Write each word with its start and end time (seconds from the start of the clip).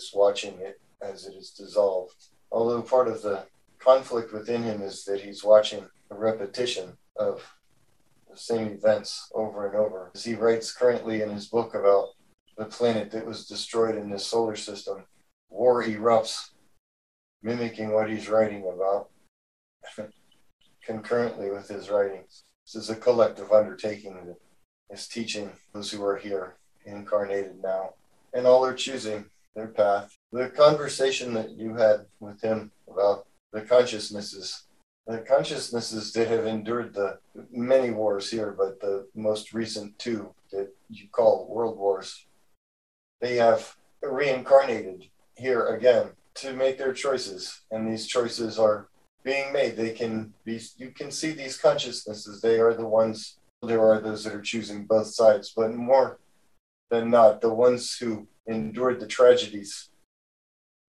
is 0.00 0.12
watching 0.14 0.58
it 0.60 0.80
as 1.02 1.26
it 1.26 1.34
is 1.34 1.50
dissolved. 1.50 2.14
Although 2.50 2.82
part 2.82 3.08
of 3.08 3.22
the 3.22 3.46
conflict 3.78 4.32
within 4.32 4.62
him 4.62 4.82
is 4.82 5.04
that 5.04 5.20
he's 5.20 5.44
watching 5.44 5.86
a 6.10 6.14
repetition 6.14 6.96
of 7.16 7.42
the 8.30 8.36
same 8.36 8.68
events 8.68 9.30
over 9.34 9.66
and 9.66 9.76
over. 9.76 10.10
As 10.14 10.24
he 10.24 10.34
writes 10.34 10.72
currently 10.72 11.22
in 11.22 11.30
his 11.30 11.46
book 11.46 11.74
about 11.74 12.08
the 12.56 12.64
planet 12.64 13.10
that 13.10 13.26
was 13.26 13.46
destroyed 13.46 13.96
in 13.96 14.10
this 14.10 14.26
solar 14.26 14.56
system, 14.56 15.04
war 15.48 15.84
erupts, 15.84 16.50
mimicking 17.42 17.92
what 17.92 18.10
he's 18.10 18.28
writing 18.28 18.64
about 18.72 19.10
concurrently 20.84 21.50
with 21.50 21.68
his 21.68 21.90
writings. 21.90 22.44
This 22.64 22.84
is 22.84 22.90
a 22.90 22.96
collective 22.96 23.52
undertaking 23.52 24.14
that 24.14 24.36
is 24.94 25.08
teaching 25.08 25.50
those 25.72 25.90
who 25.90 26.04
are 26.04 26.16
here, 26.16 26.56
incarnated 26.84 27.60
now, 27.62 27.94
and 28.32 28.46
all 28.46 28.64
are 28.64 28.74
choosing 28.74 29.24
their 29.54 29.68
path. 29.68 30.16
The 30.32 30.48
conversation 30.50 31.34
that 31.34 31.50
you 31.50 31.74
had 31.74 32.06
with 32.20 32.40
him 32.40 32.70
about 32.88 33.26
the 33.52 33.62
consciousnesses, 33.62 34.64
the 35.06 35.18
consciousnesses 35.18 36.12
that 36.12 36.28
have 36.28 36.46
endured 36.46 36.94
the 36.94 37.18
many 37.50 37.90
wars 37.90 38.30
here, 38.30 38.54
but 38.56 38.80
the 38.80 39.08
most 39.14 39.52
recent 39.52 39.98
two 39.98 40.32
that 40.52 40.72
you 40.88 41.08
call 41.10 41.48
world 41.48 41.78
wars, 41.78 42.26
they 43.20 43.36
have 43.36 43.76
reincarnated 44.02 45.04
here 45.34 45.66
again 45.66 46.10
to 46.34 46.52
make 46.52 46.78
their 46.78 46.92
choices. 46.92 47.62
And 47.70 47.90
these 47.90 48.06
choices 48.06 48.58
are 48.58 48.88
being 49.24 49.52
made. 49.52 49.76
They 49.76 49.90
can 49.90 50.32
be, 50.44 50.60
you 50.76 50.90
can 50.90 51.10
see 51.10 51.32
these 51.32 51.58
consciousnesses. 51.58 52.40
They 52.40 52.60
are 52.60 52.74
the 52.74 52.86
ones, 52.86 53.38
there 53.62 53.82
are 53.82 54.00
those 54.00 54.24
that 54.24 54.34
are 54.34 54.40
choosing 54.40 54.86
both 54.86 55.08
sides, 55.08 55.52
but 55.54 55.74
more 55.74 56.18
than 56.90 57.10
not, 57.10 57.40
the 57.40 57.52
ones 57.52 57.96
who 57.96 58.26
endured 58.50 59.00
the 59.00 59.06
tragedies 59.06 59.90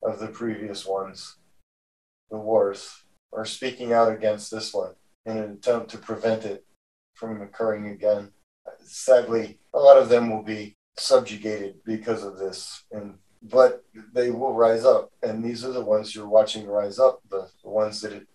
of 0.03 0.19
the 0.19 0.27
previous 0.27 0.85
ones, 0.85 1.37
the 2.29 2.37
wars, 2.37 3.03
are 3.33 3.45
speaking 3.45 3.93
out 3.93 4.11
against 4.11 4.51
this 4.51 4.73
one 4.73 4.93
in 5.25 5.37
an 5.37 5.51
attempt 5.51 5.89
to 5.91 5.97
prevent 5.97 6.43
it 6.43 6.65
from 7.13 7.41
occurring 7.41 7.87
again. 7.87 8.31
Sadly, 8.83 9.59
a 9.73 9.79
lot 9.79 9.97
of 9.97 10.09
them 10.09 10.29
will 10.29 10.43
be 10.43 10.75
subjugated 10.97 11.75
because 11.85 12.23
of 12.23 12.37
this 12.37 12.83
and 12.91 13.15
but 13.41 13.83
they 14.13 14.29
will 14.29 14.53
rise 14.53 14.85
up. 14.85 15.11
And 15.23 15.43
these 15.43 15.65
are 15.65 15.71
the 15.71 15.83
ones 15.83 16.13
you're 16.13 16.27
watching 16.27 16.67
rise 16.67 16.99
up, 16.99 17.21
the, 17.29 17.49
the 17.63 17.69
ones 17.69 18.01
that 18.01 18.27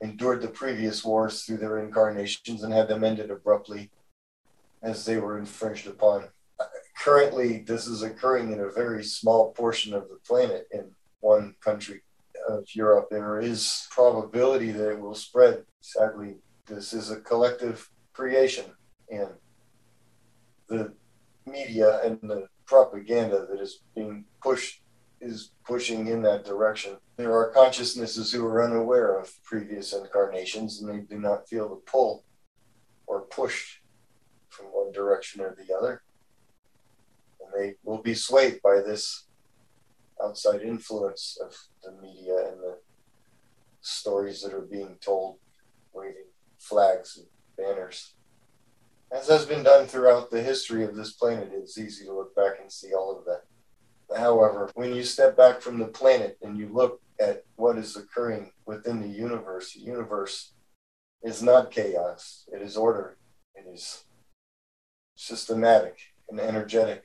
endured 0.00 0.42
the 0.42 0.48
previous 0.48 1.04
wars 1.04 1.42
through 1.42 1.56
their 1.56 1.78
incarnations 1.78 2.62
and 2.62 2.72
had 2.72 2.88
them 2.88 3.02
ended 3.02 3.30
abruptly 3.30 3.90
as 4.82 5.04
they 5.04 5.16
were 5.16 5.38
infringed 5.38 5.86
upon. 5.86 6.28
Currently, 7.04 7.58
this 7.58 7.86
is 7.86 8.02
occurring 8.02 8.50
in 8.50 8.60
a 8.60 8.70
very 8.70 9.04
small 9.04 9.52
portion 9.52 9.92
of 9.92 10.08
the 10.08 10.16
planet 10.26 10.66
in 10.72 10.90
one 11.20 11.54
country 11.60 12.00
of 12.48 12.64
Europe. 12.74 13.08
There 13.10 13.40
is 13.40 13.86
probability 13.90 14.70
that 14.70 14.92
it 14.92 14.98
will 14.98 15.14
spread. 15.14 15.66
Sadly, 15.82 16.36
this 16.64 16.94
is 16.94 17.10
a 17.10 17.20
collective 17.20 17.90
creation, 18.14 18.64
and 19.10 19.28
the 20.66 20.94
media 21.44 22.00
and 22.04 22.18
the 22.22 22.48
propaganda 22.64 23.46
that 23.50 23.60
is 23.60 23.80
being 23.94 24.24
pushed 24.42 24.80
is 25.20 25.50
pushing 25.66 26.06
in 26.06 26.22
that 26.22 26.46
direction. 26.46 26.96
There 27.18 27.36
are 27.36 27.52
consciousnesses 27.52 28.32
who 28.32 28.46
are 28.46 28.64
unaware 28.64 29.20
of 29.20 29.30
previous 29.44 29.92
incarnations 29.92 30.80
and 30.80 30.88
they 30.88 31.04
do 31.04 31.20
not 31.20 31.50
feel 31.50 31.68
the 31.68 31.82
pull 31.84 32.24
or 33.06 33.26
push 33.26 33.80
from 34.48 34.68
one 34.68 34.90
direction 34.90 35.42
or 35.42 35.54
the 35.54 35.76
other. 35.76 36.00
They 37.54 37.74
will 37.84 38.02
be 38.02 38.14
swayed 38.14 38.60
by 38.62 38.80
this 38.80 39.24
outside 40.22 40.62
influence 40.62 41.38
of 41.42 41.54
the 41.82 41.92
media 42.00 42.48
and 42.50 42.60
the 42.60 42.78
stories 43.80 44.42
that 44.42 44.54
are 44.54 44.62
being 44.62 44.96
told, 45.00 45.38
waving 45.92 46.30
flags 46.58 47.18
and 47.18 47.26
banners 47.56 48.14
as 49.14 49.28
has 49.28 49.46
been 49.46 49.62
done 49.62 49.86
throughout 49.86 50.30
the 50.30 50.42
history 50.42 50.82
of 50.84 50.96
this 50.96 51.12
planet, 51.12 51.50
it's 51.54 51.78
easy 51.78 52.04
to 52.04 52.12
look 52.12 52.34
back 52.34 52.54
and 52.60 52.70
see 52.70 52.92
all 52.92 53.16
of 53.16 53.24
that. 53.24 53.42
However, 54.18 54.70
when 54.74 54.92
you 54.92 55.04
step 55.04 55.36
back 55.36 55.60
from 55.60 55.78
the 55.78 55.86
planet 55.86 56.36
and 56.42 56.58
you 56.58 56.68
look 56.68 57.00
at 57.20 57.44
what 57.54 57.78
is 57.78 57.96
occurring 57.96 58.50
within 58.66 59.00
the 59.00 59.08
universe, 59.08 59.72
the 59.72 59.80
universe 59.80 60.52
is 61.22 61.42
not 61.42 61.70
chaos, 61.70 62.44
it 62.52 62.60
is 62.60 62.76
order, 62.76 63.16
it 63.54 63.66
is 63.72 64.04
systematic 65.14 65.96
and 66.28 66.40
energetic. 66.40 67.04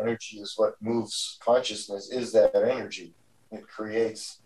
Energy 0.00 0.38
is 0.38 0.54
what 0.56 0.80
moves 0.80 1.38
consciousness, 1.42 2.10
is 2.10 2.32
that 2.32 2.54
energy. 2.54 3.14
It 3.50 3.66
creates 3.68 4.40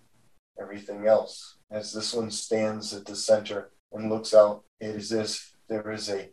everything 0.61 1.07
else. 1.07 1.57
As 1.71 1.93
this 1.93 2.15
one 2.15 2.31
stands 2.31 2.93
at 2.95 3.07
the 3.07 3.17
center 3.17 3.71
and 3.93 4.11
looks 4.11 4.35
out, 4.35 4.65
it 4.81 4.95
is 4.97 5.13
as 5.13 5.53
there 5.69 5.91
is 5.91 6.09
a 6.09 6.31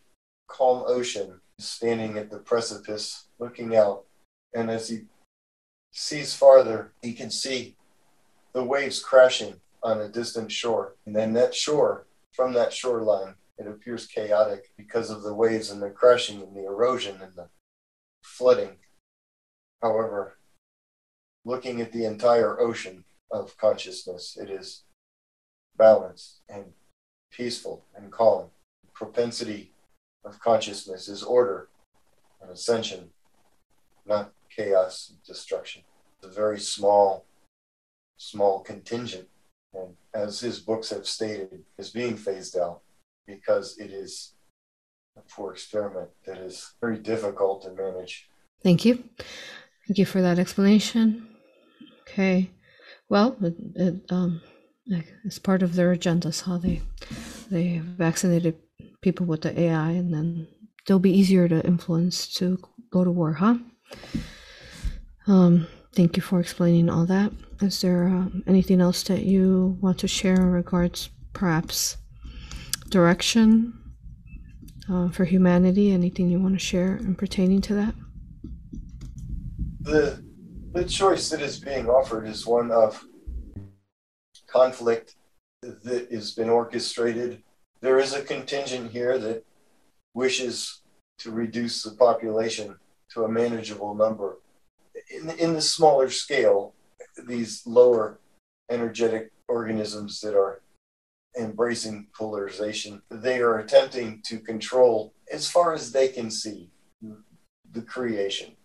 calm 0.48 0.84
ocean, 0.86 1.40
standing 1.58 2.18
at 2.18 2.30
the 2.30 2.38
precipice, 2.38 3.26
looking 3.38 3.76
out. 3.76 4.04
And 4.54 4.70
as 4.70 4.88
he 4.88 5.02
sees 5.92 6.34
farther, 6.34 6.92
he 7.02 7.12
can 7.12 7.30
see 7.30 7.76
the 8.52 8.64
waves 8.64 9.02
crashing 9.02 9.60
on 9.82 10.00
a 10.00 10.08
distant 10.08 10.50
shore. 10.50 10.96
And 11.06 11.14
then 11.14 11.32
that 11.34 11.54
shore, 11.54 12.06
from 12.32 12.52
that 12.54 12.72
shoreline, 12.72 13.34
it 13.58 13.66
appears 13.66 14.06
chaotic 14.06 14.70
because 14.76 15.10
of 15.10 15.22
the 15.22 15.34
waves 15.34 15.70
and 15.70 15.80
the 15.80 15.90
crashing 15.90 16.42
and 16.42 16.54
the 16.54 16.64
erosion 16.64 17.20
and 17.22 17.32
the 17.34 17.48
flooding. 18.22 18.76
However, 19.82 20.38
looking 21.44 21.80
at 21.80 21.92
the 21.92 22.04
entire 22.04 22.60
ocean 22.60 23.04
of 23.30 23.56
consciousness, 23.56 24.36
it 24.40 24.50
is 24.50 24.82
balanced 25.76 26.40
and 26.48 26.72
peaceful 27.30 27.84
and 27.94 28.10
calm. 28.10 28.50
The 28.84 28.90
propensity 28.92 29.72
of 30.24 30.40
consciousness 30.40 31.08
is 31.08 31.22
order 31.22 31.68
and 32.40 32.50
ascension, 32.50 33.10
not 34.06 34.32
chaos 34.54 35.10
and 35.10 35.22
destruction. 35.22 35.82
It's 36.18 36.28
a 36.28 36.34
very 36.34 36.58
small, 36.58 37.26
small 38.16 38.60
contingent, 38.60 39.28
and 39.74 39.96
as 40.14 40.40
his 40.40 40.60
books 40.60 40.90
have 40.90 41.06
stated, 41.06 41.64
is 41.78 41.90
being 41.90 42.16
phased 42.16 42.56
out 42.56 42.80
because 43.26 43.76
it 43.78 43.90
is 43.90 44.32
a 45.16 45.20
poor 45.20 45.52
experiment 45.52 46.08
that 46.24 46.38
is 46.38 46.74
very 46.80 46.98
difficult 46.98 47.62
to 47.62 47.70
manage. 47.70 48.28
Thank 48.62 48.84
you. 48.84 49.04
Thank 49.86 49.98
you 49.98 50.06
for 50.06 50.20
that 50.22 50.38
explanation. 50.38 51.28
Okay. 52.02 52.50
Well, 53.08 53.36
it, 53.40 53.54
it, 53.76 53.94
um, 54.10 54.40
it's 55.24 55.38
part 55.38 55.62
of 55.62 55.74
their 55.74 55.94
agendas 55.94 56.42
how 56.42 56.58
they 56.58 56.82
they 57.50 57.78
vaccinated 57.78 58.56
people 59.00 59.26
with 59.26 59.42
the 59.42 59.58
AI, 59.58 59.90
and 59.90 60.12
then 60.12 60.48
they'll 60.86 60.98
be 60.98 61.16
easier 61.16 61.48
to 61.48 61.64
influence 61.64 62.26
to 62.34 62.58
go 62.90 63.04
to 63.04 63.10
war, 63.10 63.34
huh? 63.34 63.58
Um, 65.28 65.66
thank 65.94 66.16
you 66.16 66.22
for 66.22 66.40
explaining 66.40 66.88
all 66.88 67.06
that. 67.06 67.32
Is 67.60 67.80
there 67.80 68.08
uh, 68.08 68.26
anything 68.46 68.80
else 68.80 69.02
that 69.04 69.22
you 69.22 69.78
want 69.80 69.98
to 69.98 70.08
share 70.08 70.34
in 70.34 70.50
regards, 70.50 71.10
perhaps, 71.32 71.96
direction 72.88 73.72
uh, 74.90 75.08
for 75.10 75.24
humanity? 75.24 75.92
Anything 75.92 76.28
you 76.28 76.40
want 76.40 76.54
to 76.54 76.60
share 76.60 76.96
in 76.96 77.14
pertaining 77.14 77.60
to 77.62 77.74
that? 77.74 77.94
The 79.86 80.22
the 80.72 80.84
choice 80.84 81.30
that 81.30 81.40
is 81.40 81.58
being 81.58 81.88
offered 81.88 82.26
is 82.26 82.44
one 82.44 82.70
of 82.70 83.02
conflict 84.48 85.14
that 85.62 86.10
has 86.10 86.32
been 86.32 86.50
orchestrated 86.50 87.42
there 87.80 88.00
is 88.00 88.12
a 88.12 88.22
contingent 88.22 88.90
here 88.90 89.16
that 89.18 89.44
wishes 90.12 90.82
to 91.18 91.30
reduce 91.30 91.84
the 91.84 91.92
population 91.92 92.76
to 93.10 93.24
a 93.24 93.28
manageable 93.28 93.94
number. 93.94 94.38
In, 95.08 95.30
in 95.30 95.52
the 95.52 95.60
smaller 95.60 96.10
scale, 96.10 96.74
these 97.28 97.62
lower 97.64 98.18
energetic 98.70 99.30
organisms 99.46 100.20
that 100.20 100.34
are 100.34 100.62
embracing 101.38 102.08
polarization, 102.16 103.02
they 103.10 103.38
are 103.38 103.58
attempting 103.58 104.20
to 104.24 104.40
control, 104.40 105.12
as 105.30 105.48
far 105.48 105.74
as 105.74 105.92
they 105.92 106.08
can 106.08 106.30
see, 106.30 106.70
the 107.72 107.82
creation. 107.82 108.56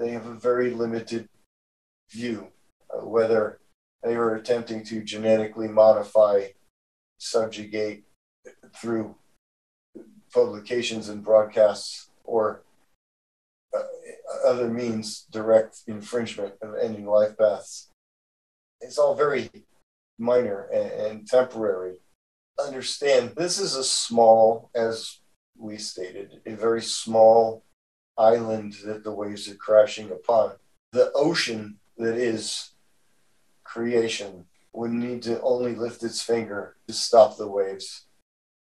They 0.00 0.12
have 0.12 0.24
a 0.24 0.34
very 0.34 0.70
limited 0.70 1.28
view, 2.10 2.48
uh, 2.92 3.06
whether 3.06 3.60
they 4.02 4.14
are 4.14 4.34
attempting 4.34 4.82
to 4.84 5.04
genetically 5.04 5.68
modify 5.68 6.46
subjugate 7.18 8.04
through 8.74 9.16
publications 10.32 11.10
and 11.10 11.22
broadcasts 11.22 12.08
or 12.24 12.62
uh, 13.76 13.82
other 14.46 14.68
means 14.68 15.26
direct 15.30 15.82
infringement 15.86 16.54
of 16.62 16.76
ending 16.80 17.04
life 17.04 17.36
paths. 17.36 17.90
It's 18.80 18.96
all 18.96 19.14
very 19.14 19.50
minor 20.18 20.62
and, 20.72 20.92
and 20.92 21.28
temporary. 21.28 21.96
Understand 22.58 23.32
this 23.36 23.58
is 23.58 23.74
a 23.74 23.84
small, 23.84 24.70
as 24.74 25.18
we 25.58 25.76
stated, 25.76 26.40
a 26.46 26.54
very 26.54 26.80
small 26.80 27.64
island 28.20 28.74
that 28.84 29.02
the 29.02 29.12
waves 29.12 29.48
are 29.48 29.54
crashing 29.54 30.10
upon. 30.10 30.52
The 30.92 31.10
ocean 31.14 31.78
that 31.96 32.16
is 32.16 32.72
creation 33.64 34.44
would 34.72 34.90
need 34.90 35.22
to 35.22 35.40
only 35.40 35.74
lift 35.74 36.02
its 36.02 36.22
finger 36.22 36.76
to 36.86 36.92
stop 36.92 37.36
the 37.36 37.48
waves 37.48 38.06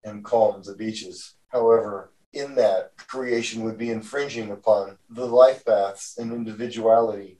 and 0.04 0.24
calm 0.24 0.62
the 0.62 0.74
beaches. 0.74 1.34
However, 1.48 2.12
in 2.32 2.54
that, 2.54 2.96
creation 2.96 3.62
would 3.62 3.76
be 3.76 3.90
infringing 3.90 4.50
upon 4.50 4.98
the 5.10 5.26
life 5.26 5.64
paths 5.64 6.16
and 6.18 6.32
individuality 6.32 7.38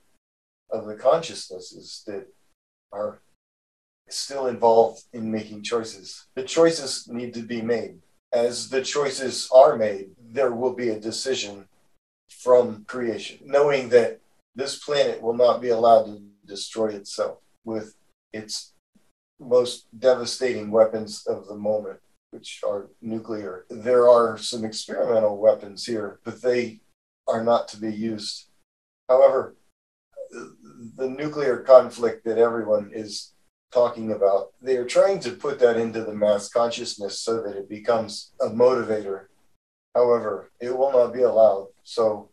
of 0.70 0.87
the 0.87 0.97
consciousnesses 0.97 2.03
that 2.06 2.26
are 2.93 3.20
still 4.08 4.47
involved 4.47 5.05
in 5.12 5.31
making 5.31 5.62
choices. 5.62 6.26
The 6.35 6.44
choices 6.44 7.08
need 7.08 7.32
to 7.35 7.43
be 7.43 7.62
made. 7.62 8.00
As 8.32 8.69
the 8.69 8.82
choices 8.82 9.49
are 9.53 9.76
made, 9.76 10.11
there 10.19 10.53
will 10.53 10.75
be 10.75 10.91
a 10.91 11.00
decision 11.00 11.69
from 12.40 12.84
creation, 12.87 13.38
knowing 13.44 13.88
that 13.90 14.20
this 14.55 14.79
planet 14.79 15.20
will 15.23 15.34
not 15.34 15.61
be 15.61 15.70
allowed 15.70 16.05
to 16.05 16.23
destroy 16.46 16.88
itself 16.88 17.38
with 17.64 17.94
its 18.32 18.73
most 19.40 19.87
devastating 19.99 20.70
weapons 20.70 21.26
of 21.26 21.46
the 21.46 21.55
moment, 21.55 21.99
which 22.31 22.61
are 22.67 22.88
nuclear. 23.00 23.64
There 23.70 24.08
are 24.08 24.38
some 24.38 24.64
experimental 24.64 25.38
weapons 25.38 25.84
here, 25.84 26.20
but 26.25 26.43
they 26.43 26.81
are 27.26 27.43
not 27.43 27.69
to 27.69 27.76
be 27.81 27.93
used. 27.93 28.49
However, 29.08 29.56
the 30.96 31.08
nuclear 31.08 31.58
conflict 31.58 32.25
that 32.25 32.38
everyone 32.38 32.90
is 32.93 33.32
talking 33.73 34.12
about, 34.12 34.52
they 34.61 34.76
are 34.76 34.84
trying 34.84 35.19
to 35.20 35.32
put 35.32 35.58
that 35.58 35.76
into 35.76 36.05
the 36.05 36.14
mass 36.14 36.49
consciousness 36.49 37.20
so 37.20 37.43
that 37.43 37.56
it 37.56 37.69
becomes 37.69 38.32
a 38.40 38.46
motivator. 38.46 39.26
However, 39.94 40.50
it 40.61 40.77
will 40.77 40.93
not 40.93 41.12
be 41.12 41.23
allowed. 41.23 41.69
So, 41.83 42.31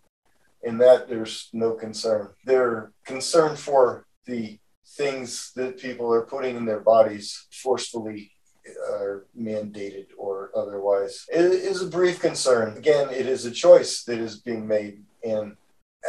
in 0.63 0.77
that, 0.79 1.07
there's 1.07 1.49
no 1.53 1.73
concern. 1.73 2.29
They're 2.45 2.91
concerned 3.05 3.59
for 3.59 4.05
the 4.25 4.59
things 4.85 5.51
that 5.55 5.79
people 5.79 6.11
are 6.13 6.25
putting 6.25 6.55
in 6.55 6.65
their 6.65 6.79
bodies 6.79 7.47
forcefully 7.51 8.31
are 8.91 9.25
mandated 9.39 10.07
or 10.17 10.51
otherwise. 10.55 11.25
It 11.31 11.41
is 11.41 11.81
a 11.81 11.87
brief 11.87 12.19
concern. 12.19 12.77
Again, 12.77 13.09
it 13.09 13.25
is 13.25 13.45
a 13.45 13.51
choice 13.51 14.03
that 14.03 14.19
is 14.19 14.39
being 14.39 14.67
made. 14.67 15.03
And 15.23 15.55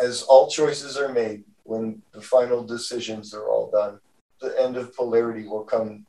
as 0.00 0.22
all 0.22 0.48
choices 0.48 0.96
are 0.96 1.12
made, 1.12 1.44
when 1.64 2.02
the 2.12 2.20
final 2.20 2.64
decisions 2.64 3.32
are 3.34 3.48
all 3.48 3.70
done, 3.70 4.00
the 4.40 4.54
end 4.60 4.76
of 4.76 4.94
polarity 4.94 5.46
will 5.46 5.64
come 5.64 6.06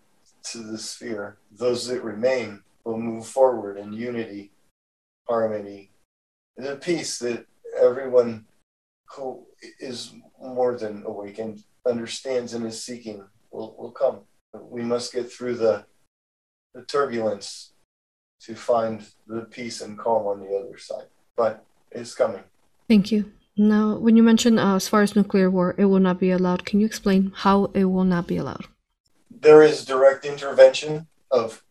to 0.51 0.59
the 0.59 0.77
sphere. 0.77 1.37
Those 1.51 1.87
that 1.87 2.03
remain 2.03 2.61
will 2.83 2.97
move 2.97 3.27
forward 3.27 3.77
in 3.77 3.93
unity, 3.93 4.51
harmony, 5.27 5.91
the 6.57 6.75
peace 6.75 7.19
that 7.19 7.45
everyone 7.79 8.45
who 9.15 9.45
is 9.79 10.13
more 10.41 10.77
than 10.77 11.03
awakened 11.05 11.63
understands 11.87 12.53
and 12.53 12.65
is 12.65 12.83
seeking 12.83 13.23
will, 13.51 13.75
will 13.77 13.91
come. 13.91 14.21
We 14.53 14.83
must 14.83 15.13
get 15.13 15.31
through 15.31 15.55
the, 15.55 15.85
the 16.73 16.83
turbulence 16.83 17.73
to 18.41 18.55
find 18.55 19.05
the 19.27 19.41
peace 19.41 19.81
and 19.81 19.97
calm 19.97 20.25
on 20.27 20.39
the 20.39 20.55
other 20.55 20.77
side. 20.77 21.05
But 21.35 21.63
it's 21.91 22.15
coming. 22.15 22.43
Thank 22.87 23.11
you. 23.11 23.31
Now, 23.57 23.97
when 23.97 24.15
you 24.15 24.23
mention 24.23 24.57
uh, 24.57 24.75
as 24.75 24.87
far 24.87 25.01
as 25.01 25.15
nuclear 25.15 25.49
war, 25.49 25.75
it 25.77 25.85
will 25.85 25.99
not 25.99 26.19
be 26.19 26.31
allowed. 26.31 26.65
Can 26.65 26.79
you 26.79 26.85
explain 26.85 27.31
how 27.35 27.65
it 27.73 27.85
will 27.85 28.03
not 28.03 28.27
be 28.27 28.37
allowed? 28.37 28.65
There 29.29 29.61
is 29.61 29.85
direct 29.85 30.25
intervention 30.25 31.07
of 31.29 31.63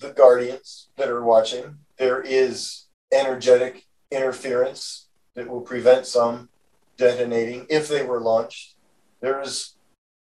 the 0.00 0.10
guardians 0.10 0.88
that 0.96 1.08
are 1.08 1.24
watching. 1.24 1.78
There 1.98 2.20
is 2.20 2.86
energetic 3.12 3.86
interference 4.10 5.08
that 5.34 5.48
will 5.48 5.60
prevent 5.60 6.06
some 6.06 6.48
detonating 6.96 7.66
if 7.68 7.88
they 7.88 8.02
were 8.04 8.20
launched. 8.20 8.74
There 9.20 9.40
is 9.40 9.74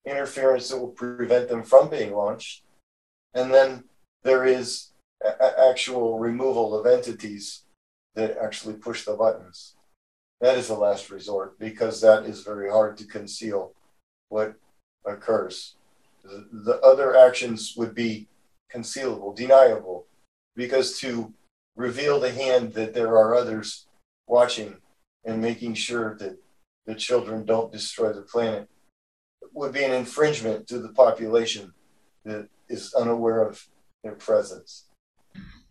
interference 0.06 0.69
that 0.69 0.79
will 0.79 0.88
prevent 0.88 1.49
them 1.49 1.62
from 1.62 1.90
being 1.90 2.12
launched. 2.12 2.62
And 3.35 3.52
then 3.52 3.85
there 4.23 4.44
is 4.44 4.90
a- 5.23 5.69
actual 5.70 6.19
removal 6.19 6.79
of 6.79 6.87
entities 6.87 7.64
that 8.14 8.38
actually 8.38 8.75
push 8.75 9.05
the 9.05 9.14
buttons 9.14 9.75
that 10.40 10.56
is 10.56 10.69
the 10.69 10.75
last 10.75 11.11
resort 11.11 11.58
because 11.58 12.00
that 12.00 12.25
is 12.25 12.43
very 12.43 12.70
hard 12.70 12.96
to 12.99 13.05
conceal 13.05 13.73
what 14.29 14.55
occurs. 15.05 15.75
The, 16.23 16.46
the 16.52 16.81
other 16.81 17.17
actions 17.17 17.75
would 17.76 17.94
be 17.94 18.29
concealable, 18.73 19.35
deniable, 19.35 20.06
because 20.55 20.99
to 21.00 21.32
reveal 21.78 22.19
the 22.19 22.32
hand 22.32 22.72
that 22.72 22.92
there 22.92 23.16
are 23.16 23.36
others 23.36 23.86
watching 24.26 24.76
and 25.25 25.40
making 25.40 25.75
sure 25.75 26.16
that 26.19 26.36
the 26.86 26.94
children 26.94 27.44
don't 27.44 27.72
destroy 27.72 28.12
the 28.12 28.22
planet 28.22 28.69
would 29.54 29.72
be 29.72 29.84
an 29.84 29.92
infringement 29.92 30.66
to 30.66 30.80
the 30.80 30.88
population 30.88 31.72
that 32.25 32.48
is 32.69 32.92
unaware 32.94 33.46
of 33.48 33.64
their 34.02 34.16
presence. 34.16 34.86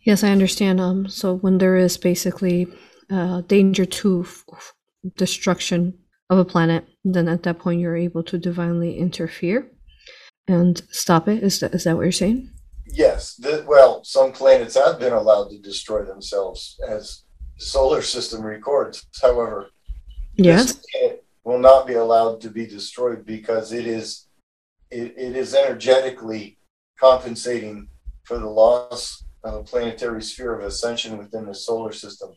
Yes, 0.02 0.24
I 0.24 0.30
understand. 0.30 0.80
Um, 0.80 1.08
so 1.08 1.36
when 1.36 1.58
there 1.58 1.76
is 1.76 1.98
basically 1.98 2.66
uh, 3.10 3.42
danger 3.42 3.84
to 3.84 4.22
f- 4.22 4.72
destruction 5.16 5.98
of 6.30 6.38
a 6.38 6.44
planet, 6.44 6.86
then 7.04 7.28
at 7.28 7.42
that 7.42 7.58
point 7.58 7.80
you're 7.80 7.96
able 7.96 8.22
to 8.24 8.38
divinely 8.38 8.96
interfere 8.96 9.70
and 10.46 10.80
stop 10.90 11.28
it. 11.28 11.42
Is 11.42 11.60
that 11.60 11.74
is 11.74 11.84
that 11.84 11.96
what 11.96 12.02
you're 12.02 12.12
saying? 12.12 12.50
Yes. 12.88 13.34
The, 13.34 13.64
well, 13.66 14.02
some 14.04 14.32
planets 14.32 14.76
have 14.76 14.98
been 14.98 15.12
allowed 15.12 15.50
to 15.50 15.58
destroy 15.58 16.04
themselves, 16.04 16.78
as 16.88 17.22
solar 17.58 18.02
system 18.02 18.42
records. 18.42 19.06
However, 19.20 19.70
yes, 20.36 20.80
it 20.94 21.24
will 21.44 21.58
not 21.58 21.86
be 21.86 21.94
allowed 21.94 22.40
to 22.42 22.50
be 22.50 22.66
destroyed 22.66 23.24
because 23.24 23.72
it 23.72 23.86
is 23.86 24.26
it, 24.90 25.14
it 25.18 25.36
is 25.36 25.54
energetically 25.54 26.58
compensating 26.98 27.88
for 28.24 28.38
the 28.38 28.48
loss 28.48 29.24
of 29.44 29.54
a 29.54 29.62
planetary 29.62 30.22
sphere 30.22 30.58
of 30.58 30.64
ascension 30.64 31.18
within 31.18 31.46
the 31.46 31.54
solar 31.54 31.92
system 31.92 32.30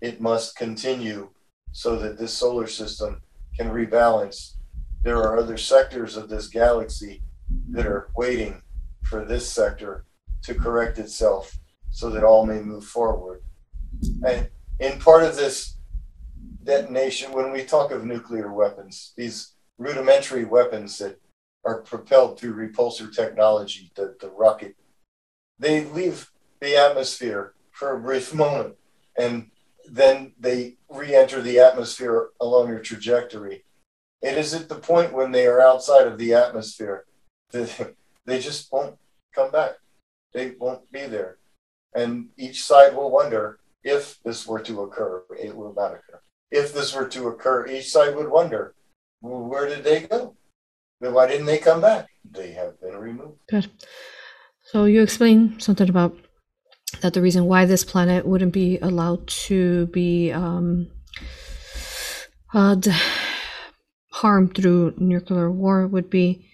it 0.00 0.20
must 0.20 0.56
continue 0.56 1.30
so 1.72 1.96
that 1.96 2.18
this 2.18 2.32
solar 2.32 2.66
system 2.66 3.22
can 3.56 3.68
rebalance. 3.68 4.56
There 5.02 5.18
are 5.18 5.38
other 5.38 5.56
sectors 5.56 6.16
of 6.16 6.28
this 6.28 6.48
galaxy 6.48 7.22
that 7.70 7.86
are 7.86 8.08
waiting 8.16 8.62
for 9.02 9.24
this 9.24 9.50
sector 9.50 10.04
to 10.42 10.54
correct 10.54 10.98
itself 10.98 11.58
so 11.90 12.10
that 12.10 12.24
all 12.24 12.46
may 12.46 12.60
move 12.60 12.84
forward. 12.84 13.42
And 14.24 14.48
in 14.78 14.98
part 14.98 15.24
of 15.24 15.36
this 15.36 15.76
detonation, 16.62 17.32
when 17.32 17.52
we 17.52 17.64
talk 17.64 17.90
of 17.90 18.04
nuclear 18.04 18.52
weapons, 18.52 19.12
these 19.16 19.54
rudimentary 19.78 20.44
weapons 20.44 20.98
that 20.98 21.20
are 21.64 21.82
propelled 21.82 22.38
through 22.38 22.54
repulsor 22.54 23.14
technology, 23.14 23.90
the, 23.94 24.16
the 24.20 24.30
rocket, 24.30 24.76
they 25.58 25.84
leave 25.84 26.30
the 26.60 26.76
atmosphere 26.76 27.54
for 27.72 27.96
a 27.96 28.00
brief 28.00 28.32
moment 28.44 28.76
and 29.18 29.50
then 29.88 30.32
they 30.38 30.76
re-enter 30.88 31.42
the 31.42 31.58
atmosphere 31.58 32.28
along 32.40 32.70
a 32.70 32.80
trajectory. 32.80 33.64
It 34.22 34.36
is 34.38 34.54
at 34.54 34.68
the 34.68 34.76
point 34.76 35.12
when 35.12 35.32
they 35.32 35.46
are 35.46 35.60
outside 35.60 36.06
of 36.06 36.18
the 36.18 36.34
atmosphere 36.34 37.06
that 37.50 37.94
they 38.26 38.38
just 38.40 38.72
won't 38.72 38.96
come 39.34 39.50
back. 39.50 39.72
They 40.32 40.52
won't 40.58 40.90
be 40.92 41.06
there. 41.06 41.38
And 41.94 42.28
each 42.36 42.62
side 42.62 42.94
will 42.94 43.10
wonder 43.10 43.58
if 43.82 44.18
this 44.24 44.46
were 44.46 44.60
to 44.60 44.82
occur. 44.82 45.24
It 45.38 45.56
will 45.56 45.74
not 45.74 45.92
occur. 45.92 46.20
If 46.50 46.72
this 46.72 46.94
were 46.94 47.08
to 47.08 47.28
occur, 47.28 47.66
each 47.66 47.90
side 47.90 48.14
would 48.16 48.28
wonder, 48.28 48.74
well, 49.20 49.42
where 49.42 49.68
did 49.68 49.84
they 49.84 50.02
go? 50.02 50.36
Then 51.00 51.14
why 51.14 51.26
didn't 51.26 51.46
they 51.46 51.58
come 51.58 51.80
back? 51.80 52.08
They 52.30 52.52
have 52.52 52.80
been 52.80 52.96
removed. 52.96 53.38
Good. 53.48 53.70
So 54.62 54.84
you 54.84 55.02
explained 55.02 55.62
something 55.62 55.88
about 55.88 56.16
that 57.00 57.14
the 57.14 57.22
reason 57.22 57.46
why 57.46 57.64
this 57.64 57.84
planet 57.84 58.26
wouldn't 58.26 58.52
be 58.52 58.78
allowed 58.78 59.26
to 59.26 59.86
be 59.86 60.32
um, 60.32 60.90
uh, 62.52 62.76
harmed 64.12 64.54
through 64.54 64.94
nuclear 64.98 65.50
war 65.50 65.86
would 65.86 66.10
be 66.10 66.49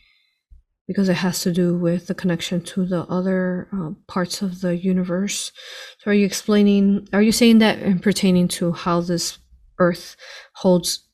because 0.86 1.08
it 1.08 1.14
has 1.14 1.40
to 1.40 1.52
do 1.52 1.76
with 1.76 2.06
the 2.06 2.14
connection 2.14 2.60
to 2.62 2.86
the 2.86 3.02
other 3.04 3.68
uh, 3.72 3.90
parts 4.06 4.42
of 4.42 4.60
the 4.60 4.76
universe. 4.76 5.52
So, 5.98 6.10
are 6.10 6.14
you 6.14 6.26
explaining? 6.26 7.08
Are 7.12 7.22
you 7.22 7.32
saying 7.32 7.58
that 7.58 7.80
in 7.80 7.98
pertaining 7.98 8.48
to 8.48 8.72
how 8.72 9.00
this 9.00 9.38
Earth 9.78 10.16
holds? 10.54 11.04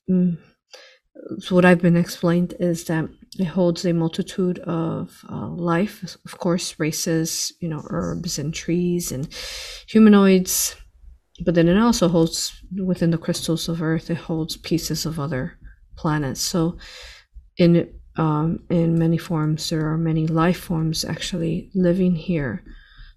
So 1.39 1.55
what 1.55 1.65
I've 1.65 1.81
been 1.81 1.97
explained 1.97 2.55
is 2.59 2.85
that 2.85 3.09
it 3.39 3.45
holds 3.45 3.85
a 3.85 3.93
multitude 3.93 4.59
of 4.61 5.25
uh, 5.31 5.49
life, 5.49 6.17
of 6.25 6.39
course, 6.39 6.79
races, 6.79 7.53
you 7.61 7.69
know, 7.69 7.83
herbs 7.89 8.39
and 8.39 8.53
trees 8.53 9.13
and 9.13 9.29
humanoids. 9.89 10.77
But 11.45 11.55
then 11.55 11.69
it 11.69 11.79
also 11.79 12.09
holds 12.09 12.53
within 12.85 13.11
the 13.11 13.19
crystals 13.19 13.69
of 13.69 13.83
Earth. 13.83 14.11
It 14.11 14.17
holds 14.17 14.57
pieces 14.57 15.07
of 15.07 15.19
other 15.19 15.59
planets. 15.97 16.41
So, 16.41 16.77
in 17.57 17.93
um, 18.17 18.63
in 18.69 18.99
many 18.99 19.17
forms, 19.17 19.71
there 19.71 19.87
are 19.91 19.97
many 19.97 20.27
life 20.27 20.59
forms 20.59 21.05
actually 21.05 21.71
living 21.75 22.15
here. 22.15 22.63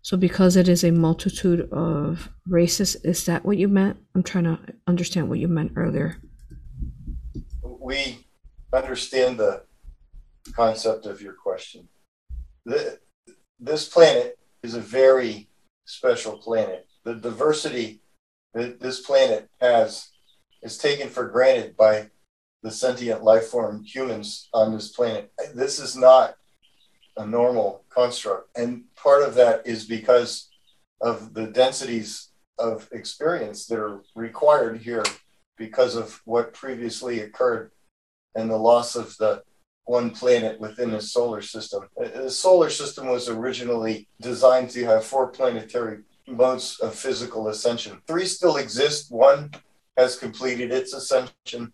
So, 0.02 0.16
because 0.18 0.56
it 0.56 0.68
is 0.68 0.84
a 0.84 0.92
multitude 0.92 1.70
of 1.72 2.30
races, 2.48 2.96
is 2.98 3.26
that 3.26 3.44
what 3.44 3.58
you 3.58 3.68
meant? 3.68 3.98
I'm 4.14 4.24
trying 4.24 4.44
to 4.44 4.60
understand 4.88 5.30
what 5.30 5.40
you 5.40 5.48
meant 5.48 5.74
earlier. 5.76 6.18
We 7.64 8.26
understand 8.72 9.40
the 9.40 9.64
concept 10.54 11.06
of 11.06 11.22
your 11.22 11.34
question. 11.34 11.88
This 12.66 13.90
planet 13.90 14.38
is 14.64 14.76
a 14.76 14.82
very 14.82 15.50
special 15.86 16.38
planet. 16.38 16.88
The 17.04 17.16
diversity 17.16 18.02
that 18.54 18.80
this 18.80 19.02
planet 19.02 19.50
has 19.60 20.10
is 20.62 20.78
taken 20.78 21.10
for 21.10 21.28
granted 21.28 21.76
by 21.76 22.10
the 22.66 22.72
sentient 22.72 23.24
life 23.24 23.46
form 23.46 23.84
humans 23.84 24.50
on 24.52 24.74
this 24.74 24.88
planet. 24.88 25.32
This 25.54 25.80
is 25.80 25.96
not 25.96 26.34
a 27.16 27.24
normal 27.24 27.86
construct. 27.90 28.58
And 28.58 28.86
part 28.96 29.22
of 29.22 29.36
that 29.36 29.68
is 29.68 29.86
because 29.86 30.50
of 31.00 31.36
the 31.36 31.46
densities 31.46 32.30
of 32.58 32.90
experience 32.92 33.68
that 33.68 33.78
are 33.78 34.02
required 34.16 34.82
here 34.82 35.04
because 35.60 35.96
of 35.96 36.20
what 36.26 36.56
previously 36.56 37.20
occurred 37.20 37.70
and 38.34 38.50
the 38.50 38.58
loss 38.58 38.96
of 38.96 39.16
the 39.18 39.44
one 39.84 40.10
planet 40.10 40.60
within 40.60 40.90
the 40.90 41.02
solar 41.02 41.44
system. 41.44 41.88
Uh, 42.04 42.08
the 42.24 42.32
solar 42.32 42.72
system 42.72 43.06
was 43.06 43.30
originally 43.30 44.08
designed 44.20 44.72
to 44.72 44.84
have 44.86 45.06
four 45.06 45.28
planetary 45.28 46.00
modes 46.26 46.80
of 46.80 46.96
physical 46.96 47.48
ascension. 47.48 48.02
Three 48.08 48.26
still 48.26 48.58
exist. 48.58 49.12
One 49.12 49.52
has 49.98 50.18
completed 50.18 50.72
its 50.72 50.94
ascension. 50.94 51.72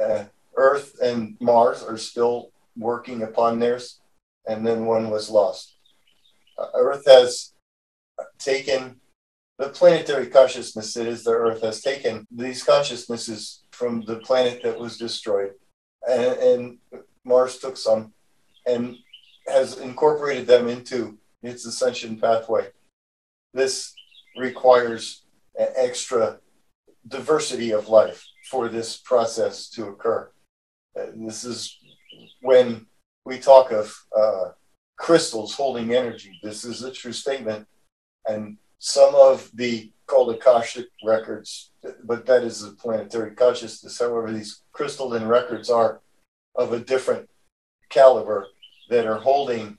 Uh, 0.00 0.24
Earth 0.56 0.98
and 1.02 1.36
Mars 1.40 1.82
are 1.82 1.98
still 1.98 2.50
working 2.76 3.22
upon 3.22 3.58
theirs, 3.58 4.00
and 4.46 4.66
then 4.66 4.86
one 4.86 5.10
was 5.10 5.30
lost. 5.30 5.76
Uh, 6.58 6.66
Earth 6.74 7.04
has 7.06 7.52
taken 8.38 9.00
the 9.58 9.68
planetary 9.70 10.26
consciousness 10.26 10.94
that 10.94 11.06
is 11.06 11.24
the 11.24 11.30
Earth 11.30 11.62
has 11.62 11.80
taken 11.80 12.26
these 12.30 12.62
consciousnesses 12.62 13.62
from 13.70 14.02
the 14.06 14.16
planet 14.16 14.62
that 14.62 14.78
was 14.78 14.98
destroyed, 14.98 15.52
and, 16.08 16.38
and 16.38 16.78
Mars 17.24 17.58
took 17.58 17.76
some 17.76 18.12
and 18.66 18.96
has 19.46 19.78
incorporated 19.78 20.46
them 20.46 20.68
into 20.68 21.18
its 21.42 21.64
ascension 21.66 22.18
pathway. 22.18 22.66
This 23.54 23.94
requires 24.36 25.22
an 25.58 25.68
extra 25.76 26.38
diversity 27.08 27.70
of 27.70 27.88
life 27.88 28.26
for 28.50 28.68
this 28.68 28.96
process 28.98 29.68
to 29.70 29.88
occur. 29.88 30.30
Uh, 30.98 31.06
this 31.14 31.44
is 31.44 31.76
when 32.40 32.86
we 33.24 33.38
talk 33.38 33.72
of 33.72 33.94
uh, 34.16 34.50
crystals 34.96 35.54
holding 35.54 35.94
energy. 35.94 36.38
This 36.42 36.64
is 36.64 36.82
a 36.82 36.92
true 36.92 37.12
statement. 37.12 37.66
And 38.26 38.56
some 38.78 39.14
of 39.14 39.50
the 39.54 39.92
called 40.06 40.34
Akashic 40.34 40.86
records, 41.04 41.72
but 42.04 42.26
that 42.26 42.44
is 42.44 42.62
a 42.62 42.72
planetary 42.72 43.34
consciousness. 43.34 43.98
However, 43.98 44.32
these 44.32 44.62
crystalline 44.72 45.26
records 45.26 45.68
are 45.68 46.00
of 46.54 46.72
a 46.72 46.80
different 46.80 47.28
caliber 47.90 48.46
that 48.88 49.06
are 49.06 49.18
holding 49.18 49.78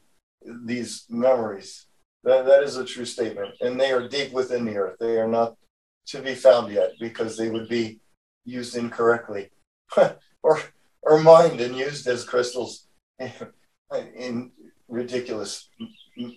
these 0.65 1.05
memories. 1.09 1.87
That, 2.23 2.45
that 2.45 2.63
is 2.63 2.75
a 2.75 2.85
true 2.85 3.05
statement. 3.05 3.55
And 3.61 3.79
they 3.79 3.91
are 3.91 4.07
deep 4.07 4.33
within 4.33 4.65
the 4.65 4.75
earth. 4.75 4.97
They 4.99 5.17
are 5.17 5.27
not 5.27 5.55
to 6.07 6.21
be 6.21 6.35
found 6.35 6.71
yet 6.71 6.91
because 6.99 7.37
they 7.37 7.49
would 7.49 7.69
be 7.69 7.99
used 8.47 8.75
incorrectly 8.75 9.49
or, 10.43 10.59
or 11.03 11.19
mined 11.19 11.61
and 11.61 11.75
used 11.75 12.07
as 12.07 12.23
crystals 12.23 12.87
in 14.15 14.51
ridiculous 14.87 15.69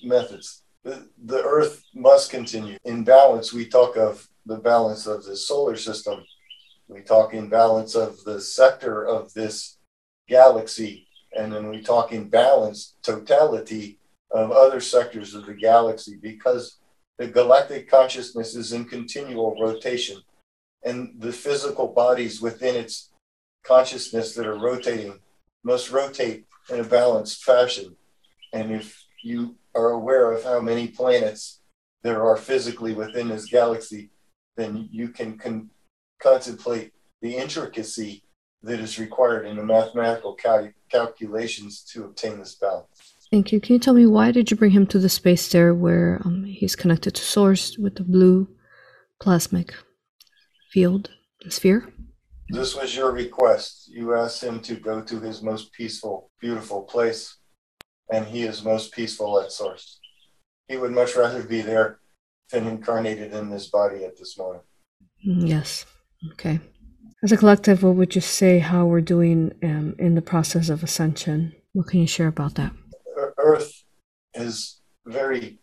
methods 0.02 0.62
the, 0.84 1.08
the 1.24 1.42
Earth 1.42 1.82
must 1.94 2.30
continue. 2.30 2.78
In 2.84 3.04
balance, 3.04 3.52
we 3.52 3.66
talk 3.66 3.96
of 3.96 4.26
the 4.46 4.56
balance 4.56 5.06
of 5.06 5.24
the 5.24 5.36
solar 5.36 5.76
system. 5.76 6.24
We 6.88 7.02
talk 7.02 7.34
in 7.34 7.48
balance 7.48 7.94
of 7.94 8.22
the 8.24 8.40
sector 8.40 9.06
of 9.06 9.32
this 9.34 9.78
galaxy. 10.28 11.06
And 11.36 11.52
then 11.52 11.68
we 11.68 11.82
talk 11.82 12.12
in 12.12 12.28
balance, 12.28 12.96
totality 13.02 13.98
of 14.32 14.50
other 14.50 14.80
sectors 14.80 15.34
of 15.34 15.46
the 15.46 15.54
galaxy 15.54 16.16
because 16.20 16.78
the 17.18 17.28
galactic 17.28 17.88
consciousness 17.88 18.56
is 18.56 18.72
in 18.72 18.84
continual 18.86 19.56
rotation. 19.60 20.20
And 20.82 21.14
the 21.18 21.32
physical 21.32 21.88
bodies 21.88 22.40
within 22.40 22.74
its 22.74 23.10
consciousness 23.64 24.34
that 24.34 24.46
are 24.46 24.58
rotating 24.58 25.20
must 25.62 25.90
rotate 25.90 26.46
in 26.70 26.80
a 26.80 26.84
balanced 26.84 27.44
fashion. 27.44 27.96
And 28.52 28.72
if 28.72 29.04
you 29.22 29.56
are 29.74 29.90
aware 29.90 30.32
of 30.32 30.44
how 30.44 30.60
many 30.60 30.88
planets 30.88 31.60
there 32.02 32.24
are 32.24 32.36
physically 32.36 32.94
within 32.94 33.28
this 33.28 33.46
galaxy, 33.46 34.10
then 34.56 34.88
you 34.90 35.08
can 35.08 35.38
con- 35.38 35.70
contemplate 36.22 36.92
the 37.20 37.36
intricacy 37.36 38.24
that 38.62 38.80
is 38.80 38.98
required 38.98 39.46
in 39.46 39.56
the 39.56 39.64
mathematical 39.64 40.34
cal- 40.34 40.70
calculations 40.90 41.82
to 41.92 42.04
obtain 42.04 42.38
this 42.38 42.54
balance. 42.54 42.86
Thank 43.30 43.52
you. 43.52 43.60
Can 43.60 43.74
you 43.74 43.78
tell 43.78 43.94
me 43.94 44.06
why 44.06 44.32
did 44.32 44.50
you 44.50 44.56
bring 44.56 44.72
him 44.72 44.86
to 44.88 44.98
the 44.98 45.08
space 45.08 45.50
there 45.52 45.74
where 45.74 46.20
um, 46.24 46.44
he's 46.44 46.74
connected 46.74 47.14
to 47.14 47.22
source 47.22 47.78
with 47.78 47.94
the 47.94 48.02
blue 48.02 48.48
plasmic 49.20 49.72
field 50.70 51.10
sphere? 51.48 51.92
This 52.48 52.74
was 52.74 52.96
your 52.96 53.12
request. 53.12 53.88
You 53.88 54.14
asked 54.14 54.42
him 54.42 54.60
to 54.60 54.74
go 54.74 55.00
to 55.02 55.20
his 55.20 55.42
most 55.42 55.72
peaceful, 55.72 56.30
beautiful 56.40 56.82
place 56.82 57.36
and 58.10 58.26
he 58.26 58.42
is 58.42 58.64
most 58.64 58.92
peaceful 58.92 59.40
at 59.40 59.52
source. 59.52 60.00
He 60.68 60.76
would 60.76 60.92
much 60.92 61.16
rather 61.16 61.42
be 61.42 61.62
there 61.62 62.00
than 62.50 62.66
incarnated 62.66 63.32
in 63.32 63.50
this 63.50 63.68
body 63.68 64.04
at 64.04 64.18
this 64.18 64.36
moment. 64.36 64.62
Mm, 65.26 65.48
yes. 65.48 65.86
Okay. 66.32 66.60
As 67.22 67.32
a 67.32 67.36
collective, 67.36 67.82
what 67.82 67.96
would 67.96 68.14
you 68.14 68.20
say 68.20 68.58
how 68.58 68.86
we're 68.86 69.00
doing 69.00 69.52
um, 69.62 69.94
in 69.98 70.14
the 70.14 70.22
process 70.22 70.68
of 70.68 70.82
ascension? 70.82 71.54
What 71.72 71.86
can 71.86 72.00
you 72.00 72.06
share 72.06 72.28
about 72.28 72.54
that? 72.56 72.72
Earth 73.38 73.84
is 74.34 74.80
very, 75.06 75.58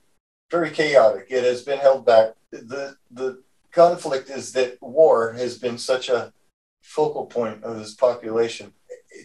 very 0.52 0.70
chaotic. 0.70 1.28
It 1.30 1.44
has 1.44 1.64
been 1.64 1.80
held 1.80 2.06
back. 2.06 2.34
The 2.52 2.96
the 3.12 3.44
conflict 3.78 4.30
is 4.32 4.52
that 4.54 4.82
war 4.82 5.34
has 5.34 5.60
been 5.60 5.78
such 5.78 6.10
a 6.10 6.34
focal 6.82 7.28
point 7.28 7.64
of 7.64 7.78
this 7.78 7.94
population, 7.94 8.74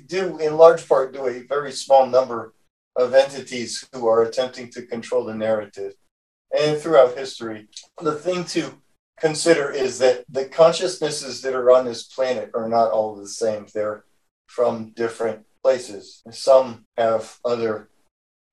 due 0.06 0.38
in 0.38 0.59
large 0.59 0.87
part 0.87 1.14
to 1.14 1.25
a 1.25 1.47
very 1.54 1.73
small 1.73 2.06
number 2.06 2.52
of 2.94 3.14
entities 3.14 3.88
who 3.94 4.06
are 4.06 4.23
attempting 4.23 4.68
to 4.71 4.87
control 4.94 5.25
the 5.25 5.35
narrative. 5.35 5.94
And 6.56 6.78
throughout 6.78 7.16
history, 7.16 7.68
the 8.02 8.14
thing 8.14 8.44
to 8.56 8.82
consider 9.18 9.71
is 9.71 9.99
that 10.00 10.25
the 10.28 10.44
consciousnesses 10.44 11.40
that 11.40 11.54
are 11.54 11.71
on 11.71 11.87
this 11.87 12.02
planet 12.02 12.50
are 12.52 12.68
not 12.68 12.90
all 12.90 13.16
the 13.16 13.28
same. 13.28 13.66
They're 13.73 14.04
from 14.47 14.90
different 14.90 15.47
places. 15.62 16.23
Some 16.30 16.85
have 16.99 17.38
other 17.42 17.88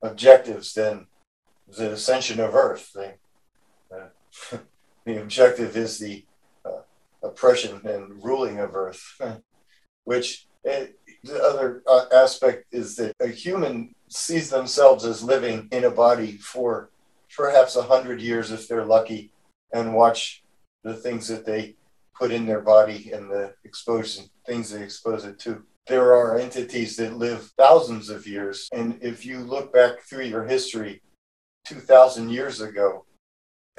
objectives 0.01 0.73
than 0.73 1.07
the 1.67 1.91
ascension 1.91 2.39
of 2.39 2.55
Earth. 2.55 2.91
They, 2.95 3.15
uh, 3.93 4.57
the 5.05 5.21
objective 5.21 5.75
is 5.77 5.97
the 5.99 6.25
uh, 6.65 6.81
oppression 7.23 7.81
and 7.85 8.23
ruling 8.23 8.59
of 8.59 8.75
Earth, 8.75 9.03
which 10.03 10.47
it, 10.63 10.99
the 11.23 11.41
other 11.41 11.83
uh, 11.87 12.05
aspect 12.13 12.65
is 12.71 12.95
that 12.95 13.13
a 13.19 13.27
human 13.27 13.93
sees 14.07 14.49
themselves 14.49 15.05
as 15.05 15.23
living 15.23 15.67
in 15.71 15.83
a 15.83 15.91
body 15.91 16.37
for 16.37 16.89
perhaps 17.35 17.75
a 17.75 17.83
hundred 17.83 18.21
years 18.21 18.51
if 18.51 18.67
they're 18.67 18.85
lucky, 18.85 19.31
and 19.73 19.93
watch 19.93 20.43
the 20.83 20.93
things 20.93 21.27
that 21.27 21.45
they 21.45 21.75
put 22.17 22.31
in 22.31 22.45
their 22.45 22.61
body 22.61 23.11
and 23.11 23.29
the 23.29 23.53
exposure 23.63 24.23
things 24.45 24.71
they 24.71 24.83
expose 24.83 25.25
it 25.25 25.39
to. 25.39 25.63
There 25.87 26.13
are 26.13 26.37
entities 26.37 26.95
that 26.97 27.17
live 27.17 27.51
thousands 27.57 28.09
of 28.09 28.27
years, 28.27 28.67
and 28.73 28.97
if 29.01 29.25
you 29.25 29.39
look 29.39 29.73
back 29.73 30.01
through 30.01 30.25
your 30.25 30.45
history, 30.45 31.01
two 31.65 31.79
thousand 31.79 32.29
years 32.29 32.61
ago, 32.61 33.05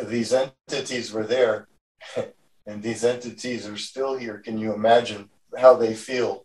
these 0.09 0.33
entities 0.33 1.13
were 1.13 1.27
there, 1.27 1.69
and 2.67 2.83
these 2.83 3.05
entities 3.05 3.67
are 3.67 3.77
still 3.77 4.17
here. 4.17 4.39
Can 4.39 4.59
you 4.59 4.73
imagine 4.73 5.29
how 5.59 5.75
they 5.75 5.95
feel 5.95 6.45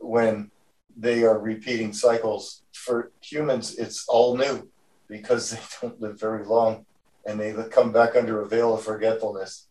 when 0.00 0.50
they 0.96 1.22
are 1.24 1.38
repeating 1.38 1.92
cycles. 1.92 2.62
For 2.72 3.12
humans, 3.20 3.76
it's 3.76 4.06
all 4.08 4.36
new 4.36 4.68
because 5.08 5.50
they 5.52 5.60
don't 5.80 6.00
live 6.00 6.18
very 6.18 6.44
long 6.44 6.86
and 7.24 7.38
they 7.38 7.54
come 7.70 7.92
back 7.92 8.16
under 8.16 8.42
a 8.42 8.48
veil 8.48 8.74
of 8.74 8.82
forgetfulness. 8.82 9.68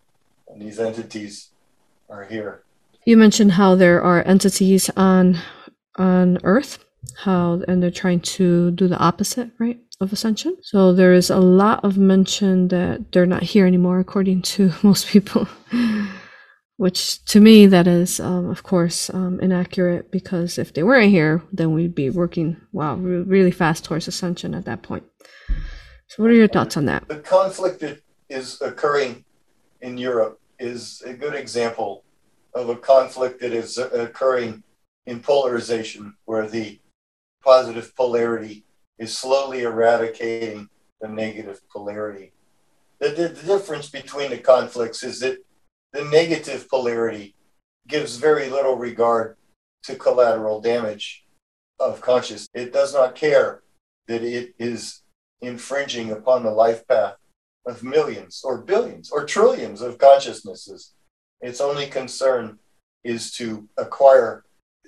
And 0.47 0.61
these 0.61 0.79
entities 0.79 1.51
are 2.09 2.23
here. 2.23 2.63
You 3.05 3.17
mentioned 3.17 3.53
how 3.53 3.75
there 3.75 4.01
are 4.01 4.23
entities 4.27 4.89
on 4.95 5.39
on 5.97 6.37
Earth, 6.43 6.79
how 7.17 7.61
and 7.67 7.81
they're 7.81 7.91
trying 7.91 8.21
to 8.21 8.71
do 8.71 8.87
the 8.87 8.97
opposite, 8.97 9.51
right, 9.59 9.79
of 10.01 10.11
ascension. 10.13 10.57
So 10.61 10.93
there 10.93 11.13
is 11.13 11.29
a 11.29 11.37
lot 11.37 11.83
of 11.83 11.97
mention 11.97 12.69
that 12.69 13.11
they're 13.11 13.25
not 13.25 13.43
here 13.43 13.65
anymore, 13.65 13.99
according 13.99 14.41
to 14.43 14.71
most 14.83 15.07
people 15.07 15.47
which 16.77 17.23
to 17.25 17.39
me 17.39 17.67
that 17.67 17.85
is 17.85 18.19
um, 18.19 18.49
of 18.49 18.63
course 18.63 19.11
um, 19.11 19.39
inaccurate 19.39 20.09
because 20.09 20.57
if 20.57 20.73
they 20.73 20.81
weren't 20.81 21.11
here 21.11 21.43
then 21.53 21.73
we'd 21.73 21.93
be 21.93 22.09
working 22.09 22.57
wow 22.71 22.95
re- 22.95 23.21
really 23.21 23.51
fast 23.51 23.85
towards 23.85 24.07
ascension 24.07 24.55
at 24.55 24.65
that 24.65 24.81
point 24.81 25.03
so 26.07 26.23
what 26.23 26.31
are 26.31 26.33
your 26.33 26.47
thoughts 26.47 26.77
on 26.77 26.85
that 26.85 27.07
the 27.07 27.19
conflict 27.19 27.81
that 27.81 28.01
is 28.29 28.59
occurring 28.61 29.23
in 29.81 29.95
europe 29.95 30.41
is 30.57 31.03
a 31.05 31.13
good 31.13 31.35
example 31.35 32.03
of 32.53 32.69
a 32.69 32.75
conflict 32.75 33.39
that 33.41 33.51
is 33.51 33.77
occurring 33.77 34.63
in 35.05 35.19
polarization, 35.19 36.15
where 36.25 36.47
the 36.47 36.79
positive 37.43 37.95
polarity 37.95 38.63
is 39.01 39.17
slowly 39.17 39.63
eradicating 39.63 40.69
the 41.01 41.07
negative 41.07 41.59
polarity. 41.69 42.31
The, 42.99 43.09
the, 43.09 43.27
the 43.29 43.57
difference 43.57 43.89
between 43.89 44.29
the 44.29 44.37
conflicts 44.37 45.01
is 45.01 45.19
that 45.21 45.39
the 45.91 46.03
negative 46.05 46.69
polarity 46.69 47.33
gives 47.87 48.17
very 48.17 48.47
little 48.47 48.75
regard 48.75 49.37
to 49.85 49.95
collateral 49.95 50.61
damage 50.61 51.25
of 51.79 51.99
consciousness. 51.99 52.47
It 52.53 52.71
does 52.71 52.93
not 52.93 53.15
care 53.15 53.63
that 54.07 54.21
it 54.21 54.53
is 54.59 55.01
infringing 55.41 56.11
upon 56.11 56.43
the 56.43 56.51
life 56.51 56.87
path 56.87 57.15
of 57.65 57.83
millions 57.83 58.41
or 58.43 58.61
billions 58.61 59.09
or 59.09 59.25
trillions 59.25 59.81
of 59.81 59.97
consciousnesses. 59.97 60.93
Its 61.41 61.59
only 61.59 61.87
concern 61.87 62.59
is 63.03 63.31
to 63.31 63.67
acquire 63.77 64.43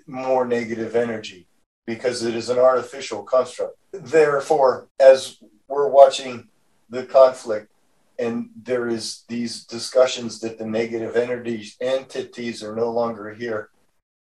more 0.05 0.45
negative 0.45 0.95
energy 0.95 1.47
because 1.85 2.23
it 2.23 2.35
is 2.35 2.49
an 2.49 2.59
artificial 2.59 3.23
construct. 3.23 3.77
Therefore, 3.91 4.87
as 4.99 5.37
we're 5.67 5.89
watching 5.89 6.47
the 6.89 7.05
conflict 7.05 7.71
and 8.19 8.49
there 8.61 8.87
is 8.87 9.23
these 9.27 9.63
discussions 9.65 10.39
that 10.39 10.57
the 10.57 10.65
negative 10.65 11.15
entities 11.15 11.75
entities 11.81 12.63
are 12.63 12.75
no 12.75 12.91
longer 12.91 13.33
here 13.33 13.69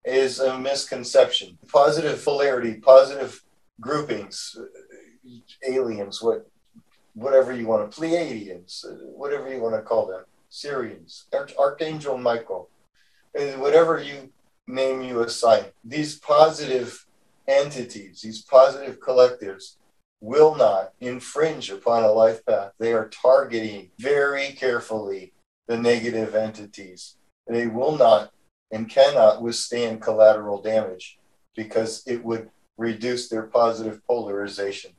is 0.04 0.38
a 0.38 0.58
misconception. 0.58 1.58
Positive 1.68 2.22
polarity, 2.24 2.74
positive 2.74 3.42
groupings, 3.80 4.56
aliens, 5.68 6.22
what 6.22 6.46
whatever 7.14 7.52
you 7.52 7.66
want 7.66 7.90
to, 7.90 8.00
Pleiadians, 8.00 8.84
whatever 9.16 9.52
you 9.52 9.60
want 9.60 9.74
to 9.74 9.82
call 9.82 10.06
them, 10.06 10.24
Sirians, 10.50 11.24
Archangel 11.58 12.16
Michael, 12.16 12.70
whatever 13.32 14.00
you 14.00 14.32
name 14.66 15.02
you 15.02 15.20
assign. 15.20 15.64
These 15.84 16.18
positive 16.18 17.06
entities, 17.50 18.21
these 18.23 18.42
positive 18.42 19.00
collectives, 19.00 19.76
will 20.21 20.54
not 20.54 20.92
infringe 21.00 21.71
upon 21.71 22.04
a 22.04 22.12
life 22.12 22.45
path. 22.45 22.73
They 22.78 22.92
are 22.92 23.09
targeting 23.09 23.90
very 23.99 24.52
carefully 24.52 25.33
the 25.66 25.78
negative 25.78 26.35
entities. 26.35 27.16
They 27.47 27.66
will 27.66 27.97
not 27.97 28.30
and 28.71 28.88
cannot 28.88 29.42
withstand 29.42 30.02
collateral 30.02 30.62
damage 30.62 31.19
because 31.57 32.02
it 32.07 32.25
would 32.25 32.50
reduce 32.78 33.28
their 33.28 33.42
positive 33.42 34.00
polarization. 34.07 34.92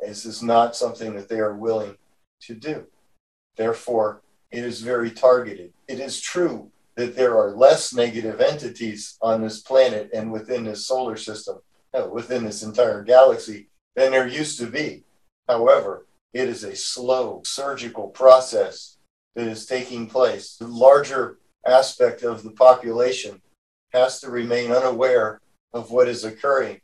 This 0.00 0.26
is 0.26 0.42
not 0.42 0.76
something 0.76 1.14
that 1.14 1.28
they 1.28 1.38
are 1.38 1.56
willing 1.56 1.96
to 2.42 2.54
do. 2.54 2.86
Therefore, 3.56 4.22
it 4.50 4.64
is 4.64 4.82
very 4.82 5.10
targeted. 5.10 5.72
It 5.88 6.00
is 6.00 6.20
true 6.20 6.70
that 6.96 7.16
there 7.16 7.36
are 7.36 7.56
less 7.56 7.92
negative 7.92 8.40
entities 8.40 9.16
on 9.20 9.42
this 9.42 9.60
planet 9.60 10.10
and 10.14 10.30
within 10.30 10.64
this 10.64 10.86
solar 10.86 11.16
system, 11.16 11.58
within 12.12 12.44
this 12.44 12.62
entire 12.62 13.02
galaxy, 13.02 13.68
than 13.96 14.12
there 14.12 14.26
used 14.26 14.58
to 14.58 14.66
be. 14.66 15.04
However, 15.48 16.06
it 16.32 16.48
is 16.48 16.64
a 16.64 16.74
slow 16.74 17.42
surgical 17.44 18.08
process 18.08 18.98
that 19.34 19.46
is 19.46 19.66
taking 19.66 20.08
place. 20.08 20.56
The 20.56 20.66
larger 20.66 21.38
aspect 21.66 22.22
of 22.22 22.42
the 22.42 22.50
population 22.50 23.40
has 23.92 24.20
to 24.20 24.30
remain 24.30 24.72
unaware 24.72 25.40
of 25.72 25.90
what 25.90 26.08
is 26.08 26.24
occurring 26.24 26.80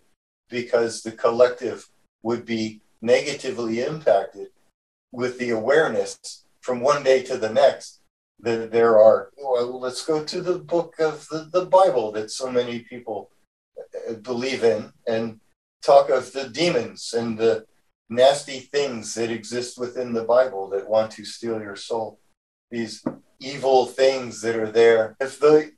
because 0.49 1.02
the 1.02 1.12
collective 1.12 1.88
would 2.23 2.45
be 2.45 2.83
negatively 3.02 3.81
impacted 3.81 4.49
with 5.12 5.38
the 5.38 5.50
awareness 5.50 6.45
from 6.61 6.81
one 6.81 7.02
day 7.02 7.23
to 7.23 7.37
the 7.37 7.52
next 7.52 8.00
that 8.40 8.71
there 8.71 8.99
are 8.99 9.31
well 9.37 9.81
let's 9.81 10.05
go 10.05 10.25
to 10.25 10.40
the 10.40 10.59
book 10.59 10.95
of 10.99 11.26
the, 11.29 11.49
the 11.52 11.67
bible 11.67 12.12
that 12.12 12.31
so 12.31 12.50
many 12.50 12.81
people 12.81 13.31
believe 14.14 14.64
in 14.64 14.93
and 15.07 15.40
talk 15.83 16.11
of 16.11 16.33
the 16.33 16.49
demons 16.49 17.14
and 17.17 17.38
the 17.38 17.64
nasty 18.08 18.61
things 18.61 19.15
that 19.15 19.30
exist 19.30 19.78
within 19.78 20.13
the 20.13 20.25
bible 20.25 20.69
that 20.69 20.89
want 20.89 21.11
to 21.11 21.25
steal 21.25 21.61
your 21.61 21.76
soul 21.76 22.19
these 22.71 23.04
evil 23.41 23.87
things 23.87 24.41
that 24.43 24.56
are 24.56 24.71
there 24.71 25.17
if 25.21 25.39
they 25.39 25.71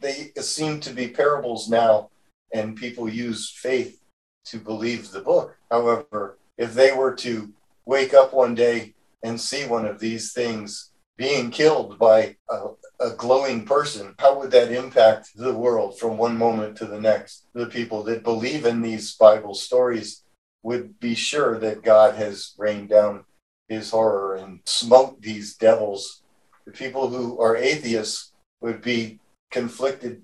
they 0.00 0.30
seem 0.40 0.80
to 0.80 0.92
be 0.92 1.08
parables 1.08 1.68
now 1.68 2.10
and 2.52 2.76
people 2.76 3.08
use 3.08 3.50
faith 3.50 4.00
to 4.46 4.58
believe 4.58 5.10
the 5.10 5.20
book. 5.20 5.56
However, 5.70 6.38
if 6.56 6.74
they 6.74 6.92
were 6.92 7.14
to 7.16 7.52
wake 7.84 8.14
up 8.14 8.32
one 8.32 8.54
day 8.54 8.94
and 9.22 9.40
see 9.40 9.66
one 9.66 9.86
of 9.86 9.98
these 9.98 10.32
things 10.32 10.92
being 11.16 11.50
killed 11.50 11.98
by 11.98 12.36
a, 12.50 12.68
a, 13.00 13.10
glowing 13.10 13.64
person, 13.64 14.14
how 14.18 14.38
would 14.38 14.50
that 14.50 14.72
impact 14.72 15.36
the 15.36 15.52
world 15.52 15.98
from 15.98 16.16
one 16.16 16.36
moment 16.36 16.76
to 16.78 16.86
the 16.86 17.00
next? 17.00 17.46
The 17.54 17.66
people 17.66 18.02
that 18.04 18.24
believe 18.24 18.64
in 18.66 18.82
these 18.82 19.14
Bible 19.14 19.54
stories 19.54 20.22
would 20.62 20.98
be 21.00 21.14
sure 21.14 21.58
that 21.58 21.82
God 21.82 22.14
has 22.16 22.54
rained 22.58 22.88
down 22.88 23.24
his 23.68 23.90
horror 23.90 24.36
and 24.36 24.60
smote 24.64 25.20
these 25.20 25.56
devils. 25.56 26.22
The 26.64 26.72
people 26.72 27.08
who 27.08 27.40
are 27.40 27.56
atheists 27.56 28.32
would 28.60 28.82
be 28.82 29.20
conflicted 29.50 30.22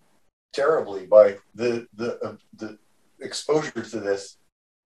terribly 0.52 1.06
by 1.06 1.38
the 1.54 1.86
the 1.94 2.18
uh, 2.22 2.36
the 2.56 2.78
exposure 3.20 3.82
to 3.82 4.00
this 4.00 4.36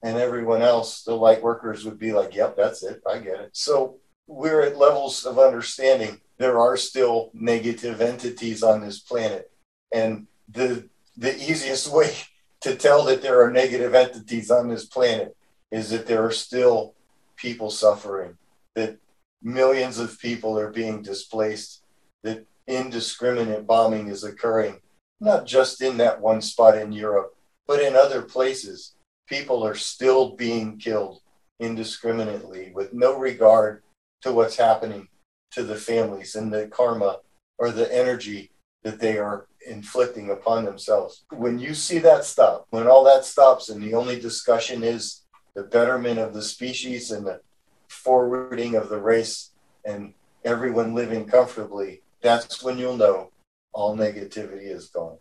and 0.03 0.19
everyone 0.19 0.63
else, 0.63 1.03
the 1.03 1.15
light 1.15 1.43
workers 1.43 1.85
would 1.85 1.99
be 1.99 2.13
like, 2.13 2.35
yep, 2.35 2.57
that's 2.57 2.83
it. 2.83 3.03
I 3.11 3.19
get 3.19 3.41
it. 3.41 3.51
So 3.53 3.97
we're 4.27 4.63
at 4.63 4.77
levels 4.77 5.25
of 5.25 5.39
understanding 5.39 6.21
there 6.39 6.59
are 6.59 6.77
still 6.77 7.31
negative 7.33 8.01
entities 8.01 8.63
on 8.63 8.81
this 8.81 8.99
planet. 8.99 9.51
And 9.93 10.27
the, 10.49 10.89
the 11.17 11.35
easiest 11.37 11.89
way 11.93 12.15
to 12.63 12.77
tell 12.77 13.05
that 13.05 13.23
there 13.23 13.43
are 13.43 13.51
negative 13.51 13.95
entities 13.95 14.51
on 14.51 14.69
this 14.69 14.87
planet 14.87 15.37
is 15.71 15.91
that 15.91 16.07
there 16.07 16.25
are 16.25 16.33
still 16.33 16.95
people 17.37 17.71
suffering, 17.71 18.37
that 18.75 18.99
millions 19.43 19.99
of 19.99 20.19
people 20.19 20.59
are 20.59 20.71
being 20.71 21.03
displaced, 21.03 21.83
that 22.23 22.47
indiscriminate 22.67 23.67
bombing 23.67 24.09
is 24.09 24.25
occurring, 24.25 24.81
not 25.21 25.47
just 25.47 25.83
in 25.83 25.97
that 25.99 26.21
one 26.21 26.41
spot 26.41 26.77
in 26.79 26.93
Europe, 26.93 27.35
but 27.67 27.81
in 27.81 27.95
other 27.95 28.23
places, 28.23 28.95
people 29.29 29.65
are 29.65 29.75
still 29.75 30.35
being 30.37 30.79
killed 30.79 31.21
indiscriminately 31.59 32.71
with 32.75 32.93
no 32.93 33.19
regard 33.19 33.83
to 34.23 34.33
what's 34.33 34.57
happening 34.57 35.09
to 35.53 35.63
the 35.63 35.77
families 35.77 36.35
and 36.35 36.53
the 36.53 36.67
karma 36.69 37.19
or 37.59 37.71
the 37.71 37.93
energy 37.95 38.51
that 38.83 39.01
they 39.01 39.19
are 39.19 39.47
inflicting 39.67 40.31
upon 40.31 40.65
themselves. 40.65 41.25
When 41.33 41.59
you 41.59 41.75
see 41.75 41.99
that 42.01 42.25
stop, 42.25 42.67
when 42.71 42.87
all 42.87 43.05
that 43.05 43.25
stops 43.25 43.69
and 43.69 43.83
the 43.83 43.95
only 43.95 44.21
discussion 44.21 44.83
is 44.85 45.23
the 45.55 45.65
betterment 45.65 46.19
of 46.19 46.35
the 46.35 46.43
species 46.43 47.11
and 47.11 47.27
the 47.27 47.41
forwarding 47.89 48.77
of 48.77 48.89
the 48.89 49.01
race 49.01 49.51
and 49.85 50.13
everyone 50.45 50.95
living 50.95 51.27
comfortably, 51.27 52.03
that's 52.23 52.63
when 52.63 52.79
you'll 52.79 52.97
know 52.97 53.31
all 53.73 53.97
negativity 53.97 54.71
is 54.71 54.87
gone. 54.89 55.19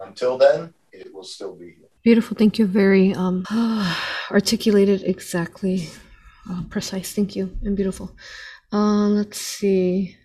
Until 0.00 0.38
then, 0.38 0.72
it 0.92 1.12
will 1.12 1.24
still 1.24 1.54
be 1.54 1.66
here. 1.66 1.88
Beautiful. 2.04 2.36
Thank 2.36 2.58
you. 2.58 2.66
Very 2.66 3.14
um, 3.14 3.44
articulated, 4.30 5.02
exactly 5.02 5.88
uh, 6.48 6.62
precise. 6.70 7.12
Thank 7.12 7.36
you. 7.36 7.56
And 7.64 7.76
beautiful. 7.76 8.12
Uh, 8.70 9.08
let's 9.08 9.40
see. 9.40 10.16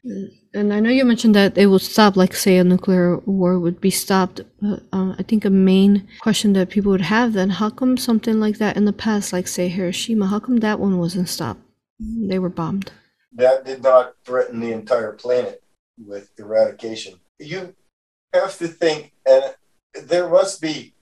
And 0.53 0.73
I 0.73 0.79
know 0.81 0.89
you 0.89 1.05
mentioned 1.05 1.33
that 1.35 1.57
it 1.57 1.67
would 1.67 1.81
stop, 1.81 2.17
like, 2.17 2.33
say, 2.33 2.57
a 2.57 2.63
nuclear 2.63 3.17
war 3.19 3.57
would 3.57 3.79
be 3.79 3.89
stopped. 3.89 4.41
Uh, 4.61 5.15
I 5.17 5.23
think 5.23 5.45
a 5.45 5.49
main 5.49 6.07
question 6.19 6.53
that 6.53 6.69
people 6.69 6.91
would 6.91 7.01
have 7.01 7.33
then 7.33 7.51
how 7.51 7.69
come 7.69 7.95
something 7.97 8.39
like 8.39 8.57
that 8.57 8.75
in 8.75 8.85
the 8.85 8.93
past, 8.93 9.31
like, 9.31 9.47
say, 9.47 9.69
Hiroshima, 9.69 10.27
how 10.27 10.39
come 10.39 10.57
that 10.57 10.79
one 10.79 10.97
wasn't 10.97 11.29
stopped? 11.29 11.61
They 11.99 12.37
were 12.37 12.49
bombed. 12.49 12.91
That 13.31 13.65
did 13.65 13.81
not 13.81 14.15
threaten 14.25 14.59
the 14.59 14.73
entire 14.73 15.13
planet 15.13 15.63
with 15.97 16.29
eradication. 16.37 17.19
You 17.39 17.73
have 18.33 18.57
to 18.57 18.67
think, 18.67 19.13
and 19.25 19.55
there 20.03 20.29
must 20.29 20.61
be 20.61 20.93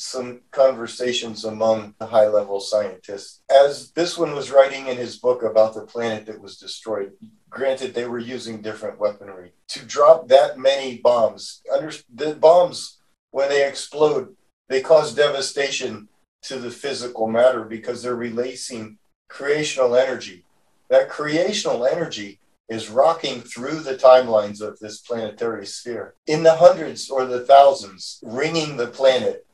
some 0.00 0.40
conversations 0.50 1.44
among 1.44 1.94
the 1.98 2.06
high 2.06 2.26
level 2.26 2.58
scientists. 2.58 3.42
As 3.50 3.90
this 3.92 4.16
one 4.16 4.34
was 4.34 4.50
writing 4.50 4.86
in 4.86 4.96
his 4.96 5.18
book 5.18 5.42
about 5.42 5.74
the 5.74 5.82
planet 5.82 6.24
that 6.26 6.40
was 6.40 6.56
destroyed, 6.56 7.12
granted, 7.50 7.92
they 7.92 8.06
were 8.06 8.18
using 8.18 8.62
different 8.62 8.98
weaponry. 8.98 9.52
To 9.68 9.84
drop 9.84 10.28
that 10.28 10.58
many 10.58 10.98
bombs, 10.98 11.62
under, 11.72 11.92
the 12.12 12.34
bombs, 12.34 13.00
when 13.30 13.50
they 13.50 13.68
explode, 13.68 14.34
they 14.68 14.80
cause 14.80 15.14
devastation 15.14 16.08
to 16.42 16.58
the 16.58 16.70
physical 16.70 17.28
matter 17.28 17.64
because 17.64 18.02
they're 18.02 18.16
releasing 18.16 18.96
creational 19.28 19.94
energy. 19.94 20.46
That 20.88 21.10
creational 21.10 21.84
energy 21.84 22.40
is 22.70 22.88
rocking 22.88 23.42
through 23.42 23.80
the 23.80 23.96
timelines 23.96 24.62
of 24.62 24.78
this 24.78 25.00
planetary 25.00 25.66
sphere 25.66 26.14
in 26.26 26.42
the 26.42 26.54
hundreds 26.54 27.10
or 27.10 27.26
the 27.26 27.44
thousands, 27.44 28.20
ringing 28.22 28.76
the 28.76 28.86
planet 28.86 29.44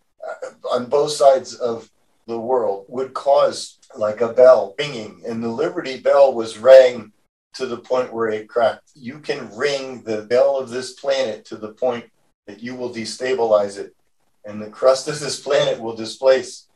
on 0.71 0.87
both 0.87 1.13
sides 1.13 1.55
of 1.55 1.91
the 2.27 2.39
world 2.39 2.87
would 2.89 3.15
cause 3.15 3.79
like 3.97 4.21
a 4.21 4.33
bell 4.33 4.75
ringing. 4.79 5.23
And 5.27 5.43
the 5.43 5.49
Liberty 5.49 6.01
Bell 6.01 6.35
was 6.35 6.59
rang 6.59 7.13
to 7.55 7.67
the 7.67 7.79
point 7.79 8.13
where 8.13 8.29
it 8.29 8.49
cracked. 8.49 8.91
You 8.95 9.21
can 9.21 9.55
ring 9.57 10.03
the 10.03 10.23
bell 10.23 10.59
of 10.59 10.71
this 10.71 10.95
planet 10.95 11.45
to 11.47 11.57
the 11.57 11.73
point 11.73 12.05
that 12.47 12.63
you 12.63 12.75
will 12.75 12.93
destabilize 12.93 13.79
it 13.79 13.97
and 14.47 14.63
the 14.63 14.71
crust 14.71 15.09
of 15.09 15.19
this 15.21 15.41
planet 15.41 15.81
will 15.81 15.95
displace, 15.95 16.69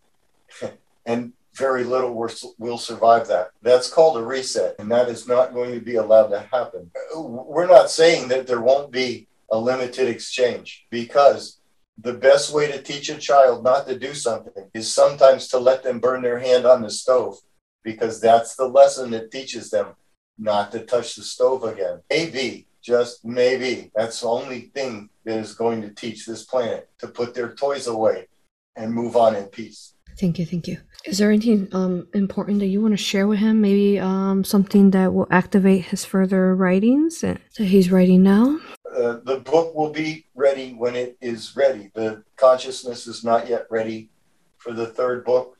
and 1.06 1.32
very 1.54 1.84
little 1.84 2.14
will 2.58 2.78
survive 2.78 3.28
that. 3.28 3.50
That's 3.62 3.90
called 3.90 4.18
a 4.18 4.22
reset, 4.22 4.76
and 4.78 4.90
that 4.90 5.08
is 5.08 5.26
not 5.26 5.54
going 5.54 5.72
to 5.72 5.80
be 5.80 5.96
allowed 5.96 6.28
to 6.28 6.40
happen. 6.40 6.90
We're 7.14 7.66
not 7.66 7.90
saying 7.90 8.28
that 8.28 8.46
there 8.46 8.60
won't 8.60 8.90
be 8.90 9.28
a 9.50 9.58
limited 9.58 10.08
exchange 10.08 10.86
because 10.90 11.60
the 11.98 12.14
best 12.14 12.53
way 12.53 12.70
to 12.70 12.83
teach 12.83 13.09
a 13.09 13.18
child 13.18 13.62
not 13.62 13.87
to 13.87 13.98
do 13.98 14.14
something 14.14 14.70
is 14.74 14.94
sometimes 14.94 15.48
to 15.48 15.59
let 15.59 15.83
them 15.83 16.00
burn 16.00 16.22
their 16.22 16.38
hand 16.38 16.66
on 16.66 16.83
the 16.83 16.90
stove 16.90 17.37
because 17.83 18.20
that's 18.20 18.57
the 18.57 18.66
lesson 18.66 19.11
that 19.11 19.31
teaches 19.31 19.70
them 19.70 19.94
not 20.38 20.72
to 20.72 20.81
touch 20.81 21.16
the 21.16 21.22
stove 21.22 21.64
again. 21.64 22.00
Maybe, 22.09 22.66
just 22.83 23.24
maybe, 23.24 23.90
that's 23.94 24.20
the 24.20 24.29
only 24.29 24.70
thing 24.74 25.11
that 25.24 25.38
is 25.38 25.55
going 25.55 25.83
to 25.83 25.90
teach 25.90 26.26
this 26.26 26.44
planet 26.44 26.88
to 26.98 27.09
put 27.09 27.35
their 27.35 27.55
toys 27.55 27.87
away 27.87 28.29
and 28.76 28.92
move 28.92 29.16
on 29.16 29.37
in 29.37 29.44
peace. 29.44 29.94
Thank 30.18 30.38
you, 30.38 30.46
thank 30.46 30.66
you. 30.66 30.79
Is 31.07 31.18
there 31.18 31.31
anything 31.31 31.68
um, 31.72 32.09
important 32.14 32.61
that 32.61 32.66
you 32.66 32.81
want 32.81 32.92
to 32.92 33.03
share 33.03 33.26
with 33.26 33.38
him? 33.38 33.61
Maybe 33.61 33.98
um, 33.98 34.44
something 34.44 34.90
that 34.90 35.14
will 35.14 35.26
activate 35.31 35.87
his 35.87 36.05
further 36.05 36.55
writings 36.55 37.20
that 37.22 37.40
he's 37.57 37.90
writing 37.90 38.22
now? 38.22 38.59
Uh, 38.94 39.18
the 39.24 39.38
book 39.38 39.74
will 39.74 39.90
be 39.90 40.26
ready 40.35 40.72
when 40.72 40.96
it 40.96 41.16
is 41.20 41.55
ready. 41.57 41.90
The 41.94 42.24
consciousness 42.37 43.07
is 43.07 43.22
not 43.22 43.48
yet 43.48 43.66
ready 43.70 44.11
for 44.59 44.72
the 44.72 44.87
third 44.87 45.24
book. 45.24 45.57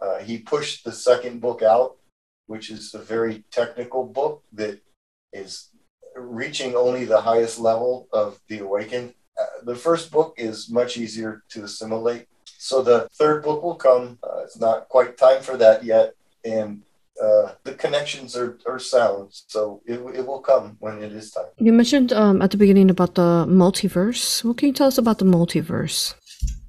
Uh, 0.00 0.18
he 0.18 0.38
pushed 0.38 0.84
the 0.84 0.92
second 0.92 1.40
book 1.40 1.62
out, 1.62 1.96
which 2.46 2.70
is 2.70 2.92
a 2.94 2.98
very 2.98 3.44
technical 3.50 4.04
book 4.04 4.42
that 4.52 4.80
is 5.32 5.68
reaching 6.16 6.74
only 6.74 7.04
the 7.04 7.20
highest 7.20 7.58
level 7.58 8.08
of 8.12 8.40
the 8.48 8.58
awakened. 8.58 9.14
Uh, 9.40 9.64
the 9.64 9.76
first 9.76 10.10
book 10.10 10.34
is 10.36 10.68
much 10.70 10.96
easier 10.96 11.44
to 11.50 11.64
assimilate. 11.64 12.26
So 12.44 12.82
the 12.82 13.08
third 13.14 13.44
book 13.44 13.62
will 13.62 13.76
come. 13.76 14.18
Uh, 14.22 14.42
it's 14.42 14.58
not 14.58 14.88
quite 14.88 15.16
time 15.16 15.42
for 15.42 15.56
that 15.56 15.84
yet. 15.84 16.14
And 16.44 16.82
uh, 17.22 17.52
the 17.62 17.74
connections 17.74 18.36
are, 18.36 18.58
are 18.66 18.80
sound, 18.80 19.28
so 19.46 19.80
it, 19.86 20.00
it 20.14 20.26
will 20.26 20.40
come 20.40 20.76
when 20.80 21.00
it 21.02 21.12
is 21.12 21.30
time. 21.30 21.44
You 21.58 21.72
mentioned 21.72 22.12
um, 22.12 22.42
at 22.42 22.50
the 22.50 22.56
beginning 22.56 22.90
about 22.90 23.14
the 23.14 23.46
multiverse. 23.48 24.42
What 24.42 24.56
can 24.56 24.68
you 24.68 24.74
tell 24.74 24.88
us 24.88 24.98
about 24.98 25.18
the 25.18 25.24
multiverse? 25.24 26.14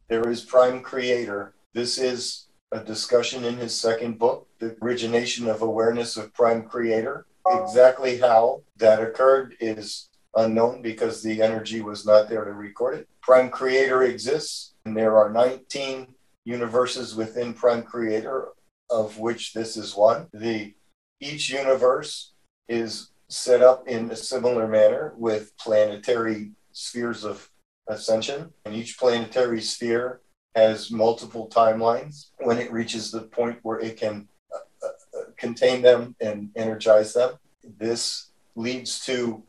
There 0.10 0.30
is 0.30 0.46
Prime 0.46 0.82
Creator. 0.82 1.56
This 1.74 1.98
is 1.98 2.48
a 2.72 2.80
discussion 2.80 3.46
in 3.46 3.58
his 3.58 3.74
second 3.74 4.20
book, 4.20 4.48
The 4.60 4.78
Origination 4.82 5.48
of 5.48 5.64
Awareness 5.64 6.18
of 6.18 6.34
Prime 6.34 6.64
Creator. 6.64 7.26
Exactly 7.48 8.20
how 8.20 8.62
that 8.78 9.02
occurred 9.02 9.56
is 9.60 10.10
unknown 10.36 10.82
because 10.82 11.24
the 11.24 11.42
energy 11.42 11.82
was 11.82 12.06
not 12.06 12.30
there 12.30 12.46
to 12.46 12.54
record 12.54 13.00
it. 13.00 13.08
Prime 13.22 13.50
Creator 13.50 14.04
exists, 14.04 14.76
and 14.86 14.96
there 14.96 15.18
are 15.18 15.32
19 15.32 16.14
universes 16.46 17.16
within 17.16 17.54
Prime 17.54 17.82
Creator 17.82 18.50
of 18.94 19.18
which 19.18 19.54
this 19.54 19.76
is 19.76 19.96
one. 19.96 20.28
The 20.32 20.74
each 21.20 21.50
universe 21.50 22.34
is 22.70 23.12
set 23.28 23.62
up 23.62 23.88
in 23.88 24.12
a 24.12 24.16
similar 24.16 24.68
manner 24.68 25.14
with 25.18 25.58
planetary 25.58 26.52
spheres 26.72 27.24
of 27.24 27.50
ascension, 27.88 28.54
and 28.66 28.76
each 28.76 28.98
planetary 28.98 29.62
sphere 29.62 30.22
has 30.56 30.92
multiple 30.92 31.50
timelines. 31.50 32.28
When 32.38 32.60
it 32.60 32.72
reaches 32.72 33.10
the 33.10 33.22
point 33.22 33.58
where 33.64 33.80
it 33.80 33.98
can 33.98 34.28
uh, 34.54 34.88
uh, 34.88 35.24
contain 35.38 35.82
them 35.82 36.16
and 36.22 36.50
energize 36.56 37.14
them, 37.14 37.32
this 37.80 38.30
leads 38.56 39.04
to 39.06 39.44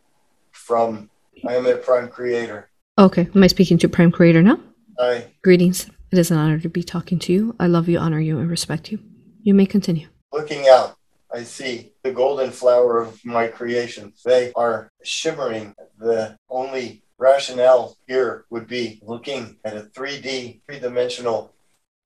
from 0.53 1.11
I 1.47 1.55
am 1.55 1.67
a 1.67 1.77
prime 1.77 2.09
creator. 2.09 2.71
Okay, 2.99 3.29
am 3.35 3.43
I 3.43 3.49
speaking 3.49 3.77
to 3.79 3.89
prime 3.89 4.11
creator 4.11 4.41
now? 4.41 4.59
Hi. 4.99 5.27
Greetings. 5.43 5.91
It 6.11 6.19
is 6.19 6.31
an 6.31 6.39
honor 6.39 6.61
to 6.61 6.69
be 6.69 6.85
talking 6.85 7.19
to 7.19 7.33
you. 7.33 7.57
I 7.59 7.67
love 7.67 7.89
you, 7.89 7.99
honor 7.99 8.21
you, 8.21 8.39
and 8.39 8.49
respect 8.49 8.93
you. 8.93 9.01
You 9.45 9.53
may 9.53 9.67
continue. 9.67 10.09
Looking 10.33 10.69
out, 10.69 10.97
I 11.31 11.43
see 11.43 11.93
the 12.03 12.13
golden 12.13 12.51
flower 12.51 12.99
of 12.99 13.23
my 13.27 13.47
creations. 13.47 14.23
They 14.25 14.53
are 14.57 14.89
shimmering. 15.03 15.75
The 15.99 16.39
only 16.49 17.03
rationale 17.19 17.95
here 18.07 18.47
would 18.49 18.67
be 18.67 19.03
looking 19.03 19.59
at 19.63 19.77
a 19.77 19.83
3D, 19.83 20.63
three 20.67 20.79
dimensional, 20.79 21.53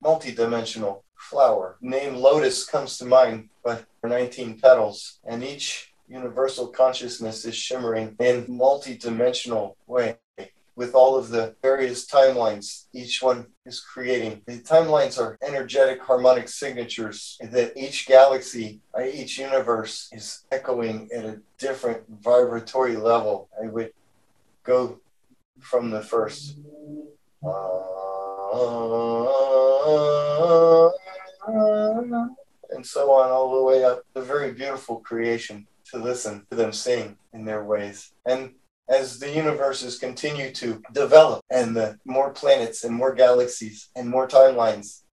multi 0.03 0.33
dimensional 0.33 1.05
flower. 1.17 1.77
name 1.79 2.15
lotus 2.15 2.65
comes 2.65 2.97
to 2.97 3.05
mind, 3.05 3.47
but 3.63 3.85
19 4.03 4.59
petals, 4.59 5.19
and 5.25 5.41
each 5.41 5.93
universal 6.09 6.67
consciousness 6.67 7.45
is 7.45 7.55
shimmering 7.55 8.17
in 8.19 8.45
multi 8.49 8.97
dimensional 8.97 9.77
way 9.87 10.17
with 10.79 10.95
all 10.95 11.17
of 11.17 11.27
the 11.27 11.53
various 11.61 12.07
timelines 12.07 12.85
each 12.93 13.21
one 13.21 13.45
is 13.65 13.81
creating. 13.81 14.41
The 14.47 14.59
timelines 14.59 15.19
are 15.19 15.37
energetic 15.45 16.01
harmonic 16.01 16.47
signatures 16.47 17.37
that 17.41 17.73
each 17.75 18.07
galaxy, 18.07 18.79
uh, 18.97 19.03
each 19.03 19.37
universe 19.37 20.07
is 20.13 20.45
echoing 20.53 21.09
at 21.13 21.25
a 21.25 21.41
different 21.57 22.03
vibratory 22.09 22.95
level. 22.95 23.49
I 23.61 23.67
would 23.67 23.91
go 24.63 25.01
from 25.59 25.89
the 25.89 26.01
first. 26.01 26.55
and 32.71 32.85
so 32.85 33.11
on 33.11 33.31
all 33.31 33.53
the 33.57 33.63
way 33.63 33.83
up. 33.83 34.03
A 34.15 34.21
very 34.21 34.53
beautiful 34.53 35.01
creation 35.01 35.67
to 35.91 35.97
listen 35.97 36.45
to 36.49 36.55
them 36.55 36.71
sing 36.71 37.17
in 37.33 37.43
their 37.43 37.65
ways. 37.65 38.13
And 38.25 38.53
as 38.89 39.19
the 39.19 39.31
universes 39.31 39.99
continue 39.99 40.51
to 40.51 40.81
develop 40.93 41.45
and 41.51 41.75
the 41.75 41.97
more 42.05 42.31
planets 42.31 42.83
and 42.83 42.93
more 42.93 43.13
galaxies 43.13 43.89
and 43.95 44.09
more 44.09 44.27
timelines, 44.27 45.03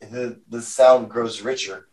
the, 0.00 0.40
the 0.48 0.62
sound 0.62 1.10
grows 1.10 1.42
richer. 1.42 1.88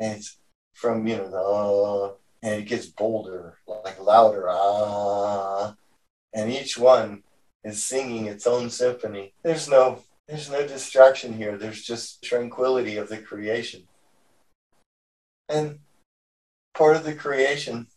And 0.00 0.16
it's 0.16 0.38
from, 0.72 1.06
you 1.06 1.16
know, 1.16 1.30
the, 1.30 1.38
uh, 1.38 2.14
and 2.42 2.62
it 2.62 2.68
gets 2.68 2.86
bolder, 2.86 3.58
like 3.66 4.00
louder, 4.00 4.48
ah. 4.48 5.74
And 6.32 6.50
each 6.50 6.78
one 6.78 7.22
is 7.62 7.84
singing 7.84 8.26
its 8.26 8.46
own 8.46 8.70
symphony. 8.70 9.34
There's 9.42 9.68
no, 9.68 10.02
there's 10.26 10.50
no 10.50 10.66
distraction 10.66 11.34
here. 11.34 11.58
There's 11.58 11.82
just 11.82 12.22
tranquility 12.22 12.96
of 12.96 13.08
the 13.08 13.18
creation. 13.18 13.82
And 15.48 15.80
part 16.74 16.96
of 16.96 17.04
the 17.04 17.14
creation 17.14 17.88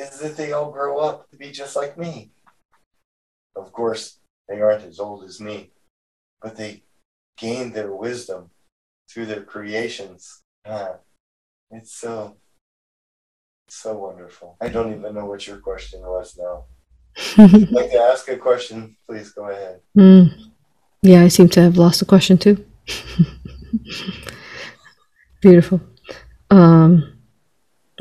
is 0.00 0.18
that 0.20 0.36
they 0.36 0.52
all 0.52 0.70
grow 0.70 0.98
up 0.98 1.30
to 1.30 1.36
be 1.36 1.50
just 1.50 1.76
like 1.76 1.98
me. 1.98 2.30
Of 3.54 3.72
course, 3.72 4.18
they 4.48 4.60
aren't 4.60 4.84
as 4.84 4.98
old 4.98 5.24
as 5.24 5.40
me, 5.40 5.70
but 6.42 6.56
they 6.56 6.82
gain 7.36 7.72
their 7.72 7.92
wisdom 7.92 8.50
through 9.08 9.26
their 9.26 9.42
creations. 9.42 10.42
Ah, 10.66 10.96
it's 11.70 11.94
so, 11.94 12.36
so 13.68 13.96
wonderful. 13.96 14.56
I 14.60 14.68
don't 14.68 14.96
even 14.96 15.14
know 15.14 15.26
what 15.26 15.46
your 15.46 15.58
question 15.58 16.00
was 16.00 16.38
now. 16.38 16.64
like 17.36 17.90
to 17.90 17.98
ask 17.98 18.28
a 18.28 18.36
question, 18.36 18.96
please 19.06 19.30
go 19.30 19.48
ahead. 19.48 19.80
Mm. 19.96 20.32
Yeah, 21.02 21.22
I 21.22 21.28
seem 21.28 21.48
to 21.50 21.62
have 21.62 21.76
lost 21.76 22.00
the 22.00 22.06
question 22.06 22.38
too. 22.38 22.64
Beautiful. 25.40 25.80
Um, 26.50 27.14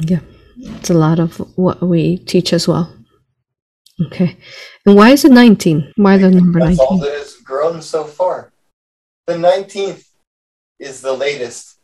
yeah. 0.02 0.20
It's 0.62 0.90
a 0.90 0.94
lot 0.94 1.20
of 1.20 1.38
what 1.58 1.82
we 1.82 2.18
teach 2.18 2.52
as 2.54 2.68
well. 2.68 2.94
Okay. 4.08 4.38
And 4.86 4.96
why 4.96 5.12
is 5.12 5.26
it 5.26 5.32
19? 5.32 5.94
Why 5.96 6.18
the 6.18 6.30
number 6.30 6.60
That's 6.60 6.78
19? 6.78 6.88
all 6.88 6.98
that 7.00 7.14
has 7.14 7.36
grown 7.38 7.82
so 7.82 8.04
far. 8.04 8.52
The 9.28 9.36
19th 9.36 10.06
is 10.80 11.02
the 11.02 11.14
latest. 11.14 11.80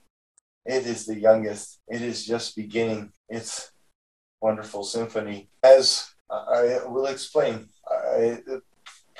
It 0.66 0.86
is 0.86 1.06
the 1.06 1.18
youngest. 1.18 1.80
It 1.88 2.02
is 2.02 2.26
just 2.26 2.56
beginning 2.56 3.12
its 3.30 3.72
wonderful 4.42 4.84
symphony. 4.84 5.50
As 5.64 6.14
I 6.30 6.80
will 6.86 7.06
explain, 7.06 7.68
I, 7.90 8.40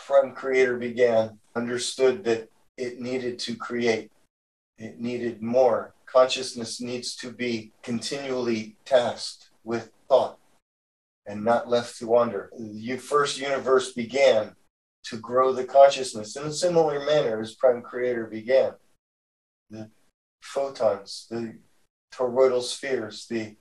Prime 0.06 0.34
Creator 0.34 0.78
began, 0.78 1.40
understood 1.56 2.24
that 2.26 2.50
it 2.78 3.00
needed 3.00 3.40
to 3.40 3.56
create, 3.56 4.12
it 4.78 5.00
needed 5.00 5.42
more. 5.42 5.95
Consciousness 6.06 6.82
needs 6.82 7.16
to 7.18 7.32
be 7.32 7.72
continually 7.84 8.78
tasked 8.86 9.50
with 9.64 9.92
thought 10.08 10.38
and 11.26 11.44
not 11.44 11.70
left 11.70 11.98
to 12.00 12.08
wander. 12.08 12.52
The 12.58 12.98
first 12.98 13.40
universe 13.40 13.94
began 13.94 14.56
to 15.06 15.18
grow 15.18 15.54
the 15.54 15.66
consciousness 15.66 16.36
in 16.36 16.44
a 16.44 16.52
similar 16.52 17.06
manner 17.06 17.42
as 17.42 17.56
Prime 17.56 17.82
Creator 17.82 18.28
began. 18.28 18.74
The 19.70 19.90
photons, 20.42 21.28
the 21.30 21.58
toroidal 22.14 22.62
spheres, 22.62 23.26
the 23.30 23.56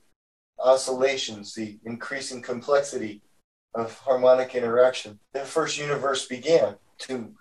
oscillations, 0.58 1.54
the 1.54 1.78
increasing 1.84 2.42
complexity 2.42 3.22
of 3.74 3.98
harmonic 3.98 4.54
interaction. 4.54 5.18
The 5.32 5.40
first 5.40 5.78
universe 5.78 6.26
began 6.26 6.76
to 6.98 7.34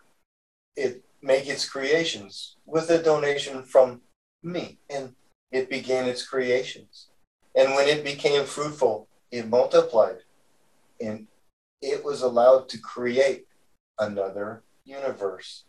it 0.76 1.04
make 1.22 1.48
its 1.48 1.70
creations 1.70 2.58
with 2.66 2.89
a 2.89 3.02
donation 3.02 3.63
from 3.63 4.02
me, 4.43 4.77
and 4.89 5.13
it 5.51 5.69
began 5.69 6.08
its 6.08 6.27
creations. 6.27 7.08
And 7.56 7.73
when 7.73 7.88
it 7.88 8.03
became 8.03 8.45
fruitful, 8.45 9.08
it 9.32 9.47
multiplied 9.47 10.17
and 11.01 11.27
it 11.82 12.03
was 12.03 12.21
allowed 12.21 12.69
to 12.69 12.77
create 12.77 13.45
another 13.99 14.63
universe. 14.86 15.65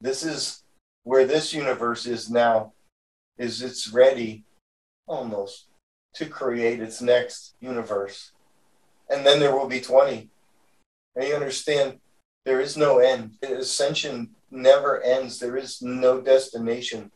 This 0.00 0.22
is 0.22 0.62
where 1.04 1.26
this 1.26 1.52
universe 1.52 2.06
is 2.06 2.30
now, 2.30 2.72
is 3.38 3.62
it's 3.62 3.88
ready 3.88 4.44
almost 5.06 5.66
to 6.14 6.26
create 6.26 6.80
its 6.80 7.00
next 7.00 7.54
universe. 7.60 8.32
And 9.08 9.24
then 9.24 9.40
there 9.40 9.56
will 9.56 9.68
be 9.68 9.80
20. 9.80 10.28
And 11.16 11.26
you 11.26 11.34
understand 11.34 11.98
there 12.44 12.60
is 12.60 12.76
no 12.76 12.98
end. 12.98 13.32
Ascension 13.42 14.30
never 14.50 15.02
ends. 15.02 15.38
There 15.38 15.56
is 15.56 15.80
no 15.80 16.20
destination. 16.20 17.10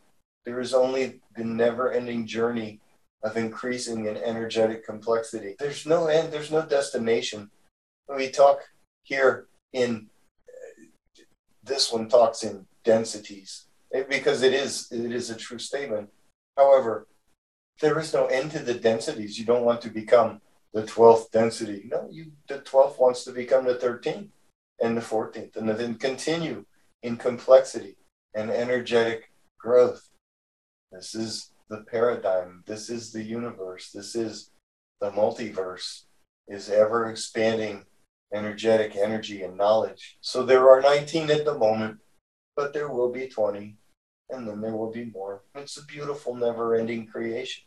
There 0.45 0.61
is 0.61 0.75
only 0.75 1.21
the 1.37 1.45
never 1.45 1.93
ending 1.93 2.27
journey 2.27 2.81
of 3.23 3.37
increasing 3.37 4.07
in 4.07 4.17
energetic 4.17 4.85
complexity. 4.85 5.55
There's 5.59 5.87
no 5.87 6.07
end, 6.07 6.33
there's 6.33 6.51
no 6.51 6.63
destination. 6.63 7.51
We 8.09 8.31
talk 8.31 8.59
here 9.03 9.47
in 9.73 10.09
uh, 10.49 10.83
this 11.63 11.93
one 11.93 12.09
talks 12.09 12.43
in 12.43 12.67
densities 12.85 13.67
eh, 13.95 14.05
because 14.09 14.43
it 14.43 14.53
is 14.53 14.91
it 14.91 15.13
is 15.13 15.31
a 15.31 15.37
true 15.37 15.59
statement. 15.59 16.11
However, 16.57 17.07
there 17.81 17.99
is 17.99 18.13
no 18.13 18.27
end 18.27 18.51
to 18.53 18.59
the 18.59 18.75
densities. 18.75 19.39
You 19.39 19.45
don't 19.45 19.65
want 19.65 19.81
to 19.83 19.91
become 19.91 20.41
the 20.73 20.83
12th 20.83 21.31
density. 21.31 21.89
No, 21.91 22.09
you 22.11 22.33
the 22.49 22.59
12th 22.59 22.99
wants 22.99 23.25
to 23.25 23.33
become 23.33 23.65
the 23.65 23.77
13th 23.77 24.29
and 24.81 24.97
the 24.97 25.01
14th 25.01 25.57
and 25.57 25.69
then 25.69 25.95
continue 25.95 26.65
in 27.03 27.17
complexity 27.17 27.97
and 28.35 28.51
energetic 28.51 29.31
growth. 29.59 30.09
This 30.93 31.15
is 31.15 31.53
the 31.71 31.85
paradigm. 31.91 32.63
This 32.67 32.91
is 32.91 33.13
the 33.13 33.23
universe. 33.23 33.91
This 33.93 34.15
is 34.15 34.51
the 35.01 35.11
multiverse 35.11 36.03
is 36.49 36.69
ever 36.69 37.11
expanding 37.11 37.85
energetic 38.35 38.95
energy 38.97 39.43
and 39.43 39.57
knowledge. 39.57 40.19
So 40.21 40.45
there 40.45 40.69
are 40.71 40.81
19 40.81 41.31
at 41.31 41.45
the 41.45 41.57
moment, 41.57 41.99
but 42.57 42.73
there 42.73 42.89
will 42.89 43.11
be 43.11 43.27
20 43.27 43.77
and 44.31 44.49
then 44.49 44.61
there 44.61 44.77
will 44.77 44.91
be 44.91 45.07
more. 45.07 45.43
It's 45.55 45.79
a 45.79 45.85
beautiful 45.85 46.35
never 46.35 46.75
ending 46.75 47.07
creation. 47.07 47.65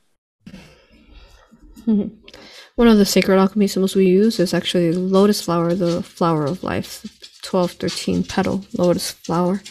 One 1.86 2.88
of 2.88 2.98
the 2.98 3.06
sacred 3.06 3.38
alchemy 3.38 3.68
symbols 3.68 3.96
we 3.96 4.06
use 4.06 4.40
is 4.40 4.54
actually 4.54 4.92
the 4.92 5.00
lotus 5.00 5.42
flower, 5.42 5.74
the 5.74 6.04
flower 6.04 6.46
of 6.46 6.64
life, 6.64 7.42
12, 7.42 7.72
13 7.74 8.24
petal 8.24 8.66
lotus 8.78 9.12
flower. 9.12 9.62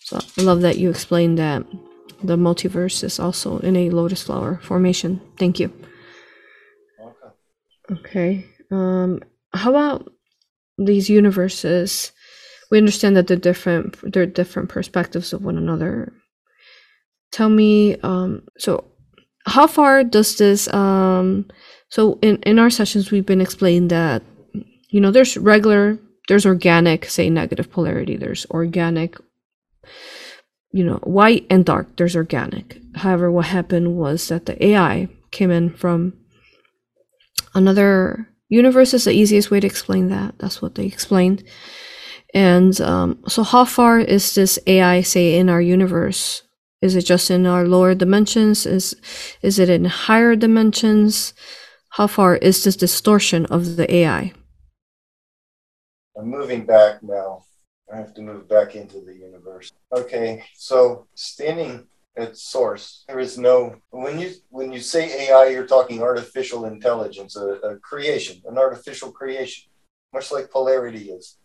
So 0.00 0.20
I 0.38 0.42
love 0.42 0.60
that 0.62 0.78
you 0.78 0.90
explained 0.90 1.38
that 1.38 1.64
the 2.22 2.36
multiverse 2.36 3.04
is 3.04 3.18
also 3.18 3.58
in 3.58 3.76
a 3.76 3.90
lotus 3.90 4.22
flower 4.22 4.60
formation. 4.62 5.20
Thank 5.38 5.60
you. 5.60 5.72
Okay. 7.90 8.46
Um, 8.70 9.20
how 9.52 9.70
about 9.70 10.10
these 10.78 11.08
universes? 11.08 12.12
We 12.70 12.78
understand 12.78 13.16
that 13.16 13.26
they're 13.26 13.36
different. 13.36 13.96
They're 14.12 14.26
different 14.26 14.68
perspectives 14.68 15.32
of 15.32 15.44
one 15.44 15.56
another. 15.56 16.12
Tell 17.30 17.48
me. 17.48 17.96
Um, 18.02 18.42
so, 18.58 18.84
how 19.46 19.66
far 19.66 20.02
does 20.02 20.36
this? 20.36 20.72
Um, 20.74 21.46
so 21.88 22.18
in 22.22 22.36
in 22.42 22.58
our 22.58 22.70
sessions, 22.70 23.10
we've 23.10 23.26
been 23.26 23.40
explained 23.40 23.90
that 23.90 24.22
you 24.90 25.00
know 25.00 25.10
there's 25.10 25.36
regular, 25.36 25.98
there's 26.28 26.46
organic, 26.46 27.04
say 27.04 27.30
negative 27.30 27.70
polarity. 27.70 28.16
There's 28.16 28.46
organic 28.50 29.16
you 30.76 30.84
know, 30.84 31.00
white 31.04 31.46
and 31.48 31.64
dark, 31.64 31.96
there's 31.96 32.14
organic. 32.14 32.78
However, 32.96 33.30
what 33.30 33.46
happened 33.46 33.96
was 33.96 34.28
that 34.28 34.44
the 34.44 34.62
AI 34.62 35.08
came 35.30 35.50
in 35.50 35.70
from 35.70 36.12
another 37.54 38.28
universe 38.50 38.92
is 38.92 39.04
the 39.04 39.12
easiest 39.12 39.50
way 39.50 39.58
to 39.58 39.66
explain 39.66 40.10
that. 40.10 40.38
That's 40.38 40.60
what 40.60 40.74
they 40.74 40.84
explained. 40.84 41.44
And 42.34 42.78
um, 42.82 43.24
so, 43.26 43.42
how 43.42 43.64
far 43.64 43.98
is 43.98 44.34
this 44.34 44.58
AI, 44.66 45.00
say, 45.00 45.38
in 45.38 45.48
our 45.48 45.62
universe? 45.62 46.42
Is 46.82 46.94
it 46.94 47.06
just 47.06 47.30
in 47.30 47.46
our 47.46 47.66
lower 47.66 47.94
dimensions? 47.94 48.66
Is 48.66 48.94
is 49.40 49.58
it 49.58 49.70
in 49.70 49.86
higher 49.86 50.36
dimensions? 50.36 51.32
How 51.96 52.06
far 52.06 52.36
is 52.36 52.64
this 52.64 52.76
distortion 52.76 53.46
of 53.46 53.76
the 53.76 53.88
AI? 53.90 54.34
I'm 56.18 56.28
moving 56.28 56.66
back 56.66 57.02
now 57.02 57.46
I 57.96 58.00
have 58.00 58.14
to 58.14 58.22
move 58.22 58.46
back 58.46 58.76
into 58.76 59.00
the 59.00 59.14
universe. 59.14 59.72
Okay, 59.96 60.44
so 60.54 61.06
standing 61.14 61.86
at 62.16 62.36
source, 62.36 63.04
there 63.08 63.18
is 63.18 63.38
no 63.38 63.76
when 63.90 64.18
you 64.18 64.32
when 64.50 64.70
you 64.70 64.80
say 64.80 65.28
AI, 65.28 65.46
you're 65.46 65.66
talking 65.66 66.02
artificial 66.02 66.66
intelligence, 66.66 67.36
a, 67.36 67.46
a 67.70 67.78
creation, 67.78 68.42
an 68.46 68.58
artificial 68.58 69.10
creation, 69.10 69.64
much 70.12 70.30
like 70.30 70.50
polarity 70.50 71.10
is. 71.10 71.38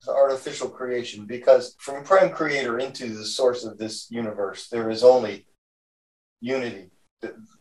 It's 0.00 0.08
an 0.08 0.14
artificial 0.14 0.68
creation 0.68 1.24
because 1.24 1.74
from 1.78 2.04
prime 2.04 2.30
creator 2.30 2.78
into 2.78 3.14
the 3.14 3.24
source 3.24 3.64
of 3.64 3.78
this 3.78 4.10
universe, 4.10 4.68
there 4.68 4.90
is 4.90 5.02
only 5.02 5.46
unity. 6.40 6.90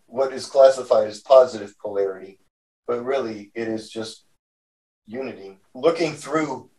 What 0.06 0.34
is 0.34 0.47
classified 0.47 1.08
as 1.08 1.21
positive 1.21 1.79
polarity, 1.79 2.39
but 2.88 3.06
really 3.06 3.51
it 3.56 3.69
is 3.69 3.89
just 3.89 4.25
unity. 5.06 5.60
Looking 5.73 6.12
through 6.13 6.69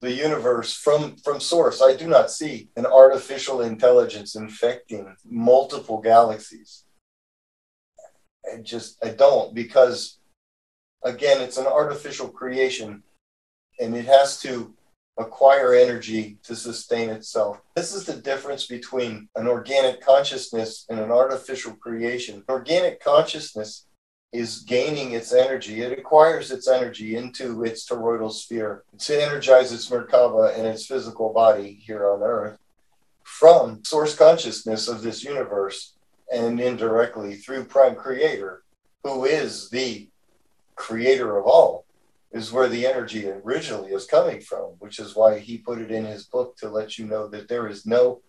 the 0.00 0.12
universe 0.12 0.74
from 0.74 1.16
from 1.16 1.40
source. 1.40 1.82
I 1.82 1.96
do 1.96 2.06
not 2.06 2.30
see 2.30 2.70
an 2.76 2.86
artificial 2.86 3.62
intelligence 3.62 4.36
infecting 4.36 5.14
multiple 5.24 6.00
galaxies. 6.00 6.84
I 8.50 8.58
just 8.58 9.04
i 9.04 9.08
don't 9.10 9.54
because 9.54 10.18
again 11.04 11.40
it's 11.40 11.58
an 11.58 11.66
artificial 11.66 12.28
creation 12.28 13.02
and 13.80 13.96
it 13.96 14.06
has 14.06 14.40
to 14.40 14.74
acquire 15.18 15.74
energy 15.74 16.38
to 16.44 16.54
sustain 16.54 17.10
itself. 17.10 17.60
This 17.74 17.92
is 17.92 18.04
the 18.04 18.14
difference 18.14 18.66
between 18.66 19.28
an 19.34 19.48
organic 19.48 20.00
consciousness 20.00 20.86
and 20.88 21.00
an 21.00 21.10
artificial 21.10 21.74
creation. 21.74 22.44
Organic 22.48 23.02
consciousness 23.02 23.87
is 24.32 24.60
gaining 24.60 25.12
its 25.12 25.32
energy. 25.32 25.80
It 25.80 25.98
acquires 25.98 26.50
its 26.50 26.68
energy 26.68 27.16
into 27.16 27.64
its 27.64 27.88
toroidal 27.88 28.32
sphere 28.32 28.84
to 28.98 29.22
energize 29.22 29.72
its 29.72 29.88
Merkaba 29.88 30.56
and 30.56 30.66
its 30.66 30.86
physical 30.86 31.32
body 31.32 31.80
here 31.84 32.10
on 32.10 32.22
Earth 32.22 32.58
from 33.22 33.82
source 33.84 34.16
consciousness 34.16 34.88
of 34.88 35.02
this 35.02 35.22
universe 35.22 35.94
and 36.32 36.60
indirectly 36.60 37.36
through 37.36 37.64
Prime 37.64 37.94
Creator, 37.94 38.62
who 39.04 39.24
is 39.24 39.70
the 39.70 40.08
creator 40.74 41.38
of 41.38 41.46
all, 41.46 41.84
is 42.32 42.52
where 42.52 42.68
the 42.68 42.86
energy 42.86 43.28
originally 43.28 43.92
is 43.92 44.04
coming 44.04 44.40
from, 44.40 44.72
which 44.78 44.98
is 44.98 45.16
why 45.16 45.38
he 45.38 45.58
put 45.58 45.78
it 45.78 45.90
in 45.90 46.04
his 46.04 46.24
book 46.24 46.56
to 46.56 46.68
let 46.68 46.98
you 46.98 47.06
know 47.06 47.28
that 47.28 47.48
there 47.48 47.68
is 47.68 47.86
no 47.86 48.20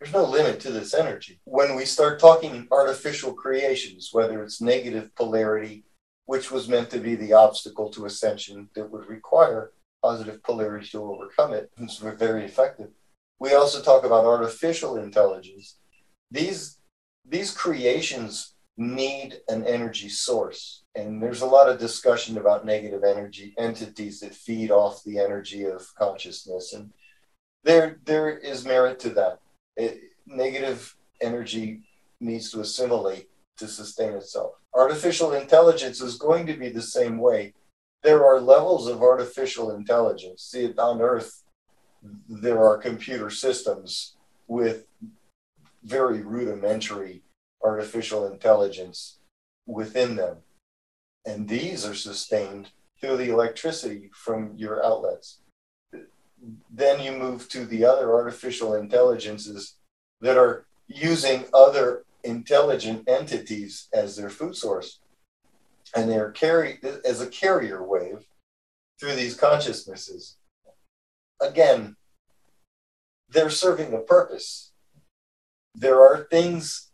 there's 0.00 0.12
no 0.14 0.24
limit 0.24 0.60
to 0.60 0.70
this 0.70 0.94
energy. 0.94 1.40
When 1.44 1.76
we 1.76 1.84
start 1.84 2.18
talking 2.18 2.66
artificial 2.70 3.34
creations, 3.34 4.08
whether 4.12 4.42
it's 4.42 4.60
negative 4.60 5.14
polarity, 5.14 5.84
which 6.24 6.50
was 6.50 6.68
meant 6.68 6.88
to 6.90 6.98
be 6.98 7.16
the 7.16 7.34
obstacle 7.34 7.90
to 7.90 8.06
ascension 8.06 8.70
that 8.74 8.90
would 8.90 9.06
require 9.08 9.72
positive 10.02 10.42
polarity 10.42 10.88
to 10.88 11.02
overcome 11.02 11.52
it, 11.52 11.70
it's 11.78 11.98
very 11.98 12.44
effective. 12.44 12.88
We 13.38 13.52
also 13.54 13.82
talk 13.82 14.04
about 14.04 14.24
artificial 14.24 14.96
intelligence. 14.96 15.76
These 16.30 16.78
these 17.26 17.50
creations 17.52 18.54
need 18.78 19.40
an 19.48 19.66
energy 19.66 20.08
source. 20.08 20.84
And 20.94 21.22
there's 21.22 21.42
a 21.42 21.46
lot 21.46 21.68
of 21.68 21.78
discussion 21.78 22.38
about 22.38 22.64
negative 22.64 23.04
energy 23.04 23.54
entities 23.58 24.20
that 24.20 24.34
feed 24.34 24.70
off 24.70 25.04
the 25.04 25.18
energy 25.18 25.64
of 25.64 25.86
consciousness. 25.98 26.72
And 26.72 26.90
there 27.64 27.98
there 28.06 28.30
is 28.30 28.64
merit 28.64 28.98
to 29.00 29.10
that 29.10 29.40
it, 29.80 30.00
negative 30.26 30.94
energy 31.20 31.82
needs 32.20 32.50
to 32.50 32.60
assimilate 32.60 33.28
to 33.56 33.66
sustain 33.66 34.12
itself. 34.12 34.52
Artificial 34.74 35.32
intelligence 35.32 36.00
is 36.00 36.16
going 36.16 36.46
to 36.46 36.54
be 36.54 36.68
the 36.68 36.82
same 36.82 37.18
way. 37.18 37.54
There 38.02 38.24
are 38.24 38.40
levels 38.40 38.86
of 38.86 39.02
artificial 39.02 39.72
intelligence. 39.72 40.42
See 40.42 40.64
it 40.64 40.78
on 40.78 41.00
Earth, 41.00 41.42
there 42.28 42.62
are 42.64 42.78
computer 42.78 43.30
systems 43.30 44.16
with 44.48 44.86
very 45.84 46.22
rudimentary 46.22 47.22
artificial 47.62 48.26
intelligence 48.26 49.18
within 49.66 50.16
them. 50.16 50.38
And 51.26 51.48
these 51.48 51.86
are 51.86 51.94
sustained 51.94 52.70
through 53.00 53.18
the 53.18 53.30
electricity 53.30 54.10
from 54.14 54.54
your 54.56 54.84
outlets 54.84 55.40
then 56.70 57.00
you 57.00 57.12
move 57.12 57.48
to 57.50 57.64
the 57.64 57.84
other 57.84 58.12
artificial 58.12 58.74
intelligences 58.74 59.76
that 60.20 60.36
are 60.36 60.66
using 60.86 61.44
other 61.52 62.04
intelligent 62.24 63.08
entities 63.08 63.88
as 63.92 64.16
their 64.16 64.30
food 64.30 64.56
source. 64.56 65.00
And 65.94 66.10
they're 66.10 66.30
carried 66.30 66.84
as 67.04 67.20
a 67.20 67.26
carrier 67.26 67.82
wave 67.82 68.26
through 68.98 69.14
these 69.14 69.34
consciousnesses. 69.34 70.36
Again, 71.40 71.96
they're 73.28 73.50
serving 73.50 73.92
a 73.92 73.98
purpose. 73.98 74.72
There 75.74 76.00
are 76.00 76.28
things 76.30 76.90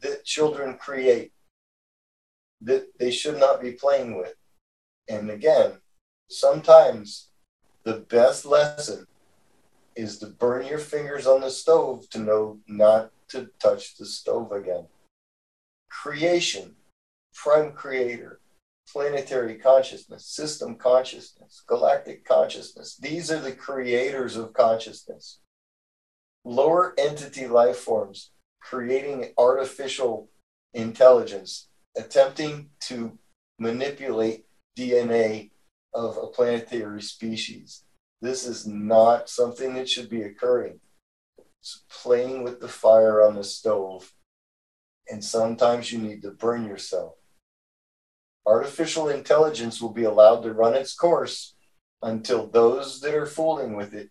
that 0.00 0.24
children 0.24 0.76
create 0.76 1.32
that 2.60 2.98
they 2.98 3.10
should 3.10 3.38
not 3.38 3.60
be 3.60 3.72
playing 3.72 4.16
with. 4.16 4.34
And 5.08 5.30
again, 5.30 5.78
sometimes 6.28 7.28
the 7.84 8.04
best 8.08 8.44
lesson 8.44 9.06
is 9.96 10.18
to 10.18 10.26
burn 10.26 10.66
your 10.66 10.78
fingers 10.78 11.26
on 11.26 11.40
the 11.40 11.50
stove 11.50 12.08
to 12.10 12.18
know 12.18 12.58
not 12.66 13.10
to 13.28 13.48
touch 13.58 13.96
the 13.96 14.06
stove 14.06 14.52
again. 14.52 14.86
Creation, 15.90 16.74
prime 17.34 17.72
creator, 17.72 18.40
planetary 18.90 19.56
consciousness, 19.56 20.26
system 20.26 20.76
consciousness, 20.76 21.62
galactic 21.66 22.24
consciousness. 22.24 22.96
These 22.96 23.30
are 23.30 23.40
the 23.40 23.52
creators 23.52 24.36
of 24.36 24.52
consciousness. 24.52 25.40
Lower 26.44 26.94
entity 26.98 27.46
life 27.46 27.76
forms 27.76 28.30
creating 28.60 29.32
artificial 29.38 30.28
intelligence, 30.74 31.68
attempting 31.96 32.70
to 32.80 33.18
manipulate 33.58 34.46
DNA 34.76 35.50
of 35.94 36.16
a 36.16 36.26
planetary 36.26 37.02
species. 37.02 37.84
This 38.20 38.46
is 38.46 38.66
not 38.66 39.28
something 39.28 39.74
that 39.74 39.88
should 39.88 40.08
be 40.08 40.22
occurring. 40.22 40.80
It's 41.60 41.82
playing 41.90 42.44
with 42.44 42.60
the 42.60 42.68
fire 42.68 43.22
on 43.22 43.34
the 43.34 43.44
stove. 43.44 44.12
And 45.10 45.24
sometimes 45.24 45.92
you 45.92 45.98
need 45.98 46.22
to 46.22 46.30
burn 46.30 46.66
yourself. 46.66 47.14
Artificial 48.46 49.08
intelligence 49.08 49.80
will 49.80 49.92
be 49.92 50.04
allowed 50.04 50.42
to 50.42 50.52
run 50.52 50.74
its 50.74 50.94
course 50.94 51.54
until 52.02 52.48
those 52.48 53.00
that 53.00 53.14
are 53.14 53.26
fooling 53.26 53.76
with 53.76 53.94
it 53.94 54.10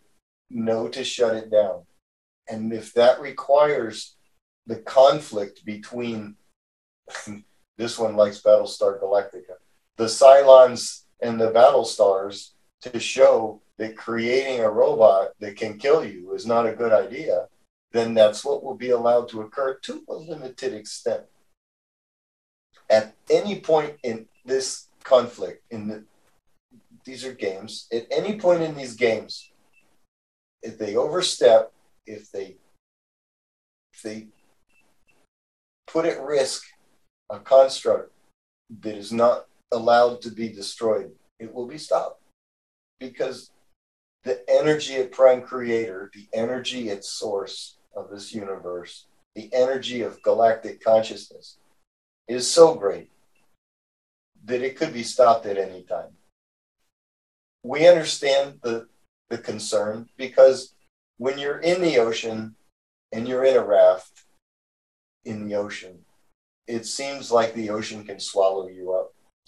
know 0.49 0.87
to 0.89 1.03
shut 1.03 1.35
it 1.35 1.51
down. 1.51 1.83
And 2.47 2.71
if 2.73 2.93
that 2.93 3.21
requires 3.21 4.15
the 4.65 4.77
conflict 4.77 5.65
between 5.65 6.35
this 7.77 7.97
one 7.97 8.15
likes 8.15 8.41
Battlestar 8.41 9.01
Galactica, 9.01 9.55
the 9.97 10.05
Cylons 10.05 11.03
and 11.21 11.39
the 11.39 11.51
battle 11.51 11.85
stars 11.85 12.53
to 12.81 12.99
show 12.99 13.61
that 13.77 13.95
creating 13.95 14.59
a 14.59 14.69
robot 14.69 15.29
that 15.39 15.55
can 15.55 15.77
kill 15.77 16.03
you 16.03 16.33
is 16.33 16.45
not 16.45 16.67
a 16.67 16.73
good 16.73 16.91
idea, 16.91 17.47
then 17.91 18.13
that's 18.13 18.43
what 18.43 18.63
will 18.63 18.75
be 18.75 18.89
allowed 18.89 19.27
to 19.29 19.41
occur 19.41 19.77
to 19.83 20.03
a 20.09 20.13
limited 20.13 20.73
extent. 20.73 21.23
At 22.89 23.15
any 23.29 23.59
point 23.59 23.95
in 24.03 24.27
this 24.45 24.87
conflict, 25.03 25.63
in 25.71 25.87
the, 25.87 26.03
these 27.05 27.25
are 27.25 27.33
games, 27.33 27.87
at 27.91 28.07
any 28.11 28.37
point 28.37 28.61
in 28.61 28.75
these 28.75 28.95
games, 28.95 29.51
if 30.61 30.77
they 30.77 30.95
overstep, 30.95 31.71
if 32.05 32.31
they 32.31 32.57
if 33.93 34.01
they 34.03 34.27
put 35.87 36.05
at 36.05 36.21
risk 36.21 36.63
a 37.29 37.39
construct 37.39 38.11
that 38.81 38.95
is 38.95 39.11
not 39.11 39.47
allowed 39.71 40.21
to 40.21 40.31
be 40.31 40.49
destroyed, 40.49 41.11
it 41.39 41.53
will 41.53 41.67
be 41.67 41.77
stopped. 41.77 42.21
Because 42.99 43.51
the 44.23 44.39
energy 44.49 44.95
at 44.97 45.11
Prime 45.11 45.41
Creator, 45.41 46.11
the 46.13 46.27
energy 46.33 46.89
at 46.89 47.03
source 47.03 47.77
of 47.95 48.09
this 48.09 48.33
universe, 48.33 49.05
the 49.35 49.49
energy 49.53 50.01
of 50.01 50.21
galactic 50.21 50.83
consciousness 50.83 51.57
is 52.27 52.49
so 52.49 52.75
great 52.75 53.09
that 54.45 54.61
it 54.61 54.75
could 54.75 54.93
be 54.93 55.03
stopped 55.03 55.45
at 55.45 55.57
any 55.57 55.83
time. 55.83 56.11
We 57.63 57.87
understand 57.87 58.59
the, 58.61 58.87
the 59.29 59.37
concern 59.37 60.09
because 60.17 60.73
when 61.17 61.37
you're 61.37 61.59
in 61.59 61.81
the 61.81 61.97
ocean 61.99 62.55
and 63.11 63.27
you're 63.27 63.45
in 63.45 63.55
a 63.55 63.63
raft 63.63 64.23
in 65.25 65.47
the 65.47 65.55
ocean, 65.55 65.99
it 66.67 66.85
seems 66.85 67.31
like 67.31 67.53
the 67.53 67.69
ocean 67.69 68.03
can 68.03 68.19
swallow 68.19 68.67
you 68.67 68.93
up 68.93 69.00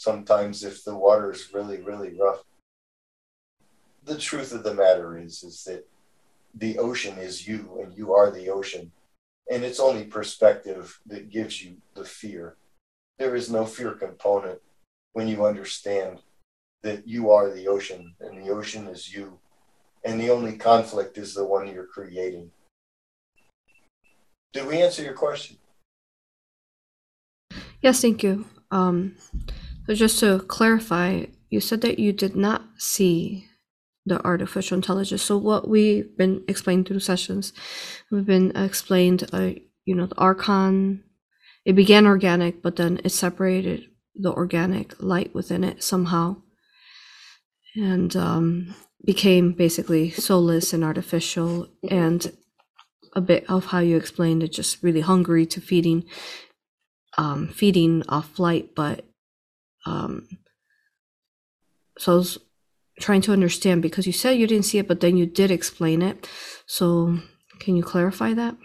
sometimes 0.03 0.63
if 0.63 0.83
the 0.83 0.95
water 0.95 1.31
is 1.31 1.53
really, 1.53 1.81
really 1.81 2.13
rough. 2.19 2.43
The 4.03 4.17
truth 4.17 4.53
of 4.53 4.63
the 4.63 4.73
matter 4.73 5.17
is 5.17 5.43
is 5.43 5.63
that 5.63 5.87
the 6.53 6.77
ocean 6.77 7.17
is 7.17 7.47
you 7.47 7.79
and 7.81 7.97
you 7.97 8.13
are 8.13 8.29
the 8.29 8.49
ocean. 8.49 8.91
And 9.49 9.63
it's 9.63 9.79
only 9.79 10.03
perspective 10.03 10.99
that 11.07 11.29
gives 11.29 11.63
you 11.63 11.77
the 11.95 12.05
fear. 12.05 12.55
There 13.17 13.35
is 13.35 13.49
no 13.49 13.65
fear 13.65 13.91
component 13.91 14.59
when 15.13 15.27
you 15.27 15.45
understand 15.45 16.19
that 16.81 17.07
you 17.07 17.31
are 17.31 17.49
the 17.49 17.67
ocean 17.67 18.15
and 18.19 18.37
the 18.37 18.51
ocean 18.51 18.87
is 18.87 19.13
you. 19.13 19.39
And 20.03 20.19
the 20.19 20.29
only 20.29 20.57
conflict 20.57 21.17
is 21.17 21.33
the 21.33 21.45
one 21.45 21.67
you're 21.67 21.87
creating. 21.87 22.51
Did 24.51 24.67
we 24.67 24.81
answer 24.81 25.01
your 25.01 25.13
question? 25.13 25.57
Yes 27.81 28.01
thank 28.01 28.23
you. 28.23 28.45
Um, 28.71 29.15
so 29.87 29.93
just 29.93 30.19
to 30.19 30.39
clarify 30.39 31.25
you 31.53 31.59
said 31.59 31.81
that 31.81 31.99
you 31.99 32.11
did 32.11 32.35
not 32.35 32.63
see 32.79 33.47
the 34.07 34.19
artificial 34.25 34.75
intelligence. 34.75 35.21
So 35.21 35.37
what 35.37 35.67
we've 35.67 36.17
been 36.17 36.43
explained 36.47 36.87
through 36.87 36.99
sessions, 36.99 37.53
we've 38.11 38.25
been 38.25 38.55
explained, 38.57 39.29
uh, 39.31 39.51
you 39.85 39.93
know, 39.95 40.07
the 40.07 40.17
archon. 40.17 41.03
It 41.63 41.73
began 41.73 42.07
organic, 42.07 42.63
but 42.63 42.75
then 42.75 42.99
it 43.03 43.11
separated 43.11 43.85
the 44.15 44.31
organic 44.31 45.01
light 45.01 45.33
within 45.35 45.63
it 45.63 45.83
somehow, 45.83 46.37
and 47.75 48.15
um, 48.15 48.75
became 49.05 49.53
basically 49.53 50.09
soulless 50.09 50.73
and 50.73 50.83
artificial. 50.83 51.67
And 51.89 52.35
a 53.15 53.21
bit 53.21 53.45
of 53.47 53.67
how 53.67 53.79
you 53.79 53.95
explained 53.95 54.41
it, 54.41 54.51
just 54.51 54.81
really 54.81 55.01
hungry 55.01 55.45
to 55.45 55.61
feeding, 55.61 56.03
um, 57.17 57.47
feeding 57.47 58.03
off 58.09 58.39
light, 58.39 58.73
but 58.75 59.05
um, 59.85 60.27
so 61.97 62.13
I 62.13 62.15
was 62.15 62.37
trying 62.99 63.21
to 63.21 63.33
understand 63.33 63.81
because 63.81 64.07
you 64.07 64.13
said 64.13 64.37
you 64.37 64.47
didn't 64.47 64.65
see 64.65 64.77
it, 64.77 64.87
but 64.87 64.99
then 64.99 65.17
you 65.17 65.25
did 65.25 65.51
explain 65.51 66.01
it. 66.01 66.29
So 66.65 67.17
can 67.59 67.75
you 67.75 67.83
clarify 67.83 68.33
that? 68.33 68.55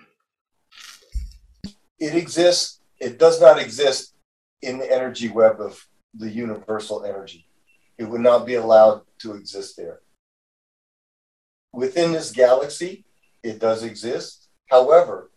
It 1.99 2.15
exists. 2.15 2.81
It 3.01 3.19
does 3.19 3.41
not 3.41 3.61
exist 3.61 4.15
in 4.63 4.79
the 4.79 4.93
energy 4.93 5.29
web 5.29 5.61
of 5.61 5.85
the 6.15 6.31
universal 6.31 7.05
energy. 7.05 7.47
It 7.99 8.05
would 8.05 8.21
not 8.21 8.47
be 8.47 8.55
allowed 8.55 9.03
to 9.21 9.35
exist 9.35 9.77
there. 9.77 10.01
Within 11.73 12.13
this 12.13 12.33
galaxy, 12.33 13.05
it 13.43 13.59
does 13.59 13.83
exist. 13.83 14.49
However, 14.71 15.31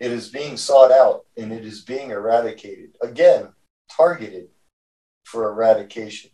it 0.00 0.12
is 0.12 0.28
being 0.28 0.56
sought 0.56 0.92
out 0.92 1.26
and 1.36 1.52
it 1.52 1.64
is 1.64 1.82
being 1.82 2.10
eradicated. 2.10 2.96
Again, 3.02 3.52
targeted 3.90 4.48
for 5.30 5.50
eradication 5.50 6.30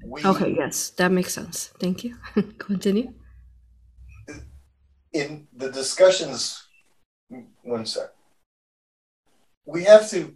we, 0.00 0.24
okay, 0.24 0.54
yes, 0.56 0.90
that 0.90 1.12
makes 1.12 1.34
sense. 1.34 1.72
Thank 1.78 2.04
you. 2.04 2.16
Continue. 2.58 3.12
In 5.12 5.46
the 5.54 5.70
discussions, 5.70 6.66
one 7.62 7.84
sec, 7.84 8.08
we 9.66 9.84
have 9.84 10.08
to 10.10 10.34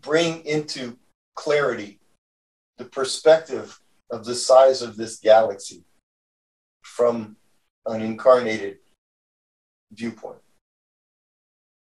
bring 0.00 0.44
into 0.46 0.96
clarity 1.34 1.98
the 2.78 2.84
perspective 2.84 3.78
of 4.10 4.24
the 4.24 4.34
size 4.34 4.80
of 4.82 4.96
this 4.96 5.18
galaxy 5.18 5.82
from 6.82 7.36
an 7.86 8.00
incarnated 8.00 8.78
viewpoint. 9.92 10.38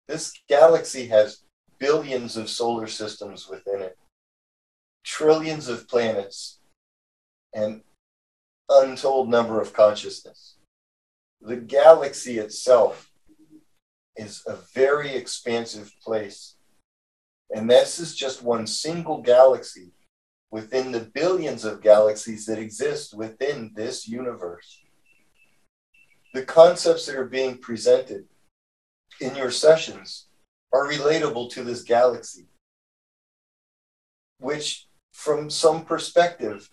This 0.07 0.33
galaxy 0.49 1.05
has 1.07 1.43
billions 1.79 2.37
of 2.37 2.49
solar 2.49 2.87
systems 2.87 3.47
within 3.47 3.81
it 3.81 3.97
trillions 5.07 5.69
of 5.69 5.87
planets 5.87 6.59
and 7.53 7.81
untold 8.69 9.29
number 9.29 9.61
of 9.61 9.71
consciousness. 9.71 10.57
The 11.39 11.55
galaxy 11.55 12.39
itself 12.39 13.09
is 14.17 14.43
a 14.45 14.57
very 14.73 15.15
expansive 15.15 15.93
place. 16.03 16.57
And 17.55 17.69
this 17.69 17.99
is 17.99 18.17
just 18.17 18.43
one 18.43 18.67
single 18.67 19.21
galaxy 19.21 19.93
within 20.51 20.91
the 20.91 21.09
billions 21.13 21.63
of 21.63 21.81
galaxies 21.81 22.45
that 22.47 22.59
exist 22.59 23.13
within 23.13 23.71
this 23.75 24.09
universe. 24.09 24.81
The 26.33 26.43
concepts 26.43 27.05
that 27.05 27.15
are 27.15 27.25
being 27.25 27.59
presented 27.59 28.25
in 29.21 29.37
your 29.37 29.51
sessions 29.51 30.26
are 30.73 30.87
relatable 30.87 31.51
to 31.51 31.63
this 31.63 31.83
galaxy, 31.83 32.47
which 34.39 34.87
from 35.17 35.49
some 35.49 35.83
perspective, 35.83 36.69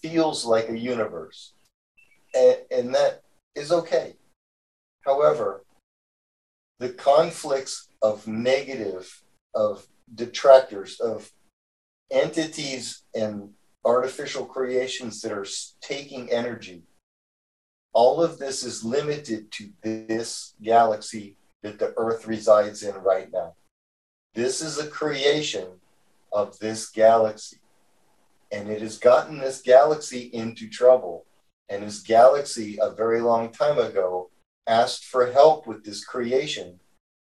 feels 0.00 0.44
like 0.44 0.68
a 0.68 0.78
universe. 0.78 1.54
And, 2.36 2.56
and 2.70 2.94
that 2.94 3.22
is 3.56 3.72
okay. 3.72 4.14
However, 5.04 5.64
the 6.78 6.90
conflicts 6.90 7.88
of 8.00 8.28
negative, 8.28 9.22
of 9.56 9.88
detractors, 10.14 11.00
of 11.00 11.32
entities 12.12 13.02
and 13.12 13.50
artificial 13.84 14.46
creations 14.46 15.20
that 15.22 15.32
are 15.32 15.46
taking 15.80 16.30
energy, 16.30 16.84
all 17.92 18.22
of 18.22 18.38
this 18.38 18.62
is 18.62 18.84
limited 18.84 19.50
to 19.50 19.70
this 19.82 20.54
galaxy 20.62 21.36
that 21.62 21.78
the 21.78 21.94
Earth 21.96 22.26
resides 22.26 22.82
in 22.82 22.94
right 22.96 23.30
now. 23.32 23.54
This 24.34 24.60
is 24.60 24.78
a 24.78 24.88
creation 24.88 25.66
of 26.32 26.58
this 26.58 26.88
galaxy. 26.88 27.58
And 28.50 28.68
it 28.68 28.82
has 28.82 28.98
gotten 28.98 29.38
this 29.38 29.62
galaxy 29.62 30.30
into 30.32 30.68
trouble. 30.68 31.26
and 31.68 31.82
his 31.84 32.00
galaxy 32.00 32.78
a 32.82 32.90
very 32.90 33.20
long 33.20 33.50
time 33.50 33.78
ago 33.78 34.30
asked 34.66 35.04
for 35.06 35.32
help 35.32 35.66
with 35.66 35.84
this 35.84 36.04
creation 36.04 36.78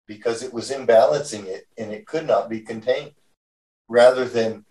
because 0.07 0.43
it 0.43 0.53
was 0.53 0.71
imbalancing 0.73 1.47
it 1.47 1.69
and 1.79 1.93
it 1.93 2.07
could 2.07 2.27
not 2.27 2.49
be 2.51 2.61
contained 2.61 3.13
rather 3.89 4.25
than 4.25 4.65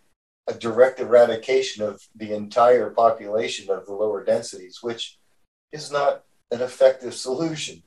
a 0.47 0.53
direct 0.53 0.99
eradication 0.99 1.81
of 1.83 2.01
the 2.15 2.33
entire 2.33 2.89
population 2.89 3.69
of 3.69 3.85
the 3.85 3.93
lower 3.93 4.23
densities, 4.23 4.79
which 4.81 5.17
is 5.71 5.91
not 5.91 6.23
an 6.51 6.61
effective 6.61 7.13
solution 7.13 7.81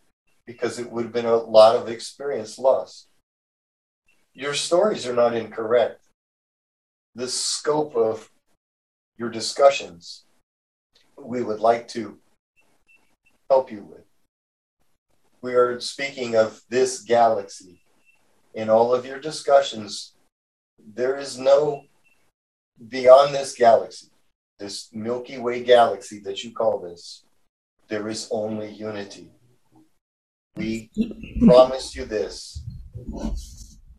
because 0.47 0.78
it 0.78 0.90
would 0.90 1.05
have 1.05 1.12
been 1.12 1.26
a 1.26 1.36
lot 1.36 1.76
of 1.76 1.88
experience 1.88 2.59
lost. 2.59 3.09
Your 4.34 4.55
stories 4.55 5.07
are 5.07 5.14
not 5.14 5.34
incorrect. 5.34 6.05
The 7.14 7.28
scope 7.28 7.95
of 7.95 8.30
your 9.16 9.28
discussions 9.28 10.24
we 11.18 11.43
would 11.43 11.61
like 11.61 11.86
to 11.88 12.18
help 13.51 13.70
you 13.70 13.84
with. 13.84 14.05
We 15.43 15.55
are 15.55 15.78
speaking 15.80 16.36
of 16.36 16.62
this 16.68 17.03
galaxy. 17.03 17.82
In 18.55 18.68
all 18.68 18.95
of 18.95 19.07
your 19.07 19.18
discussions, 19.18 20.14
there 20.78 21.18
is 21.18 21.38
no 21.38 21.84
beyond 22.88 23.34
this 23.34 23.55
galaxy, 23.55 24.09
this 24.59 24.88
Milky 24.93 25.38
Way 25.38 25.62
galaxy 25.62 26.20
that 26.20 26.43
you 26.43 26.53
call 26.53 26.78
this, 26.78 27.24
there 27.88 28.09
is 28.09 28.28
only 28.30 28.70
unity. 28.70 29.30
We 30.57 30.90
promise 31.40 31.96
you 31.96 32.05
this. 32.05 32.62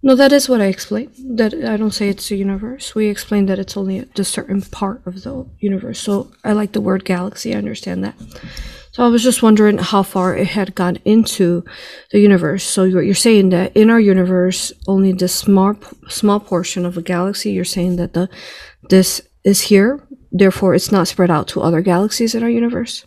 No, 0.06 0.16
that 0.16 0.34
is 0.34 0.50
what 0.50 0.60
I 0.62 0.66
explained. 0.66 1.14
That 1.38 1.54
I 1.54 1.78
don't 1.78 1.94
say 1.94 2.10
it's 2.10 2.30
a 2.30 2.36
universe. 2.36 2.94
We 2.94 3.08
explained 3.08 3.48
that 3.50 3.60
it's 3.60 3.78
only 3.78 4.06
a 4.18 4.24
certain 4.24 4.62
part 4.62 5.02
of 5.08 5.24
the 5.24 5.50
universe. 5.60 6.00
So 6.00 6.32
I 6.44 6.52
like 6.52 6.74
the 6.74 6.82
word 6.82 7.06
galaxy. 7.06 7.54
I 7.54 7.58
understand 7.58 8.04
that. 8.04 8.16
So 8.92 9.04
I 9.04 9.08
was 9.08 9.24
just 9.24 9.42
wondering 9.42 9.80
how 9.80 10.04
far 10.04 10.36
it 10.36 10.48
had 10.48 10.76
gone 10.76 10.98
into 11.04 11.64
the 12.12 12.20
universe. 12.20 12.64
So 12.64 12.84
you're, 12.84 13.02
you're 13.02 13.16
saying 13.16 13.50
that 13.50 13.76
in 13.76 13.90
our 13.90 14.00
universe, 14.00 14.72
only 14.88 15.14
this 15.14 15.34
small 15.34 15.76
small 16.10 16.40
portion 16.40 16.86
of 16.86 16.98
a 16.98 17.02
galaxy. 17.02 17.52
You're 17.52 17.66
saying 17.66 17.96
that 17.96 18.14
the 18.14 18.30
this 18.90 19.22
is 19.44 19.62
here, 19.62 20.06
therefore 20.32 20.76
it's 20.76 20.92
not 20.92 21.08
spread 21.08 21.32
out 21.32 21.48
to 21.50 21.62
other 21.62 21.82
galaxies 21.82 22.36
in 22.36 22.44
our 22.44 22.50
universe. 22.50 23.06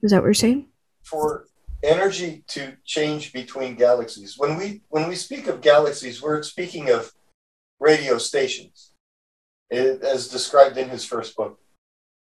Is 0.00 0.12
that 0.12 0.22
what 0.22 0.28
you're 0.28 0.34
saying? 0.34 0.68
For 1.02 1.44
energy 1.82 2.44
to 2.48 2.76
change 2.84 3.32
between 3.32 3.74
galaxies, 3.74 4.36
when 4.38 4.56
we 4.56 4.82
when 4.88 5.08
we 5.08 5.14
speak 5.14 5.46
of 5.46 5.60
galaxies, 5.60 6.22
we're 6.22 6.42
speaking 6.42 6.90
of 6.90 7.12
radio 7.78 8.18
stations, 8.18 8.92
eh, 9.70 9.96
as 10.02 10.28
described 10.28 10.76
in 10.76 10.88
his 10.88 11.04
first 11.04 11.36
book. 11.36 11.58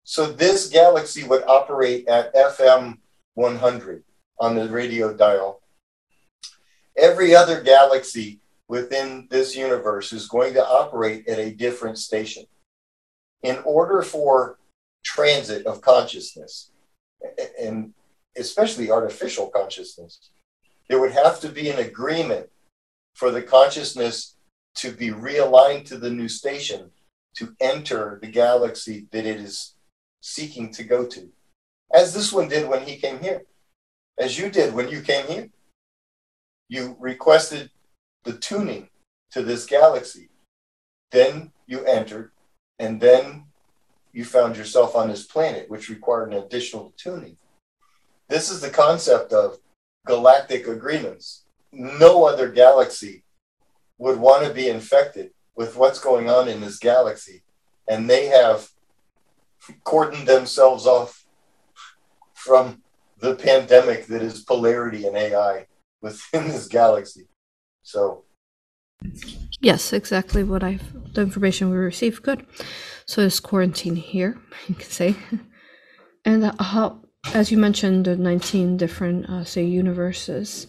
So 0.04 0.32
this 0.32 0.70
galaxy 0.70 1.24
would 1.24 1.44
operate 1.44 2.08
at 2.08 2.34
FM 2.34 3.00
100 3.34 4.04
on 4.40 4.56
the 4.56 4.70
radio 4.70 5.14
dial. 5.14 5.62
Every 6.98 7.36
other 7.36 7.62
galaxy 7.62 8.40
within 8.68 9.28
this 9.30 9.56
universe 9.56 10.14
is 10.14 10.28
going 10.28 10.54
to 10.54 10.66
operate 10.66 11.28
at 11.28 11.40
a 11.40 11.54
different 11.54 11.98
station. 11.98 12.46
In 13.44 13.58
order 13.66 14.02
for 14.02 14.60
transit 15.04 15.66
of 15.66 15.82
consciousness, 15.82 16.72
and 17.60 17.94
especially 18.38 18.92
artificial 18.92 19.48
consciousness, 19.48 20.20
there 20.90 21.00
would 21.00 21.12
have 21.12 21.40
to 21.42 21.50
be 21.50 21.70
an 21.70 21.80
agreement 21.80 22.50
for 23.14 23.32
the 23.32 23.42
consciousness 23.42 24.36
to 24.76 24.92
be 24.92 25.10
realigned 25.10 25.86
to 25.86 25.98
the 25.98 26.10
new 26.10 26.28
station 26.28 26.92
to 27.36 27.56
enter 27.60 28.20
the 28.22 28.28
galaxy 28.28 29.08
that 29.12 29.26
it 29.26 29.40
is 29.40 29.76
seeking 30.22 30.72
to 30.72 30.84
go 30.84 31.06
to, 31.06 31.30
as 31.94 32.14
this 32.14 32.34
one 32.34 32.48
did 32.48 32.68
when 32.68 32.84
he 32.86 32.98
came 32.98 33.20
here, 33.20 33.44
as 34.18 34.38
you 34.38 34.50
did 34.50 34.74
when 34.74 34.90
you 34.90 35.02
came 35.02 35.28
here. 35.28 35.50
You 36.70 36.98
requested 37.00 37.72
the 38.24 38.34
tuning 38.34 38.90
to 39.32 39.42
this 39.42 39.66
galaxy. 39.66 40.30
Then 41.12 41.52
you 41.66 41.86
entered, 41.86 42.32
and 42.78 43.00
then 43.00 43.46
you 44.12 44.26
found 44.26 44.58
yourself 44.58 44.96
on 44.96 45.08
this 45.08 45.26
planet, 45.26 45.70
which 45.70 45.90
required 45.90 46.34
an 46.34 46.44
additional 46.44 46.94
tuning. 46.98 47.38
This 48.30 48.50
is 48.50 48.62
the 48.62 48.70
concept 48.70 49.34
of 49.34 49.58
galactic 50.06 50.68
agreements. 50.68 51.46
No 51.72 52.26
other 52.26 52.50
galaxy 52.50 53.24
would 53.98 54.20
want 54.20 54.46
to 54.46 54.54
be 54.54 54.70
infected 54.70 55.32
with 55.56 55.76
what's 55.76 56.00
going 56.00 56.30
on 56.30 56.48
in 56.48 56.62
this 56.62 56.78
galaxy. 56.78 57.44
And 57.88 58.10
they 58.10 58.28
have 58.28 58.70
cordoned 59.86 60.26
themselves 60.26 60.86
off 60.86 61.26
from 62.34 62.82
the 63.20 63.36
pandemic 63.36 64.06
that 64.08 64.22
is 64.22 64.44
polarity 64.44 65.08
and 65.08 65.18
AI 65.18 65.66
within 66.02 66.48
this 66.48 66.68
galaxy. 66.68 67.28
So, 67.82 68.26
yes, 69.60 69.94
exactly 69.94 70.44
what 70.44 70.64
I've 70.64 71.14
the 71.18 71.22
information 71.22 71.70
we 71.70 71.78
received. 71.78 72.22
Good. 72.24 72.46
So 73.06 73.22
it's 73.22 73.40
quarantine 73.40 73.96
here, 73.96 74.38
you 74.68 74.76
can 74.76 74.90
say, 74.90 75.16
and 76.24 76.46
uh, 76.46 76.54
how, 76.60 77.02
as 77.34 77.52
you 77.52 77.58
mentioned, 77.58 78.06
the 78.06 78.16
nineteen 78.16 78.78
different 78.78 79.30
uh, 79.30 79.44
say 79.44 79.64
universes. 79.64 80.68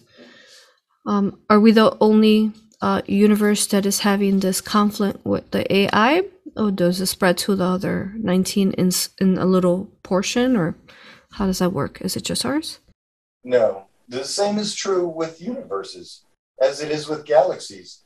Um, 1.05 1.39
are 1.49 1.59
we 1.59 1.71
the 1.71 1.97
only 1.99 2.51
uh, 2.81 3.01
universe 3.07 3.67
that 3.67 3.85
is 3.85 3.99
having 3.99 4.39
this 4.39 4.61
conflict 4.61 5.25
with 5.25 5.49
the 5.51 5.71
AI, 5.73 6.23
or 6.55 6.71
does 6.71 7.01
it 7.01 7.07
spread 7.07 7.37
to 7.39 7.55
the 7.55 7.65
other 7.65 8.13
19 8.17 8.71
in, 8.73 8.91
in 9.19 9.37
a 9.37 9.45
little 9.45 9.89
portion, 10.03 10.55
or 10.55 10.75
how 11.33 11.45
does 11.45 11.59
that 11.59 11.73
work? 11.73 12.01
Is 12.01 12.15
it 12.15 12.23
just 12.23 12.45
ours? 12.45 12.79
No. 13.43 13.85
The 14.07 14.23
same 14.23 14.57
is 14.57 14.73
true 14.73 15.07
with 15.07 15.41
universes 15.41 16.23
as 16.61 16.81
it 16.81 16.91
is 16.91 17.07
with 17.07 17.25
galaxies. 17.25 18.01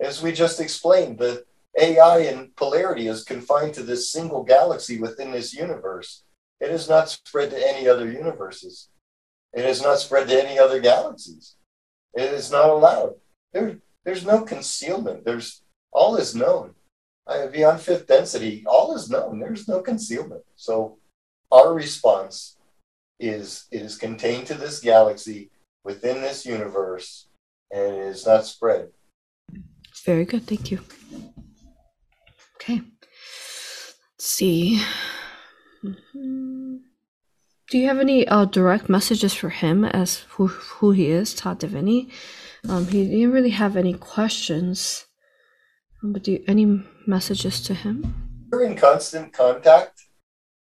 As 0.00 0.22
we 0.22 0.32
just 0.32 0.60
explained, 0.60 1.18
the 1.18 1.44
AI 1.78 2.20
and 2.20 2.54
polarity 2.56 3.06
is 3.06 3.24
confined 3.24 3.74
to 3.74 3.82
this 3.82 4.10
single 4.10 4.42
galaxy 4.42 4.98
within 4.98 5.30
this 5.30 5.54
universe. 5.54 6.24
It 6.60 6.70
is 6.70 6.88
not 6.88 7.08
spread 7.08 7.50
to 7.50 7.68
any 7.68 7.88
other 7.88 8.10
universes. 8.10 8.88
It 9.52 9.64
is 9.64 9.82
not 9.82 9.98
spread 9.98 10.28
to 10.28 10.44
any 10.44 10.58
other 10.58 10.80
galaxies. 10.80 11.56
It 12.14 12.32
is 12.32 12.50
not 12.50 12.68
allowed. 12.68 13.14
There, 13.52 13.78
there's 14.04 14.26
no 14.26 14.42
concealment. 14.42 15.24
There's 15.24 15.62
all 15.92 16.16
is 16.16 16.34
known. 16.34 16.74
I, 17.26 17.46
beyond 17.46 17.80
fifth 17.80 18.06
density, 18.06 18.64
all 18.66 18.94
is 18.94 19.10
known. 19.10 19.38
There's 19.38 19.68
no 19.68 19.80
concealment. 19.80 20.42
So 20.56 20.98
our 21.52 21.72
response 21.74 22.56
is 23.20 23.66
it 23.70 23.82
is 23.82 23.96
contained 23.96 24.46
to 24.46 24.54
this 24.54 24.80
galaxy 24.80 25.50
within 25.84 26.20
this 26.20 26.46
universe 26.46 27.28
and 27.70 27.94
it 27.94 28.06
is 28.06 28.26
not 28.26 28.46
spread. 28.46 28.88
Very 30.04 30.24
good. 30.24 30.46
Thank 30.46 30.70
you. 30.70 30.80
Okay. 32.56 32.82
Let's 32.82 33.96
see. 34.18 34.82
Mm-hmm. 35.84 36.76
Do 37.70 37.78
you 37.78 37.86
have 37.86 37.98
any 37.98 38.26
uh, 38.26 38.46
direct 38.46 38.88
messages 38.88 39.34
for 39.34 39.50
him 39.50 39.84
as 39.84 40.24
who, 40.30 40.46
who 40.46 40.92
he 40.92 41.10
is, 41.10 41.34
Todd 41.34 41.60
Deviney? 41.60 42.10
Um, 42.68 42.86
he 42.86 43.06
didn't 43.06 43.32
really 43.32 43.50
have 43.50 43.76
any 43.76 43.92
questions, 43.92 45.06
um, 46.02 46.12
but 46.12 46.24
do 46.24 46.32
you, 46.32 46.44
any 46.48 46.82
messages 47.06 47.60
to 47.62 47.74
him? 47.74 48.48
We're 48.50 48.64
in 48.64 48.76
constant 48.76 49.34
contact. 49.34 50.00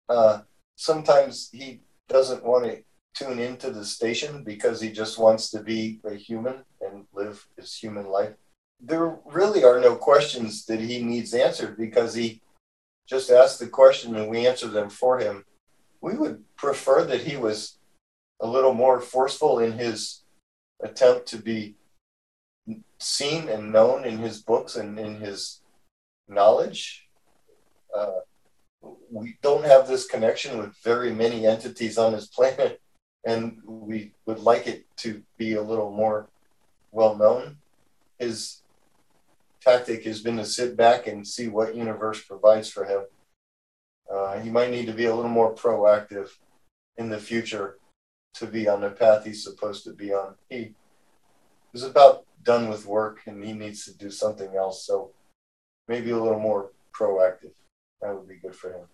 Uh, 0.10 0.42
sometimes 0.76 1.50
he 1.52 1.82
doesn't 2.10 2.44
want 2.44 2.66
to 2.66 2.84
tune 3.16 3.40
into 3.40 3.72
the 3.72 3.86
station 3.86 4.44
because 4.44 4.82
he 4.82 4.92
just 4.92 5.18
wants 5.18 5.50
to 5.52 5.62
be 5.62 6.02
a 6.06 6.14
human 6.14 6.64
and 6.82 7.06
live 7.14 7.48
his 7.58 7.74
human 7.74 8.08
life. 8.08 8.34
There 8.80 9.18
really 9.26 9.64
are 9.64 9.80
no 9.80 9.96
questions 9.96 10.66
that 10.66 10.80
he 10.80 11.02
needs 11.02 11.34
answered 11.34 11.78
because 11.78 12.14
he 12.14 12.42
just 13.08 13.32
asked 13.32 13.60
the 13.60 13.68
question 13.68 14.16
and 14.16 14.30
we 14.30 14.46
answer 14.46 14.68
them 14.68 14.90
for 14.90 15.20
him. 15.20 15.46
We 16.02 16.16
would 16.16 16.44
prefer 16.56 17.04
that 17.06 17.22
he 17.22 17.38
was 17.38 17.78
a 18.40 18.48
little 18.48 18.74
more 18.74 19.00
forceful 19.00 19.60
in 19.60 19.74
his 19.74 20.22
attempt 20.84 21.28
to 21.28 21.38
be 21.38 21.76
seen 23.00 23.48
and 23.50 23.72
known 23.72 24.06
in 24.06 24.18
his 24.18 24.42
books 24.42 24.76
and 24.76 25.00
in 25.00 25.20
his 25.22 25.62
knowledge. 26.28 27.08
Uh, 27.96 28.20
we 29.12 29.38
don't 29.42 29.66
have 29.66 29.88
this 29.88 30.06
connection 30.06 30.58
with 30.58 30.76
very 30.84 31.14
many 31.14 31.48
entities 31.48 31.98
on 31.98 32.12
this 32.12 32.28
planet, 32.28 32.82
and 33.26 33.58
we 33.66 34.14
would 34.26 34.40
like 34.40 34.68
it 34.68 34.86
to 34.98 35.24
be 35.38 35.54
a 35.54 35.62
little 35.62 35.92
more 35.92 36.30
well 36.92 37.16
known. 37.16 37.58
His 38.20 38.62
tactic 39.62 40.04
has 40.06 40.22
been 40.22 40.38
to 40.38 40.46
sit 40.46 40.78
back 40.78 41.08
and 41.08 41.28
see 41.28 41.48
what 41.48 41.76
universe 41.76 42.24
provides 42.24 42.70
for 42.70 42.86
him. 42.86 43.06
Uh, 44.12 44.40
he 44.40 44.50
might 44.50 44.72
need 44.72 44.86
to 44.86 44.94
be 44.94 45.06
a 45.06 45.16
little 45.16 45.32
more 45.32 45.54
proactive 45.54 46.30
in 46.98 47.10
the 47.10 47.20
future 47.20 47.78
to 48.36 48.46
be 48.46 48.68
on 48.68 48.82
the 48.82 48.90
path 48.90 49.26
he's 49.26 49.44
supposed 49.44 49.84
to 49.84 49.94
be 49.94 50.14
on. 50.14 50.36
He 50.50 50.76
is 51.74 51.84
about 51.84 52.26
done 52.44 52.70
with 52.70 52.86
work 52.86 53.22
and 53.26 53.44
he 53.44 53.54
needs 53.54 53.84
to 53.86 53.98
do 53.98 54.10
something 54.10 54.56
else. 54.56 54.86
So 54.86 55.12
maybe 55.88 56.12
a 56.12 56.18
little 56.18 56.40
more 56.40 56.72
proactive. 56.98 57.54
That 58.02 58.16
would 58.16 58.28
be 58.28 58.36
good 58.36 58.56
for 58.56 58.72
him. 58.72 58.86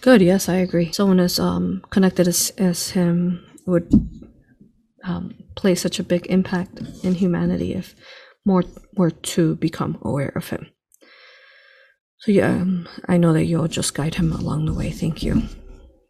Good. 0.00 0.22
Yes, 0.22 0.48
I 0.48 0.56
agree. 0.56 0.92
Someone 0.92 1.20
as 1.20 1.38
um, 1.38 1.84
connected 1.90 2.26
as, 2.26 2.50
as 2.56 2.90
him 2.90 3.44
would 3.66 3.92
um, 5.04 5.34
play 5.54 5.74
such 5.74 5.98
a 5.98 6.04
big 6.04 6.26
impact 6.26 6.80
in 7.02 7.14
humanity 7.14 7.74
if 7.74 7.94
more 8.44 8.64
were 8.94 9.10
to 9.10 9.56
become 9.56 9.98
aware 10.02 10.32
of 10.34 10.48
him. 10.48 10.68
So 12.20 12.32
yeah, 12.32 12.50
um, 12.50 12.88
I 13.06 13.16
know 13.16 13.32
that 13.32 13.44
you'll 13.44 13.68
just 13.68 13.94
guide 13.94 14.16
him 14.16 14.32
along 14.32 14.66
the 14.66 14.74
way. 14.74 14.90
Thank 14.90 15.22
you. 15.22 15.42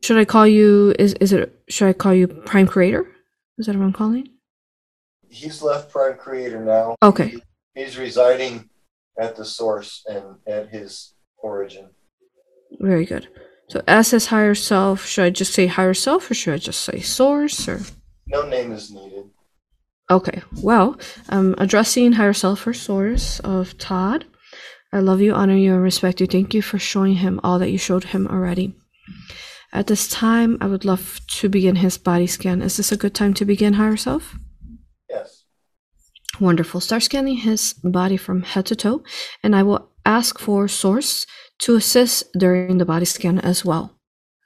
Should 0.03 0.17
I 0.17 0.25
call 0.25 0.47
you? 0.47 0.95
Is 0.99 1.15
is 1.15 1.33
it? 1.33 1.61
Should 1.69 1.89
I 1.89 1.93
call 1.93 2.15
you 2.15 2.29
Prime 2.29 2.67
Creator? 2.67 3.07
Is 3.59 3.67
that 3.67 3.77
what 3.77 3.85
I'm 3.85 3.93
calling? 3.93 4.29
He's 5.29 5.61
left 5.61 5.91
Prime 5.91 6.17
Creator 6.17 6.65
now. 6.65 6.97
Okay. 7.03 7.37
He's 7.75 7.99
residing 7.99 8.71
at 9.19 9.37
the 9.37 9.45
source 9.45 10.05
and 10.09 10.37
at 10.47 10.69
his 10.71 11.15
origin. 11.39 11.91
Very 12.81 13.05
good. 13.05 13.29
So 13.69 13.83
as 13.87 14.11
his 14.11 14.27
higher 14.27 14.55
self, 14.55 15.05
should 15.05 15.25
I 15.25 15.31
just 15.31 15.53
say 15.53 15.67
higher 15.67 15.95
self 15.95 16.31
or 16.31 16.35
should 16.35 16.55
I 16.55 16.59
just 16.59 16.81
say 16.81 17.01
source 17.01 17.69
or? 17.69 17.81
No 18.27 18.49
name 18.49 18.73
is 18.73 18.91
needed. 18.91 19.31
Okay. 20.11 20.43
Well, 20.63 20.99
I'm 21.29 21.55
addressing 21.59 22.13
higher 22.13 22.33
self 22.33 22.67
or 22.67 22.73
source 22.73 23.41
of 23.41 23.77
Todd. 23.79 24.25
I 24.93 25.01
love 25.01 25.21
you, 25.21 25.35
honor 25.35 25.57
you, 25.57 25.75
and 25.75 25.83
respect 25.83 26.21
you. 26.21 26.27
Thank 26.27 26.55
you 26.55 26.63
for 26.63 26.79
showing 26.79 27.17
him 27.17 27.41
all 27.45 27.59
that 27.59 27.71
you 27.71 27.77
showed 27.77 28.05
him 28.05 28.27
already. 28.27 28.75
At 29.71 29.87
this 29.87 30.09
time, 30.09 30.57
I 30.63 30.67
would 30.67 30.87
love 30.87 31.21
to 31.29 31.49
begin 31.51 31.77
his 31.77 31.99
body 31.99 32.27
scan. 32.27 32.63
Is 32.63 32.79
this 32.79 32.91
a 32.91 32.97
good 32.97 33.15
time 33.15 33.35
to 33.35 33.45
begin, 33.45 33.75
higher 33.75 33.99
self? 33.99 34.39
Yes. 35.11 35.45
Wonderful. 36.41 36.81
Start 36.81 37.03
scanning 37.03 37.37
his 37.37 37.75
body 37.85 38.17
from 38.17 38.43
head 38.43 38.65
to 38.67 38.77
toe, 38.77 39.03
and 39.43 39.55
I 39.55 39.63
will 39.63 39.91
ask 40.07 40.39
for 40.39 40.69
source 40.69 41.27
to 41.59 41.77
assist 41.77 42.33
during 42.33 42.79
the 42.79 42.87
body 42.87 43.05
scan 43.05 43.39
as 43.39 43.63
well. 43.63 43.98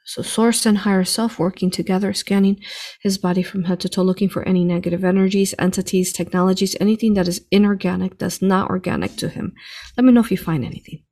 So, 0.05 0.21
source 0.21 0.65
and 0.65 0.79
higher 0.79 1.05
self 1.05 1.39
working 1.39 1.71
together, 1.71 2.13
scanning 2.13 2.59
his 3.01 3.17
body 3.17 3.41
from 3.41 3.63
head 3.63 3.79
to 3.81 3.89
toe, 3.89 4.03
looking 4.03 4.29
for 4.29 4.43
any 4.43 4.65
negative 4.65 5.03
energies, 5.03 5.55
entities, 5.57 6.11
technologies, 6.11 6.75
anything 6.79 7.13
that 7.13 7.27
is 7.27 7.45
inorganic, 7.51 8.17
that's 8.17 8.41
not 8.41 8.69
organic 8.69 9.15
to 9.17 9.29
him. 9.29 9.53
Let 9.97 10.03
me 10.03 10.11
know 10.11 10.19
if 10.19 10.31
you 10.31 10.37
find 10.37 10.65
anything. 10.65 11.03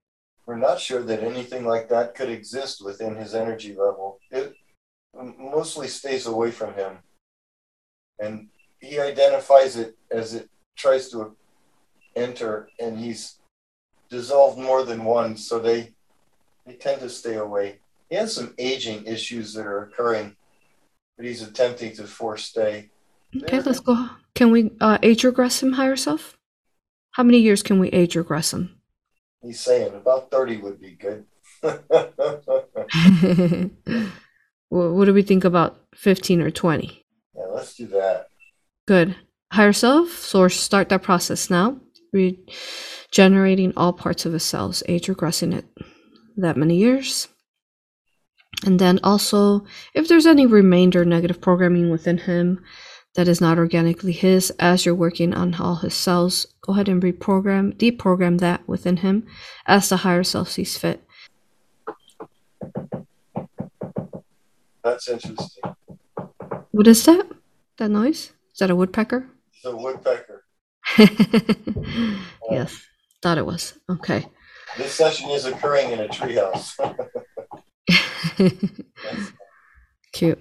We're 0.45 0.57
not 0.57 0.79
sure 0.79 1.01
that 1.03 1.23
anything 1.23 1.65
like 1.65 1.87
that 1.89 2.15
could 2.15 2.29
exist 2.29 2.83
within 2.83 3.15
his 3.15 3.33
energy 3.33 3.69
level. 3.69 4.19
It 4.29 4.53
mostly 5.13 5.87
stays 5.87 6.25
away 6.25 6.51
from 6.51 6.73
him. 6.73 6.97
And 8.19 8.49
he 8.79 8.99
identifies 8.99 9.77
it 9.77 9.97
as 10.11 10.33
it 10.33 10.49
tries 10.75 11.09
to 11.11 11.35
enter, 12.15 12.69
and 12.79 12.99
he's 12.99 13.39
dissolved 14.09 14.59
more 14.59 14.83
than 14.83 15.05
once, 15.05 15.47
so 15.47 15.59
they 15.59 15.93
they 16.65 16.73
tend 16.73 17.01
to 17.01 17.09
stay 17.09 17.35
away. 17.35 17.79
He 18.11 18.17
has 18.17 18.35
some 18.35 18.53
aging 18.57 19.05
issues 19.05 19.53
that 19.53 19.65
are 19.65 19.83
occurring, 19.83 20.35
but 21.15 21.25
he's 21.25 21.41
attempting 21.41 21.95
to 21.95 22.03
force 22.03 22.43
stay. 22.43 22.89
Okay, 23.43 23.61
let's 23.61 23.79
go. 23.79 24.09
Can 24.35 24.51
we 24.51 24.71
uh, 24.81 24.97
age 25.01 25.23
regress 25.23 25.63
him 25.63 25.71
higher 25.71 25.95
self? 25.95 26.37
How 27.11 27.23
many 27.23 27.37
years 27.37 27.63
can 27.63 27.79
we 27.79 27.87
age 27.87 28.17
regress 28.17 28.51
him? 28.51 28.81
He's 29.41 29.61
saying 29.61 29.93
about 29.93 30.29
30 30.29 30.57
would 30.57 30.81
be 30.81 30.91
good. 30.91 31.23
what 34.67 35.05
do 35.05 35.13
we 35.13 35.21
think 35.21 35.45
about 35.45 35.79
15 35.95 36.41
or 36.41 36.51
20? 36.51 37.05
Yeah, 37.33 37.43
let's 37.45 37.75
do 37.75 37.87
that. 37.87 38.27
Good. 38.89 39.15
Higher 39.53 39.71
self, 39.71 40.09
source, 40.09 40.59
start 40.59 40.89
that 40.89 41.01
process 41.01 41.49
now. 41.49 41.79
Regenerating 42.11 43.71
all 43.77 43.93
parts 43.93 44.25
of 44.25 44.33
the 44.33 44.39
cells, 44.41 44.83
age 44.89 45.07
regressing 45.07 45.53
it 45.53 45.63
that 46.35 46.57
many 46.57 46.75
years. 46.75 47.29
And 48.65 48.79
then 48.79 48.99
also, 49.03 49.65
if 49.93 50.07
there's 50.07 50.25
any 50.25 50.45
remainder 50.45 51.03
negative 51.03 51.41
programming 51.41 51.89
within 51.89 52.19
him 52.19 52.63
that 53.15 53.27
is 53.27 53.41
not 53.41 53.57
organically 53.57 54.11
his, 54.11 54.51
as 54.59 54.85
you're 54.85 54.95
working 54.95 55.33
on 55.33 55.55
all 55.55 55.75
his 55.75 55.93
cells, 55.93 56.45
go 56.61 56.73
ahead 56.73 56.87
and 56.87 57.01
reprogram, 57.01 57.73
deprogram 57.75 58.39
that 58.39 58.67
within 58.67 58.97
him 58.97 59.25
as 59.65 59.89
the 59.89 59.97
higher 59.97 60.23
self 60.23 60.49
sees 60.49 60.77
fit. 60.77 61.03
That's 64.83 65.09
interesting. 65.09 65.75
What 66.71 66.87
is 66.87 67.03
that? 67.05 67.27
That 67.77 67.89
noise? 67.89 68.31
Is 68.53 68.59
that 68.59 68.71
a 68.71 68.75
woodpecker? 68.75 69.27
It's 69.53 69.65
a 69.65 69.75
woodpecker. 69.75 70.43
yes, 72.51 72.85
thought 73.21 73.37
it 73.37 73.45
was. 73.45 73.77
Okay. 73.89 74.25
This 74.77 74.93
session 74.93 75.29
is 75.29 75.45
occurring 75.45 75.91
in 75.91 75.99
a 75.99 76.07
treehouse. 76.07 76.75
Cute. 80.13 80.39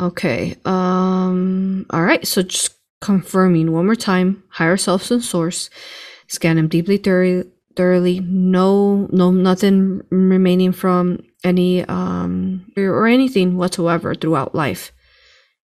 Okay. 0.00 0.56
Um. 0.64 1.86
All 1.90 2.02
right. 2.02 2.26
So 2.26 2.42
just 2.42 2.74
confirming 3.00 3.72
one 3.72 3.86
more 3.86 3.94
time: 3.94 4.42
higher 4.50 4.76
self 4.76 5.10
and 5.10 5.22
source. 5.22 5.70
Scan 6.26 6.56
them 6.56 6.68
deeply, 6.68 6.96
thoroughly. 6.96 7.50
Thoroughly. 7.76 8.20
No. 8.20 9.08
No. 9.10 9.30
Nothing 9.30 10.02
remaining 10.10 10.72
from 10.72 11.20
any 11.42 11.84
um 11.84 12.66
or 12.76 13.06
anything 13.06 13.56
whatsoever 13.56 14.14
throughout 14.14 14.54
life. 14.54 14.92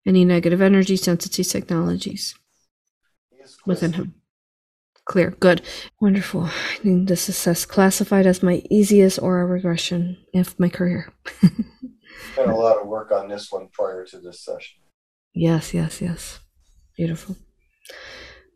Any 0.06 0.24
negative 0.24 0.62
energy, 0.62 0.96
sensitive 0.96 1.46
technologies 1.46 2.34
within 3.66 3.92
him. 3.94 4.19
Clear. 5.10 5.32
Good. 5.40 5.62
Wonderful. 6.00 6.44
I 6.44 6.76
think 6.84 7.08
this 7.08 7.28
is 7.28 7.66
classified 7.66 8.26
as 8.26 8.44
my 8.44 8.62
easiest 8.70 9.20
aura 9.20 9.44
regression 9.44 10.18
of 10.36 10.56
my 10.60 10.68
career. 10.68 11.12
Spent 12.32 12.48
a 12.48 12.54
lot 12.54 12.80
of 12.80 12.86
work 12.86 13.10
on 13.10 13.26
this 13.26 13.50
one 13.50 13.66
prior 13.72 14.06
to 14.06 14.20
this 14.20 14.38
session. 14.38 14.78
Yes, 15.34 15.74
yes, 15.74 16.00
yes. 16.00 16.38
Beautiful. 16.96 17.34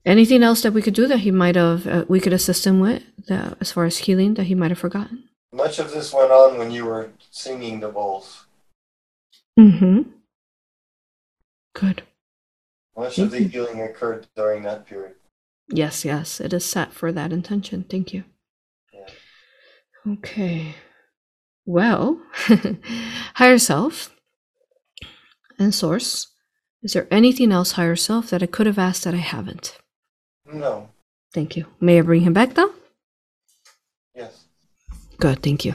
Anything 0.07 0.44
else 0.44 0.62
that 0.62 0.72
we 0.72 0.80
could 0.80 0.94
do 0.94 1.09
that 1.09 1.26
he 1.26 1.32
might 1.32 1.57
have, 1.57 1.88
uh, 1.88 2.05
we 2.07 2.20
could 2.20 2.32
assist 2.32 2.64
him 2.64 2.78
with, 2.78 3.02
that, 3.26 3.59
as 3.61 3.72
far 3.72 3.84
as 3.84 3.98
healing, 3.98 4.34
that 4.34 4.44
he 4.44 4.55
might 4.55 4.70
have 4.70 4.78
forgotten? 4.78 5.24
Much 5.52 5.80
of 5.80 5.90
this 5.90 6.14
went 6.14 6.30
on 6.30 6.57
when 6.57 6.70
you 6.70 6.84
were 6.84 7.11
singing 7.32 7.80
the 7.80 7.88
bowls. 7.88 8.46
Mm-hmm. 9.59 10.02
Good. 11.74 12.05
Much 12.96 13.16
Thank 13.16 13.26
of 13.26 13.32
the 13.32 13.42
you. 13.42 13.48
healing 13.48 13.80
occurred 13.82 14.28
during 14.36 14.62
that 14.62 14.86
period. 14.86 15.16
Yes, 15.69 16.05
yes, 16.05 16.41
it 16.41 16.53
is 16.53 16.65
set 16.65 16.93
for 16.93 17.11
that 17.12 17.33
intention. 17.33 17.85
Thank 17.85 18.12
you. 18.12 18.25
Yeah. 18.93 20.12
Okay. 20.12 20.75
Well, 21.65 22.21
higher 23.35 23.59
self 23.59 24.15
and 25.59 25.75
source. 25.75 26.29
Is 26.83 26.93
there 26.93 27.09
anything 27.11 27.51
else, 27.51 27.73
higher 27.73 27.97
self, 27.97 28.29
that 28.29 28.43
I 28.43 28.47
could 28.47 28.67
have 28.67 28.79
asked 28.79 29.05
that 29.05 29.15
I 29.15 29.19
haven't? 29.19 29.79
No. 30.53 30.91
Thank 31.33 31.57
you. 31.57 31.67
May 31.81 31.99
I 31.99 32.03
bring 32.03 32.21
him 32.21 32.35
back 32.35 32.55
though? 32.55 32.73
Yes. 34.15 34.45
Good, 35.19 35.43
thank 35.43 35.65
you. 35.65 35.75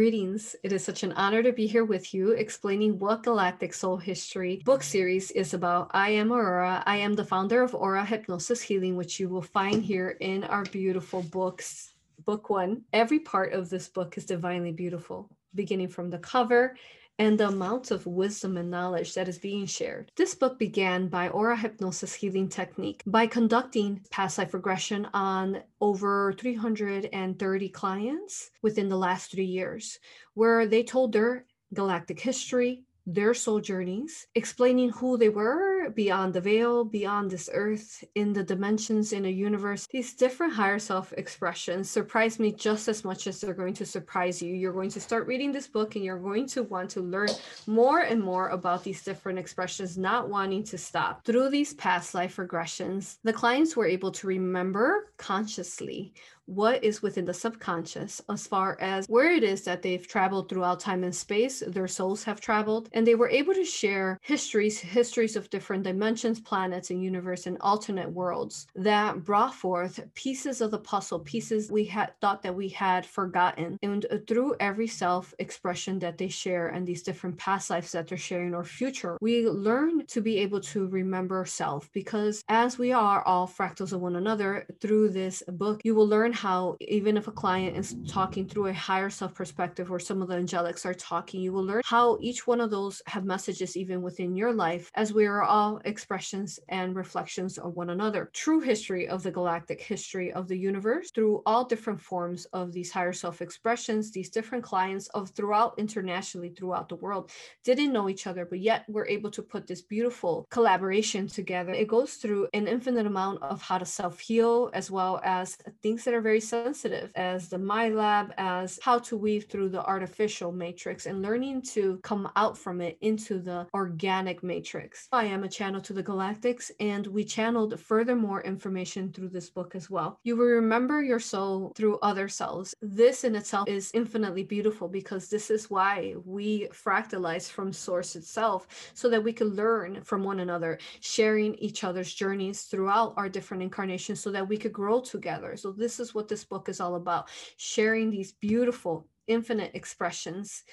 Greetings. 0.00 0.56
It 0.62 0.72
is 0.72 0.82
such 0.82 1.02
an 1.02 1.12
honor 1.12 1.42
to 1.42 1.52
be 1.52 1.66
here 1.66 1.84
with 1.84 2.14
you 2.14 2.30
explaining 2.30 2.98
what 2.98 3.22
Galactic 3.22 3.74
Soul 3.74 3.98
History 3.98 4.62
book 4.64 4.82
series 4.82 5.30
is 5.32 5.52
about. 5.52 5.90
I 5.92 6.08
am 6.08 6.32
Aurora. 6.32 6.82
I 6.86 6.96
am 6.96 7.12
the 7.12 7.22
founder 7.22 7.62
of 7.62 7.74
Aura 7.74 8.02
Hypnosis 8.02 8.62
Healing, 8.62 8.96
which 8.96 9.20
you 9.20 9.28
will 9.28 9.42
find 9.42 9.84
here 9.84 10.16
in 10.20 10.44
our 10.44 10.62
beautiful 10.64 11.22
books. 11.24 11.92
Book 12.24 12.48
one. 12.48 12.80
Every 12.94 13.18
part 13.18 13.52
of 13.52 13.68
this 13.68 13.90
book 13.90 14.16
is 14.16 14.24
divinely 14.24 14.72
beautiful, 14.72 15.28
beginning 15.54 15.88
from 15.88 16.08
the 16.08 16.18
cover 16.18 16.76
and 17.20 17.36
the 17.36 17.48
amount 17.48 17.90
of 17.90 18.06
wisdom 18.06 18.56
and 18.56 18.70
knowledge 18.70 19.12
that 19.12 19.28
is 19.28 19.36
being 19.36 19.66
shared. 19.66 20.10
This 20.16 20.34
book 20.34 20.58
began 20.58 21.06
by 21.08 21.28
Aura 21.28 21.54
Hypnosis 21.54 22.14
Healing 22.14 22.48
Technique 22.48 23.02
by 23.06 23.26
conducting 23.26 24.00
past 24.10 24.38
life 24.38 24.54
regression 24.54 25.06
on 25.12 25.62
over 25.82 26.32
330 26.32 27.68
clients 27.68 28.50
within 28.62 28.88
the 28.88 28.96
last 28.96 29.30
three 29.30 29.44
years, 29.44 29.98
where 30.32 30.66
they 30.66 30.82
told 30.82 31.12
their 31.12 31.44
galactic 31.74 32.18
history, 32.18 32.84
their 33.06 33.34
soul 33.34 33.60
journeys, 33.60 34.26
explaining 34.34 34.90
who 34.90 35.16
they 35.16 35.28
were 35.28 35.90
beyond 35.90 36.34
the 36.34 36.40
veil, 36.40 36.84
beyond 36.84 37.30
this 37.30 37.48
earth, 37.52 38.04
in 38.14 38.32
the 38.32 38.42
dimensions, 38.42 39.12
in 39.12 39.24
a 39.24 39.28
universe. 39.28 39.86
These 39.90 40.14
different 40.14 40.52
higher 40.52 40.78
self 40.78 41.12
expressions 41.14 41.90
surprise 41.90 42.38
me 42.38 42.52
just 42.52 42.88
as 42.88 43.04
much 43.04 43.26
as 43.26 43.40
they're 43.40 43.54
going 43.54 43.74
to 43.74 43.86
surprise 43.86 44.42
you. 44.42 44.54
You're 44.54 44.72
going 44.72 44.90
to 44.90 45.00
start 45.00 45.26
reading 45.26 45.52
this 45.52 45.66
book 45.66 45.96
and 45.96 46.04
you're 46.04 46.18
going 46.18 46.46
to 46.48 46.62
want 46.62 46.90
to 46.90 47.00
learn 47.00 47.30
more 47.66 48.00
and 48.00 48.22
more 48.22 48.48
about 48.48 48.84
these 48.84 49.02
different 49.02 49.38
expressions, 49.38 49.96
not 49.96 50.28
wanting 50.28 50.64
to 50.64 50.78
stop. 50.78 51.24
Through 51.24 51.50
these 51.50 51.74
past 51.74 52.14
life 52.14 52.36
regressions, 52.36 53.16
the 53.24 53.32
clients 53.32 53.76
were 53.76 53.86
able 53.86 54.12
to 54.12 54.26
remember 54.26 55.12
consciously 55.16 56.12
what 56.50 56.82
is 56.82 57.00
within 57.00 57.24
the 57.24 57.32
subconscious 57.32 58.20
as 58.28 58.46
far 58.46 58.76
as 58.80 59.06
where 59.06 59.30
it 59.30 59.44
is 59.44 59.62
that 59.62 59.82
they've 59.82 60.06
traveled 60.08 60.48
throughout 60.48 60.80
time 60.80 61.04
and 61.04 61.14
space, 61.14 61.62
their 61.64 61.86
souls 61.86 62.24
have 62.24 62.40
traveled, 62.40 62.88
and 62.92 63.06
they 63.06 63.14
were 63.14 63.28
able 63.28 63.54
to 63.54 63.64
share 63.64 64.18
histories, 64.20 64.80
histories 64.80 65.36
of 65.36 65.48
different 65.50 65.84
dimensions, 65.84 66.40
planets, 66.40 66.90
and 66.90 67.04
universe 67.04 67.46
and 67.46 67.56
alternate 67.60 68.10
worlds 68.10 68.66
that 68.74 69.24
brought 69.24 69.54
forth 69.54 70.00
pieces 70.14 70.60
of 70.60 70.72
the 70.72 70.78
puzzle, 70.78 71.20
pieces 71.20 71.70
we 71.70 71.84
had 71.84 72.12
thought 72.20 72.42
that 72.42 72.54
we 72.54 72.68
had 72.68 73.06
forgotten. 73.06 73.78
And 73.82 74.04
through 74.26 74.56
every 74.58 74.88
self 74.88 75.32
expression 75.38 76.00
that 76.00 76.18
they 76.18 76.28
share 76.28 76.68
and 76.68 76.84
these 76.84 77.02
different 77.02 77.38
past 77.38 77.70
lives 77.70 77.92
that 77.92 78.08
they're 78.08 78.18
sharing 78.18 78.54
or 78.54 78.64
future, 78.64 79.16
we 79.20 79.46
learn 79.46 80.04
to 80.06 80.20
be 80.20 80.38
able 80.38 80.60
to 80.60 80.88
remember 80.88 81.44
self 81.44 81.88
because 81.92 82.42
as 82.48 82.76
we 82.76 82.92
are 82.92 83.22
all 83.22 83.46
fractals 83.46 83.92
of 83.92 84.00
one 84.00 84.16
another 84.16 84.66
through 84.80 85.10
this 85.10 85.44
book, 85.46 85.80
you 85.84 85.94
will 85.94 86.08
learn 86.08 86.32
how 86.40 86.74
even 86.80 87.18
if 87.18 87.28
a 87.28 87.32
client 87.32 87.76
is 87.76 87.96
talking 88.08 88.48
through 88.48 88.68
a 88.68 88.72
higher 88.72 89.10
self 89.10 89.34
perspective 89.34 89.90
or 89.90 89.98
some 89.98 90.22
of 90.22 90.28
the 90.28 90.34
angelics 90.34 90.86
are 90.86 90.94
talking, 90.94 91.42
you 91.42 91.52
will 91.52 91.64
learn 91.64 91.82
how 91.84 92.16
each 92.22 92.46
one 92.46 92.62
of 92.62 92.70
those 92.70 93.02
have 93.06 93.24
messages 93.26 93.76
even 93.76 94.00
within 94.00 94.34
your 94.34 94.52
life 94.52 94.90
as 94.94 95.12
we 95.12 95.26
are 95.26 95.42
all 95.42 95.82
expressions 95.84 96.58
and 96.70 96.96
reflections 96.96 97.58
of 97.58 97.76
one 97.76 97.90
another. 97.90 98.30
True 98.32 98.60
history 98.60 99.06
of 99.06 99.22
the 99.22 99.30
galactic 99.30 99.82
history 99.82 100.32
of 100.32 100.48
the 100.48 100.56
universe 100.56 101.10
through 101.14 101.42
all 101.44 101.64
different 101.64 102.00
forms 102.00 102.46
of 102.54 102.72
these 102.72 102.90
higher 102.90 103.12
self 103.12 103.42
expressions, 103.42 104.10
these 104.10 104.30
different 104.30 104.64
clients 104.64 105.08
of 105.08 105.28
throughout 105.30 105.74
internationally 105.76 106.50
throughout 106.56 106.88
the 106.88 106.96
world 106.96 107.30
didn't 107.64 107.92
know 107.92 108.08
each 108.08 108.26
other, 108.26 108.46
but 108.46 108.60
yet 108.60 108.84
we're 108.88 109.06
able 109.06 109.30
to 109.30 109.42
put 109.42 109.66
this 109.66 109.82
beautiful 109.82 110.46
collaboration 110.50 111.26
together. 111.26 111.72
It 111.72 111.88
goes 111.88 112.14
through 112.14 112.48
an 112.54 112.66
infinite 112.66 113.06
amount 113.06 113.42
of 113.42 113.60
how 113.60 113.76
to 113.76 113.84
self 113.84 114.20
heal 114.20 114.70
as 114.72 114.90
well 114.90 115.20
as 115.22 115.58
things 115.82 116.04
that 116.04 116.14
are 116.14 116.20
very 116.20 116.29
sensitive, 116.38 117.10
as 117.16 117.48
the 117.48 117.56
MILAB, 117.56 118.32
as 118.38 118.78
how 118.82 118.98
to 119.00 119.16
weave 119.16 119.46
through 119.46 119.70
the 119.70 119.84
artificial 119.84 120.52
matrix 120.52 121.06
and 121.06 121.22
learning 121.22 121.62
to 121.62 121.98
come 122.02 122.30
out 122.36 122.56
from 122.56 122.80
it 122.80 122.98
into 123.00 123.38
the 123.40 123.66
organic 123.74 124.42
matrix. 124.42 125.08
I 125.10 125.24
am 125.24 125.42
a 125.42 125.48
channel 125.48 125.80
to 125.80 125.92
the 125.92 126.02
galactics, 126.02 126.70
and 126.78 127.06
we 127.06 127.24
channeled 127.24 127.80
furthermore 127.80 128.42
information 128.42 129.12
through 129.12 129.30
this 129.30 129.50
book 129.50 129.74
as 129.74 129.90
well. 129.90 130.20
You 130.22 130.36
will 130.36 130.46
remember 130.46 131.02
your 131.02 131.18
soul 131.18 131.72
through 131.74 131.98
other 132.00 132.28
cells. 132.28 132.74
This 132.82 133.24
in 133.24 133.34
itself 133.34 133.68
is 133.68 133.90
infinitely 133.94 134.44
beautiful 134.44 134.88
because 134.88 135.28
this 135.28 135.50
is 135.50 135.70
why 135.70 136.14
we 136.24 136.68
fractalize 136.68 137.50
from 137.50 137.72
source 137.72 138.16
itself 138.16 138.90
so 138.94 139.08
that 139.08 139.24
we 139.24 139.32
can 139.32 139.48
learn 139.48 140.02
from 140.02 140.22
one 140.22 140.40
another, 140.40 140.78
sharing 141.00 141.54
each 141.56 141.84
other's 141.84 142.12
journeys 142.12 142.62
throughout 142.62 143.14
our 143.16 143.28
different 143.28 143.62
incarnations 143.62 144.20
so 144.20 144.30
that 144.30 144.46
we 144.46 144.56
could 144.56 144.72
grow 144.72 145.00
together. 145.00 145.56
So, 145.56 145.72
this 145.72 146.00
is 146.00 146.14
what 146.14 146.19
this 146.28 146.44
book 146.44 146.68
is 146.68 146.80
all 146.80 146.96
about 146.96 147.28
sharing 147.56 148.10
these 148.10 148.32
beautiful, 148.32 149.06
infinite 149.26 149.70
expressions 149.74 150.64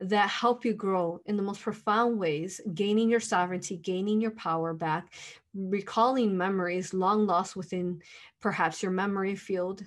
that 0.00 0.28
help 0.28 0.64
you 0.64 0.74
grow 0.74 1.20
in 1.26 1.36
the 1.36 1.42
most 1.42 1.60
profound 1.60 2.18
ways, 2.18 2.60
gaining 2.74 3.10
your 3.10 3.20
sovereignty, 3.20 3.76
gaining 3.76 4.20
your 4.20 4.30
power 4.32 4.74
back, 4.74 5.12
recalling 5.54 6.36
memories 6.36 6.92
long 6.92 7.26
lost 7.26 7.56
within 7.56 8.00
perhaps 8.40 8.82
your 8.82 8.92
memory 8.92 9.34
field, 9.34 9.82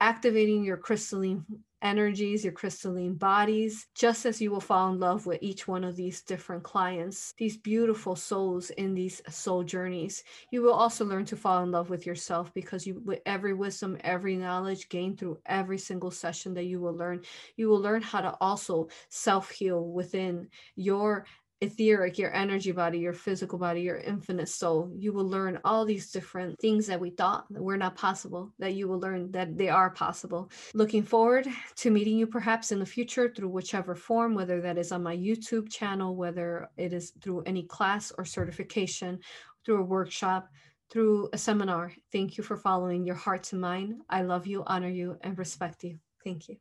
activating 0.00 0.64
your 0.64 0.76
crystalline 0.76 1.44
energies, 1.84 2.42
your 2.42 2.52
crystalline 2.52 3.14
bodies, 3.14 3.86
just 3.94 4.26
as 4.26 4.40
you 4.40 4.50
will 4.50 4.60
fall 4.60 4.90
in 4.92 4.98
love 4.98 5.26
with 5.26 5.38
each 5.42 5.68
one 5.68 5.84
of 5.84 5.94
these 5.94 6.22
different 6.22 6.64
clients, 6.64 7.34
these 7.38 7.56
beautiful 7.56 8.16
souls 8.16 8.70
in 8.70 8.94
these 8.94 9.22
soul 9.28 9.62
journeys. 9.62 10.24
You 10.50 10.62
will 10.62 10.72
also 10.72 11.04
learn 11.04 11.26
to 11.26 11.36
fall 11.36 11.62
in 11.62 11.70
love 11.70 11.90
with 11.90 12.06
yourself 12.06 12.52
because 12.54 12.86
you, 12.86 13.00
with 13.04 13.20
every 13.26 13.54
wisdom, 13.54 13.98
every 14.00 14.34
knowledge 14.36 14.88
gained 14.88 15.18
through 15.18 15.38
every 15.46 15.78
single 15.78 16.10
session 16.10 16.54
that 16.54 16.64
you 16.64 16.80
will 16.80 16.96
learn, 16.96 17.20
you 17.56 17.68
will 17.68 17.80
learn 17.80 18.02
how 18.02 18.22
to 18.22 18.34
also 18.40 18.88
self 19.10 19.50
heal 19.50 19.84
within 19.86 20.48
your 20.74 21.26
etheric, 21.60 22.18
your 22.18 22.32
energy 22.34 22.72
body, 22.72 22.98
your 22.98 23.12
physical 23.12 23.58
body, 23.58 23.82
your 23.82 23.98
infinite 23.98 24.48
soul. 24.48 24.90
You 24.94 25.12
will 25.12 25.28
learn 25.28 25.60
all 25.64 25.84
these 25.84 26.10
different 26.10 26.58
things 26.60 26.86
that 26.86 27.00
we 27.00 27.10
thought 27.10 27.46
were 27.50 27.76
not 27.76 27.96
possible, 27.96 28.52
that 28.58 28.74
you 28.74 28.88
will 28.88 29.00
learn 29.00 29.30
that 29.32 29.56
they 29.56 29.68
are 29.68 29.90
possible. 29.90 30.50
Looking 30.74 31.02
forward 31.02 31.46
to 31.76 31.90
meeting 31.90 32.18
you 32.18 32.26
perhaps 32.26 32.72
in 32.72 32.78
the 32.78 32.86
future 32.86 33.32
through 33.34 33.48
whichever 33.48 33.94
form, 33.94 34.34
whether 34.34 34.60
that 34.60 34.78
is 34.78 34.92
on 34.92 35.02
my 35.02 35.16
YouTube 35.16 35.70
channel, 35.70 36.16
whether 36.16 36.68
it 36.76 36.92
is 36.92 37.12
through 37.22 37.42
any 37.42 37.62
class 37.62 38.12
or 38.16 38.24
certification, 38.24 39.20
through 39.64 39.80
a 39.80 39.84
workshop, 39.84 40.48
through 40.90 41.28
a 41.32 41.38
seminar. 41.38 41.92
Thank 42.12 42.36
you 42.36 42.44
for 42.44 42.56
following 42.56 43.04
your 43.04 43.16
heart 43.16 43.42
to 43.44 43.56
mine. 43.56 44.00
I 44.08 44.22
love 44.22 44.46
you, 44.46 44.62
honor 44.66 44.90
you, 44.90 45.16
and 45.22 45.38
respect 45.38 45.84
you. 45.84 45.98
Thank 46.22 46.48
you. 46.48 46.56